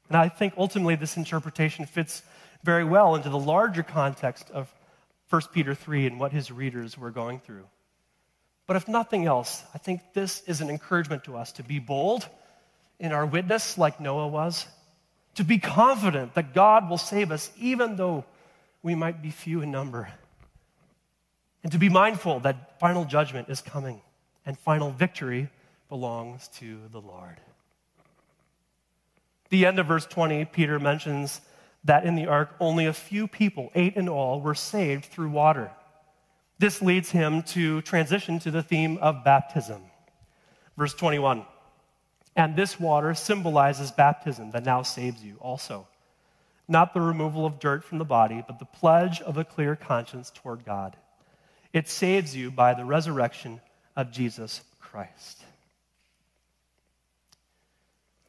And 0.08 0.18
I 0.18 0.30
think 0.30 0.54
ultimately 0.58 0.95
this 0.95 1.18
interpretation 1.18 1.86
fits 1.86 2.22
very 2.64 2.84
well 2.84 3.16
into 3.16 3.30
the 3.30 3.39
larger 3.39 3.84
context 3.84 4.50
of 4.52 4.74
1 5.30 5.41
Peter 5.54 5.76
3 5.76 6.08
and 6.08 6.20
what 6.20 6.32
his 6.32 6.52
readers 6.52 6.98
were 6.98 7.12
going 7.12 7.39
through. 7.39 7.66
But 8.68 8.78
if 8.78 8.88
nothing 8.88 9.26
else, 9.26 9.64
I 9.74 9.78
think 9.78 10.02
this 10.14 10.41
is 10.45 10.62
an 10.62 10.70
encouragement 10.70 11.24
to 11.26 11.38
us 11.38 11.54
to 11.54 11.64
be 11.64 11.80
bold 11.80 12.28
in 13.00 13.12
our 13.12 13.26
witness, 13.26 13.78
like 13.78 14.00
Noah 14.00 14.28
was, 14.28 14.66
to 15.36 15.43
be 15.43 15.60
confident 15.60 16.34
that 16.34 16.54
God 16.54 16.89
will 16.89 16.98
save 16.98 17.32
us 17.32 17.52
even 17.58 17.95
though 17.95 18.26
we 18.82 18.95
might 18.95 19.22
be 19.22 19.30
few 19.30 19.62
in 19.62 19.72
number, 19.72 20.10
and 21.68 21.72
to 21.74 21.80
be 21.80 21.89
mindful 21.89 22.39
that 22.39 22.80
final 22.80 23.03
judgment 23.03 23.49
is 23.49 23.59
coming 23.59 23.99
and 24.45 24.57
final 24.57 24.89
victory 24.89 25.49
belongs 25.89 26.47
to 26.59 26.80
the 26.93 27.01
Lord. 27.01 27.41
The 29.49 29.65
end 29.65 29.78
of 29.78 29.86
verse 29.86 30.05
20, 30.05 30.45
Peter 30.45 30.80
mentions 30.80 31.41
that 31.84 32.05
in 32.05 32.15
the 32.15 32.28
ark, 32.28 32.55
only 32.61 32.86
a 32.86 32.93
few 32.93 33.28
people, 33.28 33.70
eight 33.76 33.97
in 33.97 34.07
all, 34.07 34.39
were 34.39 34.55
saved 34.55 35.07
through 35.07 35.32
water. 35.32 35.70
This 36.57 36.82
leads 36.82 37.11
him 37.11 37.43
to 37.43 37.82
transition 37.82 38.39
to 38.39 38.51
the 38.51 38.63
theme 38.63 38.97
of 38.99 39.26
baptism. 39.26 39.82
Verse 40.78 40.93
21 40.93 41.45
And 42.38 42.55
this 42.55 42.80
water 42.80 43.13
symbolizes 43.13 43.91
baptism 43.91 44.51
that 44.51 44.63
now 44.63 44.84
saves 44.84 45.22
you 45.22 45.36
also. 45.41 45.86
Not 46.65 46.93
the 46.93 47.01
removal 47.01 47.45
of 47.45 47.59
dirt 47.59 47.84
from 47.84 47.97
the 47.97 48.05
body, 48.05 48.41
but 48.47 48.57
the 48.57 48.63
pledge 48.63 49.20
of 49.20 49.38
a 49.38 49.43
clear 49.43 49.76
conscience 49.76 50.32
toward 50.34 50.63
God. 50.63 50.95
It 51.74 51.88
saves 51.88 52.36
you 52.36 52.51
by 52.51 52.74
the 52.74 52.86
resurrection 52.86 53.61
of 53.95 54.11
Jesus 54.11 54.61
Christ. 54.80 55.43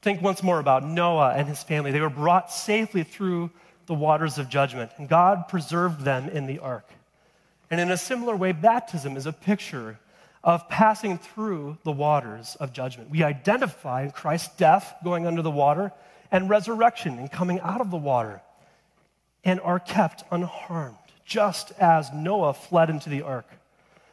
Think 0.03 0.23
once 0.23 0.43
more 0.43 0.61
about 0.61 0.85
Noah 0.85 1.35
and 1.35 1.49
his 1.49 1.63
family. 1.63 1.91
They 1.91 2.01
were 2.01 2.09
brought 2.09 2.53
safely 2.53 3.03
through 3.03 3.51
the 3.87 3.95
waters 3.95 4.39
of 4.39 4.49
judgment, 4.49 4.91
and 4.97 5.09
God 5.09 5.49
preserved 5.49 6.03
them 6.03 6.29
in 6.29 6.47
the 6.47 6.59
ark. 6.59 6.89
And 7.71 7.81
in 7.81 7.91
a 7.91 7.97
similar 7.97 8.37
way, 8.37 8.53
baptism 8.53 9.17
is 9.17 9.27
a 9.27 9.33
picture 9.33 9.99
of 10.45 10.69
passing 10.69 11.19
through 11.19 11.79
the 11.83 11.93
waters 11.93 12.57
of 12.61 12.73
judgment. 12.73 13.11
We 13.11 13.23
identify 13.23 14.03
in 14.03 14.13
Christ's 14.13 14.57
death 14.57 14.95
going 15.03 15.27
under 15.27 15.43
the 15.43 15.51
water 15.51 15.93
and 16.31 16.49
resurrection 16.49 17.19
and 17.19 17.31
coming 17.31 17.61
out 17.61 17.81
of 17.81 17.91
the 17.91 17.97
water 17.97 18.41
and 19.45 19.61
are 19.61 19.81
kept 19.81 20.25
unharmed, 20.31 20.97
just 21.29 21.73
as 21.73 22.11
Noah 22.13 22.55
fled 22.55 22.89
into 22.89 23.11
the 23.11 23.21
ark 23.21 23.47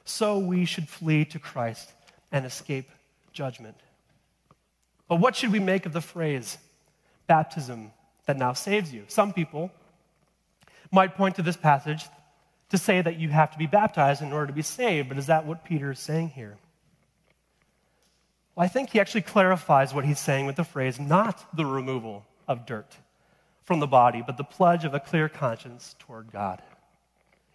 so 0.04 0.38
we 0.38 0.66
should 0.66 0.90
flee 0.90 1.24
to 1.26 1.40
Christ 1.40 1.90
and 2.30 2.46
escape 2.46 2.90
judgment. 3.32 3.78
But 5.08 5.22
what 5.22 5.36
should 5.36 5.54
we 5.54 5.60
make 5.60 5.86
of 5.86 5.94
the 5.94 6.02
phrase, 6.02 6.58
baptism 7.26 7.92
that 8.26 8.38
now 8.38 8.52
saves 8.52 8.94
you? 8.94 9.06
Some 9.08 9.32
people 9.32 9.72
might 10.92 11.16
point 11.16 11.36
to 11.36 11.42
this 11.42 11.56
passage 11.56 12.04
to 12.70 12.78
say 12.78 13.02
that 13.02 13.18
you 13.18 13.30
have 13.30 13.52
to 13.52 13.58
be 13.58 13.66
baptized 13.66 14.22
in 14.22 14.34
order 14.34 14.48
to 14.48 14.54
be 14.54 14.62
saved, 14.62 15.08
but 15.08 15.18
is 15.18 15.28
that 15.28 15.46
what 15.46 15.64
Peter 15.64 15.92
is 15.92 16.00
saying 16.00 16.30
here? 16.30 16.58
Well, 18.56 18.66
I 18.66 18.68
think 18.68 18.90
he 18.90 19.00
actually 19.00 19.22
clarifies 19.22 19.94
what 19.94 20.04
he's 20.04 20.20
saying 20.20 20.48
with 20.48 20.58
the 20.58 20.64
phrase, 20.66 21.00
not 21.00 21.46
the 21.56 21.66
removal 21.66 22.26
of 22.46 22.66
dirt 22.66 22.98
from 23.64 23.80
the 23.80 23.88
body, 23.88 24.22
but 24.26 24.36
the 24.36 24.44
pledge 24.44 24.84
of 24.84 24.94
a 24.94 25.00
clear 25.00 25.30
conscience 25.30 25.96
toward 25.98 26.32
God. 26.32 26.62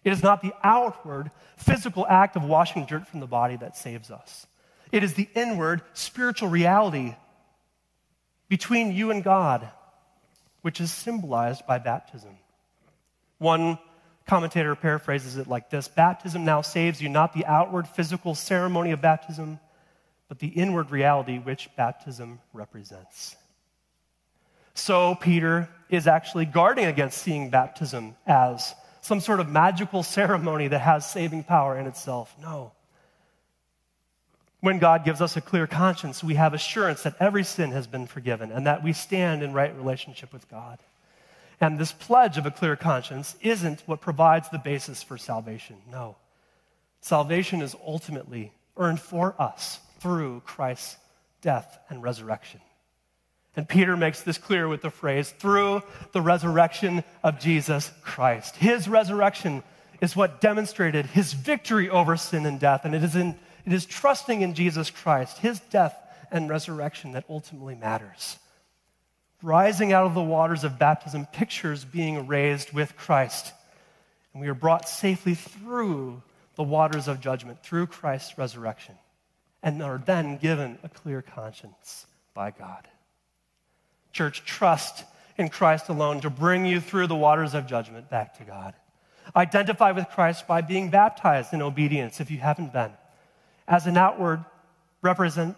It 0.03 0.11
is 0.11 0.23
not 0.23 0.41
the 0.41 0.53
outward 0.63 1.31
physical 1.57 2.07
act 2.07 2.35
of 2.35 2.43
washing 2.43 2.85
dirt 2.85 3.07
from 3.07 3.19
the 3.19 3.27
body 3.27 3.55
that 3.57 3.77
saves 3.77 4.09
us. 4.09 4.47
It 4.91 5.03
is 5.03 5.13
the 5.13 5.29
inward 5.35 5.81
spiritual 5.93 6.49
reality 6.49 7.15
between 8.49 8.91
you 8.91 9.11
and 9.11 9.23
God, 9.23 9.69
which 10.61 10.81
is 10.81 10.91
symbolized 10.91 11.65
by 11.65 11.77
baptism. 11.77 12.37
One 13.37 13.77
commentator 14.27 14.75
paraphrases 14.75 15.37
it 15.37 15.47
like 15.47 15.69
this 15.69 15.87
Baptism 15.87 16.45
now 16.45 16.61
saves 16.61 17.01
you, 17.01 17.09
not 17.09 17.33
the 17.33 17.45
outward 17.45 17.87
physical 17.87 18.35
ceremony 18.35 18.91
of 18.91 19.01
baptism, 19.01 19.59
but 20.27 20.39
the 20.39 20.47
inward 20.47 20.91
reality 20.91 21.37
which 21.37 21.69
baptism 21.75 22.39
represents. 22.53 23.35
So, 24.73 25.15
Peter 25.15 25.69
is 25.89 26.07
actually 26.07 26.45
guarding 26.45 26.85
against 26.85 27.17
seeing 27.17 27.49
baptism 27.49 28.15
as 28.25 28.73
some 29.01 29.19
sort 29.19 29.39
of 29.39 29.49
magical 29.49 30.03
ceremony 30.03 30.67
that 30.67 30.79
has 30.79 31.09
saving 31.09 31.43
power 31.43 31.77
in 31.77 31.87
itself. 31.87 32.33
No. 32.41 32.71
When 34.59 34.77
God 34.77 35.03
gives 35.03 35.21
us 35.21 35.35
a 35.35 35.41
clear 35.41 35.65
conscience, 35.65 36.23
we 36.23 36.35
have 36.35 36.53
assurance 36.53 37.01
that 37.03 37.15
every 37.19 37.43
sin 37.43 37.71
has 37.71 37.87
been 37.87 38.05
forgiven 38.05 38.51
and 38.51 38.67
that 38.67 38.83
we 38.83 38.93
stand 38.93 39.41
in 39.41 39.53
right 39.53 39.75
relationship 39.75 40.31
with 40.31 40.47
God. 40.49 40.77
And 41.59 41.79
this 41.79 41.91
pledge 41.91 42.37
of 42.37 42.45
a 42.45 42.51
clear 42.51 42.75
conscience 42.75 43.35
isn't 43.41 43.81
what 43.87 44.01
provides 44.01 44.49
the 44.49 44.59
basis 44.59 45.01
for 45.01 45.17
salvation. 45.17 45.77
No. 45.91 46.15
Salvation 47.01 47.61
is 47.61 47.75
ultimately 47.85 48.51
earned 48.77 48.99
for 48.99 49.35
us 49.39 49.79
through 49.99 50.41
Christ's 50.45 50.97
death 51.41 51.79
and 51.89 52.03
resurrection. 52.03 52.61
And 53.55 53.67
Peter 53.67 53.97
makes 53.97 54.21
this 54.21 54.37
clear 54.37 54.67
with 54.67 54.81
the 54.81 54.89
phrase, 54.89 55.29
through 55.29 55.83
the 56.13 56.21
resurrection 56.21 57.03
of 57.23 57.39
Jesus 57.39 57.91
Christ. 58.01 58.55
His 58.55 58.87
resurrection 58.87 59.63
is 59.99 60.15
what 60.15 60.41
demonstrated 60.41 61.05
his 61.05 61.33
victory 61.33 61.89
over 61.89 62.15
sin 62.15 62.45
and 62.45 62.59
death. 62.59 62.85
And 62.85 62.95
it 62.95 63.03
is, 63.03 63.15
in, 63.15 63.35
it 63.65 63.73
is 63.73 63.85
trusting 63.85 64.41
in 64.41 64.53
Jesus 64.53 64.89
Christ, 64.89 65.37
his 65.39 65.59
death 65.59 65.95
and 66.31 66.49
resurrection, 66.49 67.11
that 67.11 67.25
ultimately 67.29 67.75
matters. 67.75 68.37
Rising 69.43 69.91
out 69.91 70.05
of 70.05 70.13
the 70.13 70.23
waters 70.23 70.63
of 70.63 70.79
baptism 70.79 71.25
pictures 71.25 71.83
being 71.83 72.27
raised 72.27 72.71
with 72.71 72.95
Christ. 72.95 73.53
And 74.33 74.41
we 74.41 74.47
are 74.47 74.53
brought 74.53 74.87
safely 74.87 75.35
through 75.35 76.21
the 76.55 76.63
waters 76.63 77.07
of 77.07 77.19
judgment, 77.19 77.63
through 77.63 77.87
Christ's 77.87 78.37
resurrection, 78.37 78.95
and 79.61 79.83
are 79.83 80.01
then 80.05 80.37
given 80.37 80.77
a 80.83 80.89
clear 80.89 81.21
conscience 81.21 82.05
by 82.33 82.51
God. 82.51 82.87
Church, 84.11 84.43
trust 84.45 85.05
in 85.37 85.49
Christ 85.49 85.89
alone 85.89 86.21
to 86.21 86.29
bring 86.29 86.65
you 86.65 86.79
through 86.79 87.07
the 87.07 87.15
waters 87.15 87.53
of 87.53 87.67
judgment 87.67 88.09
back 88.09 88.37
to 88.37 88.43
God. 88.43 88.73
Identify 89.35 89.91
with 89.91 90.09
Christ 90.09 90.47
by 90.47 90.61
being 90.61 90.89
baptized 90.89 91.53
in 91.53 91.61
obedience 91.61 92.19
if 92.19 92.29
you 92.29 92.37
haven't 92.39 92.73
been, 92.73 92.91
as 93.67 93.87
an 93.87 93.97
outward, 93.97 94.43
represent, 95.01 95.55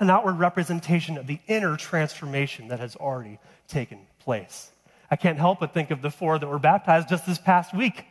an 0.00 0.10
outward 0.10 0.34
representation 0.34 1.16
of 1.16 1.26
the 1.26 1.38
inner 1.46 1.76
transformation 1.76 2.68
that 2.68 2.80
has 2.80 2.96
already 2.96 3.38
taken 3.68 4.00
place. 4.18 4.70
I 5.10 5.16
can't 5.16 5.38
help 5.38 5.60
but 5.60 5.72
think 5.72 5.90
of 5.90 6.02
the 6.02 6.10
four 6.10 6.38
that 6.38 6.46
were 6.46 6.58
baptized 6.58 7.08
just 7.08 7.26
this 7.26 7.38
past 7.38 7.74
week. 7.74 8.04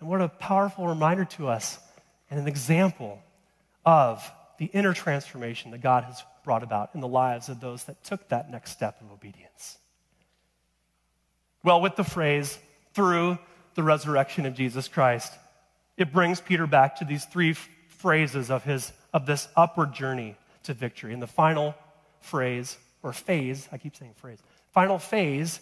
And 0.00 0.08
what 0.08 0.20
a 0.20 0.28
powerful 0.28 0.86
reminder 0.86 1.24
to 1.24 1.48
us 1.48 1.78
and 2.30 2.38
an 2.38 2.46
example 2.46 3.22
of 3.84 4.30
the 4.58 4.66
inner 4.66 4.92
transformation 4.92 5.70
that 5.70 5.80
God 5.80 6.04
has 6.04 6.22
brought 6.46 6.62
about 6.62 6.90
in 6.94 7.00
the 7.02 7.08
lives 7.08 7.50
of 7.50 7.60
those 7.60 7.84
that 7.84 8.02
took 8.04 8.28
that 8.28 8.50
next 8.50 8.70
step 8.70 9.02
of 9.02 9.12
obedience. 9.12 9.76
Well, 11.62 11.82
with 11.82 11.96
the 11.96 12.04
phrase, 12.04 12.56
through 12.94 13.38
the 13.74 13.82
resurrection 13.82 14.46
of 14.46 14.54
Jesus 14.54 14.88
Christ, 14.88 15.32
it 15.96 16.12
brings 16.12 16.40
Peter 16.40 16.66
back 16.66 16.96
to 16.96 17.04
these 17.04 17.24
three 17.24 17.54
phrases 17.88 18.50
of, 18.50 18.62
his, 18.62 18.92
of 19.12 19.26
this 19.26 19.48
upward 19.56 19.92
journey 19.92 20.36
to 20.62 20.72
victory. 20.72 21.12
And 21.12 21.20
the 21.20 21.26
final 21.26 21.74
phrase, 22.20 22.78
or 23.02 23.12
phase, 23.12 23.68
I 23.72 23.78
keep 23.78 23.96
saying 23.96 24.14
phrase, 24.16 24.38
final 24.72 24.98
phase 24.98 25.60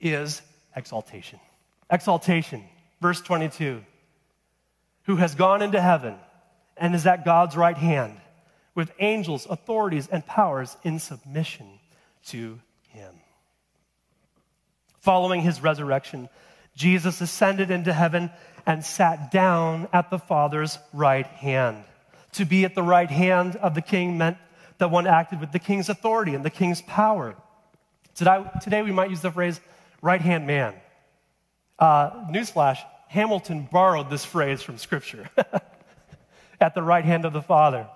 is 0.00 0.42
exaltation. 0.74 1.38
Exaltation, 1.90 2.64
verse 3.00 3.20
22. 3.20 3.82
Who 5.04 5.16
has 5.16 5.36
gone 5.36 5.62
into 5.62 5.80
heaven 5.80 6.16
and 6.76 6.94
is 6.96 7.06
at 7.06 7.24
God's 7.24 7.56
right 7.56 7.76
hand 7.76 8.20
with 8.76 8.92
angels, 9.00 9.46
authorities, 9.50 10.06
and 10.06 10.24
powers 10.24 10.76
in 10.84 11.00
submission 11.00 11.66
to 12.26 12.60
him. 12.90 13.14
Following 15.00 15.40
his 15.40 15.60
resurrection, 15.60 16.28
Jesus 16.76 17.20
ascended 17.20 17.70
into 17.70 17.92
heaven 17.92 18.30
and 18.66 18.84
sat 18.84 19.30
down 19.30 19.88
at 19.92 20.10
the 20.10 20.18
Father's 20.18 20.78
right 20.92 21.26
hand. 21.26 21.82
To 22.32 22.44
be 22.44 22.64
at 22.64 22.74
the 22.74 22.82
right 22.82 23.10
hand 23.10 23.56
of 23.56 23.74
the 23.74 23.80
king 23.80 24.18
meant 24.18 24.36
that 24.78 24.90
one 24.90 25.06
acted 25.06 25.40
with 25.40 25.52
the 25.52 25.58
king's 25.58 25.88
authority 25.88 26.34
and 26.34 26.44
the 26.44 26.50
king's 26.50 26.82
power. 26.82 27.34
Today, 28.14 28.44
today 28.62 28.82
we 28.82 28.92
might 28.92 29.08
use 29.08 29.22
the 29.22 29.30
phrase 29.30 29.58
right 30.02 30.20
hand 30.20 30.46
man. 30.46 30.74
Uh, 31.78 32.26
newsflash 32.26 32.78
Hamilton 33.08 33.68
borrowed 33.70 34.10
this 34.10 34.24
phrase 34.24 34.60
from 34.60 34.76
Scripture 34.76 35.30
at 36.60 36.74
the 36.74 36.82
right 36.82 37.04
hand 37.04 37.24
of 37.24 37.32
the 37.32 37.42
Father. 37.42 37.86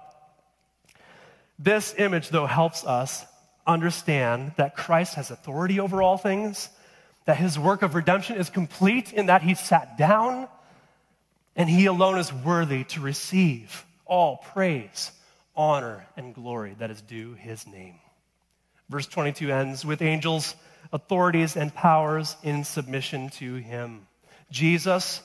This 1.63 1.95
image, 1.99 2.31
though, 2.31 2.47
helps 2.47 2.87
us 2.87 3.27
understand 3.67 4.53
that 4.57 4.75
Christ 4.75 5.17
has 5.17 5.31
authority 5.31 5.79
over 5.79 6.01
all 6.01 6.17
things, 6.17 6.71
that 7.27 7.37
his 7.37 7.59
work 7.59 7.83
of 7.83 7.95
redemption 7.95 8.37
is 8.37 8.49
complete 8.49 9.13
in 9.13 9.27
that 9.27 9.43
he 9.43 9.55
sat 9.55 9.99
down, 9.99 10.49
and 11.55 11.69
he 11.69 11.85
alone 11.85 12.19
is 12.19 12.33
worthy 12.33 12.85
to 12.85 13.01
receive 13.03 13.85
all 14.07 14.39
praise, 14.39 15.13
honor, 15.55 16.07
and 16.17 16.35
glory 16.35 16.77
that 16.79 16.91
is 16.91 17.03
due 17.03 17.35
his 17.35 17.67
name. 17.67 17.97
Verse 18.89 19.07
22 19.07 19.53
ends 19.53 19.85
with 19.85 20.01
angels, 20.01 20.57
authorities, 20.95 21.57
and 21.59 21.75
powers 21.75 22.37
in 22.43 22.65
submission 22.65 23.29
to 23.29 23.57
him. 23.57 24.07
Jesus 24.51 25.21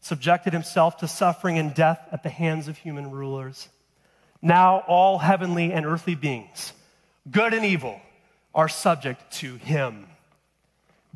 subjected 0.00 0.52
himself 0.52 0.98
to 0.98 1.08
suffering 1.08 1.58
and 1.58 1.74
death 1.74 2.06
at 2.12 2.22
the 2.22 2.28
hands 2.28 2.68
of 2.68 2.76
human 2.76 3.10
rulers. 3.10 3.70
Now 4.42 4.78
all 4.86 5.18
heavenly 5.18 5.72
and 5.72 5.84
earthly 5.84 6.14
beings, 6.14 6.72
good 7.30 7.52
and 7.52 7.64
evil, 7.64 8.00
are 8.54 8.68
subject 8.68 9.32
to 9.34 9.56
him. 9.56 10.06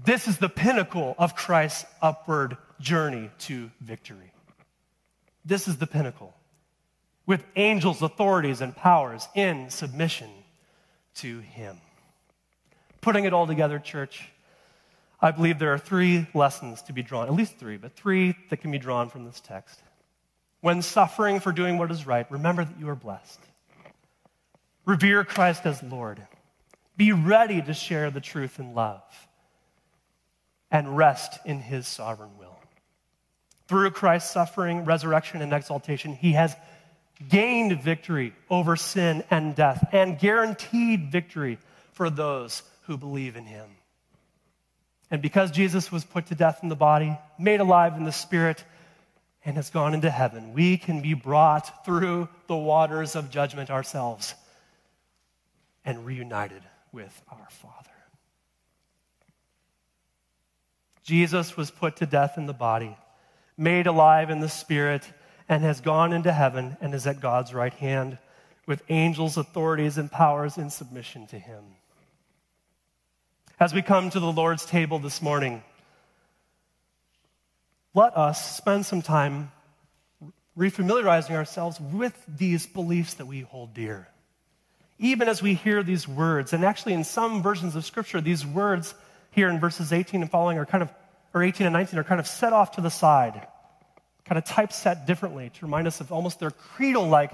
This 0.02 0.28
is 0.28 0.38
the 0.38 0.48
pinnacle 0.48 1.14
of 1.18 1.34
Christ's 1.34 1.86
upward 2.02 2.56
journey 2.80 3.30
to 3.40 3.70
victory. 3.80 4.32
This 5.44 5.68
is 5.68 5.76
the 5.76 5.86
pinnacle, 5.86 6.34
with 7.26 7.44
angels, 7.56 8.02
authorities, 8.02 8.60
and 8.60 8.74
powers 8.74 9.28
in 9.34 9.70
submission 9.70 10.30
to 11.16 11.40
him. 11.40 11.78
Putting 13.00 13.24
it 13.24 13.32
all 13.32 13.46
together, 13.46 13.78
church, 13.78 14.28
I 15.20 15.30
believe 15.30 15.58
there 15.58 15.72
are 15.72 15.78
three 15.78 16.26
lessons 16.34 16.82
to 16.82 16.92
be 16.92 17.02
drawn, 17.02 17.26
at 17.26 17.34
least 17.34 17.56
three, 17.56 17.76
but 17.76 17.94
three 17.94 18.36
that 18.50 18.58
can 18.58 18.70
be 18.70 18.78
drawn 18.78 19.08
from 19.08 19.24
this 19.24 19.40
text. 19.40 19.82
When 20.64 20.80
suffering 20.80 21.40
for 21.40 21.52
doing 21.52 21.76
what 21.76 21.90
is 21.90 22.06
right, 22.06 22.26
remember 22.30 22.64
that 22.64 22.80
you 22.80 22.88
are 22.88 22.94
blessed. 22.94 23.38
Revere 24.86 25.22
Christ 25.22 25.66
as 25.66 25.82
Lord. 25.82 26.26
Be 26.96 27.12
ready 27.12 27.60
to 27.60 27.74
share 27.74 28.10
the 28.10 28.22
truth 28.22 28.58
in 28.58 28.72
love. 28.72 29.02
And 30.70 30.96
rest 30.96 31.38
in 31.44 31.60
his 31.60 31.86
sovereign 31.86 32.38
will. 32.38 32.58
Through 33.68 33.90
Christ's 33.90 34.30
suffering, 34.30 34.86
resurrection, 34.86 35.42
and 35.42 35.52
exaltation, 35.52 36.14
he 36.14 36.32
has 36.32 36.56
gained 37.28 37.82
victory 37.82 38.32
over 38.48 38.74
sin 38.74 39.22
and 39.30 39.54
death 39.54 39.86
and 39.92 40.18
guaranteed 40.18 41.12
victory 41.12 41.58
for 41.92 42.08
those 42.08 42.62
who 42.84 42.96
believe 42.96 43.36
in 43.36 43.44
him. 43.44 43.68
And 45.10 45.20
because 45.20 45.50
Jesus 45.50 45.92
was 45.92 46.04
put 46.04 46.28
to 46.28 46.34
death 46.34 46.60
in 46.62 46.70
the 46.70 46.74
body, 46.74 47.18
made 47.38 47.60
alive 47.60 47.98
in 47.98 48.04
the 48.04 48.12
spirit, 48.12 48.64
and 49.44 49.56
has 49.56 49.70
gone 49.70 49.94
into 49.94 50.10
heaven, 50.10 50.52
we 50.52 50.76
can 50.76 51.02
be 51.02 51.14
brought 51.14 51.84
through 51.84 52.28
the 52.46 52.56
waters 52.56 53.14
of 53.14 53.30
judgment 53.30 53.70
ourselves 53.70 54.34
and 55.84 56.06
reunited 56.06 56.62
with 56.92 57.22
our 57.30 57.48
Father. 57.50 57.90
Jesus 61.02 61.56
was 61.56 61.70
put 61.70 61.96
to 61.96 62.06
death 62.06 62.38
in 62.38 62.46
the 62.46 62.54
body, 62.54 62.96
made 63.58 63.86
alive 63.86 64.30
in 64.30 64.40
the 64.40 64.48
spirit, 64.48 65.06
and 65.48 65.62
has 65.62 65.82
gone 65.82 66.14
into 66.14 66.32
heaven 66.32 66.76
and 66.80 66.94
is 66.94 67.06
at 67.06 67.20
God's 67.20 67.52
right 67.52 67.74
hand 67.74 68.16
with 68.66 68.82
angels, 68.88 69.36
authorities, 69.36 69.98
and 69.98 70.10
powers 70.10 70.56
in 70.56 70.70
submission 70.70 71.26
to 71.26 71.38
him. 71.38 71.62
As 73.60 73.74
we 73.74 73.82
come 73.82 74.08
to 74.08 74.20
the 74.20 74.32
Lord's 74.32 74.64
table 74.64 74.98
this 74.98 75.20
morning, 75.20 75.62
let 77.94 78.16
us 78.16 78.56
spend 78.56 78.84
some 78.84 79.02
time 79.02 79.52
refamiliarizing 80.58 81.32
ourselves 81.32 81.80
with 81.80 82.20
these 82.28 82.66
beliefs 82.66 83.14
that 83.14 83.26
we 83.26 83.40
hold 83.40 83.74
dear. 83.74 84.08
Even 84.98 85.28
as 85.28 85.42
we 85.42 85.54
hear 85.54 85.82
these 85.82 86.06
words, 86.06 86.52
and 86.52 86.64
actually 86.64 86.94
in 86.94 87.04
some 87.04 87.42
versions 87.42 87.74
of 87.74 87.84
Scripture, 87.84 88.20
these 88.20 88.46
words 88.46 88.94
here 89.30 89.48
in 89.48 89.58
verses 89.58 89.92
18 89.92 90.22
and 90.22 90.30
following 90.30 90.58
are 90.58 90.66
kind 90.66 90.82
of, 90.82 90.92
or 91.32 91.42
18 91.42 91.66
and 91.66 91.72
19 91.72 91.98
are 91.98 92.04
kind 92.04 92.20
of 92.20 92.26
set 92.26 92.52
off 92.52 92.72
to 92.72 92.80
the 92.80 92.90
side, 92.90 93.46
kind 94.24 94.38
of 94.38 94.44
typeset 94.44 95.06
differently 95.06 95.50
to 95.54 95.64
remind 95.64 95.86
us 95.86 96.00
of 96.00 96.12
almost 96.12 96.38
their 96.38 96.52
creedal 96.52 97.08
like 97.08 97.32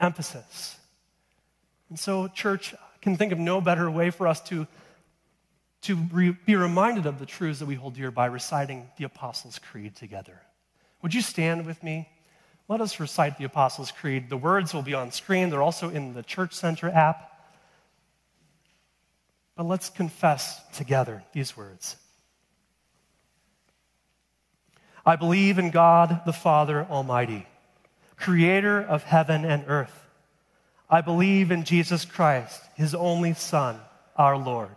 emphasis. 0.00 0.76
And 1.90 1.98
so, 1.98 2.28
church, 2.28 2.74
can 3.02 3.16
think 3.16 3.32
of 3.32 3.38
no 3.38 3.60
better 3.60 3.90
way 3.90 4.10
for 4.10 4.26
us 4.26 4.40
to 4.48 4.66
to 5.82 5.96
re- 6.12 6.36
be 6.46 6.56
reminded 6.56 7.06
of 7.06 7.18
the 7.18 7.26
truths 7.26 7.60
that 7.60 7.66
we 7.66 7.74
hold 7.74 7.94
dear 7.94 8.10
by 8.10 8.26
reciting 8.26 8.88
the 8.98 9.04
Apostles' 9.04 9.58
Creed 9.58 9.94
together. 9.94 10.40
Would 11.02 11.14
you 11.14 11.20
stand 11.20 11.66
with 11.66 11.82
me? 11.82 12.08
let 12.68 12.80
us 12.80 12.98
recite 12.98 13.38
the 13.38 13.44
Apostles' 13.44 13.92
Creed. 13.92 14.28
The 14.28 14.36
words 14.36 14.74
will 14.74 14.82
be 14.82 14.94
on 14.94 15.12
screen, 15.12 15.50
they're 15.50 15.62
also 15.62 15.88
in 15.88 16.14
the 16.14 16.22
Church 16.22 16.54
Center 16.54 16.88
app. 16.88 17.32
But 19.56 19.66
let's 19.66 19.88
confess 19.88 20.60
together 20.74 21.22
these 21.32 21.56
words 21.56 21.96
I 25.04 25.16
believe 25.16 25.58
in 25.58 25.70
God 25.70 26.22
the 26.26 26.32
Father 26.32 26.84
Almighty, 26.90 27.46
creator 28.16 28.80
of 28.82 29.04
heaven 29.04 29.44
and 29.44 29.64
earth. 29.68 30.02
I 30.88 31.00
believe 31.00 31.50
in 31.50 31.64
Jesus 31.64 32.04
Christ, 32.04 32.60
his 32.76 32.94
only 32.94 33.34
Son, 33.34 33.80
our 34.16 34.36
Lord. 34.36 34.76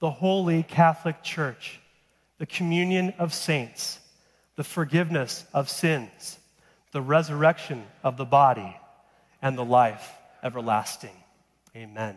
the 0.00 0.10
holy 0.10 0.62
Catholic 0.62 1.22
Church, 1.22 1.78
the 2.38 2.46
communion 2.46 3.12
of 3.18 3.32
saints, 3.32 4.00
the 4.56 4.64
forgiveness 4.64 5.44
of 5.54 5.68
sins, 5.68 6.38
the 6.92 7.02
resurrection 7.02 7.84
of 8.02 8.16
the 8.16 8.24
body, 8.24 8.76
and 9.42 9.56
the 9.56 9.64
life 9.64 10.12
everlasting. 10.42 11.16
Amen. 11.76 12.16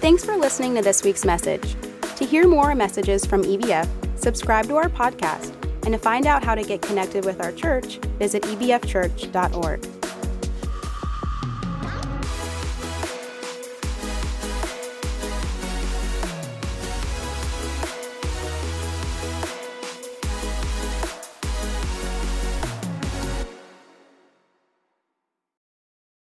Thanks 0.00 0.24
for 0.24 0.36
listening 0.36 0.74
to 0.76 0.82
this 0.82 1.02
week's 1.02 1.24
message. 1.24 1.74
To 2.16 2.24
hear 2.24 2.46
more 2.46 2.74
messages 2.74 3.26
from 3.26 3.42
EBF, 3.42 3.88
subscribe 4.18 4.66
to 4.66 4.76
our 4.76 4.88
podcast 4.88 5.52
and 5.84 5.92
to 5.92 5.98
find 5.98 6.26
out 6.26 6.44
how 6.44 6.54
to 6.54 6.62
get 6.62 6.82
connected 6.82 7.24
with 7.24 7.40
our 7.40 7.52
church, 7.52 7.98
visit 8.18 8.42
ebfchurch.org. 8.42 9.95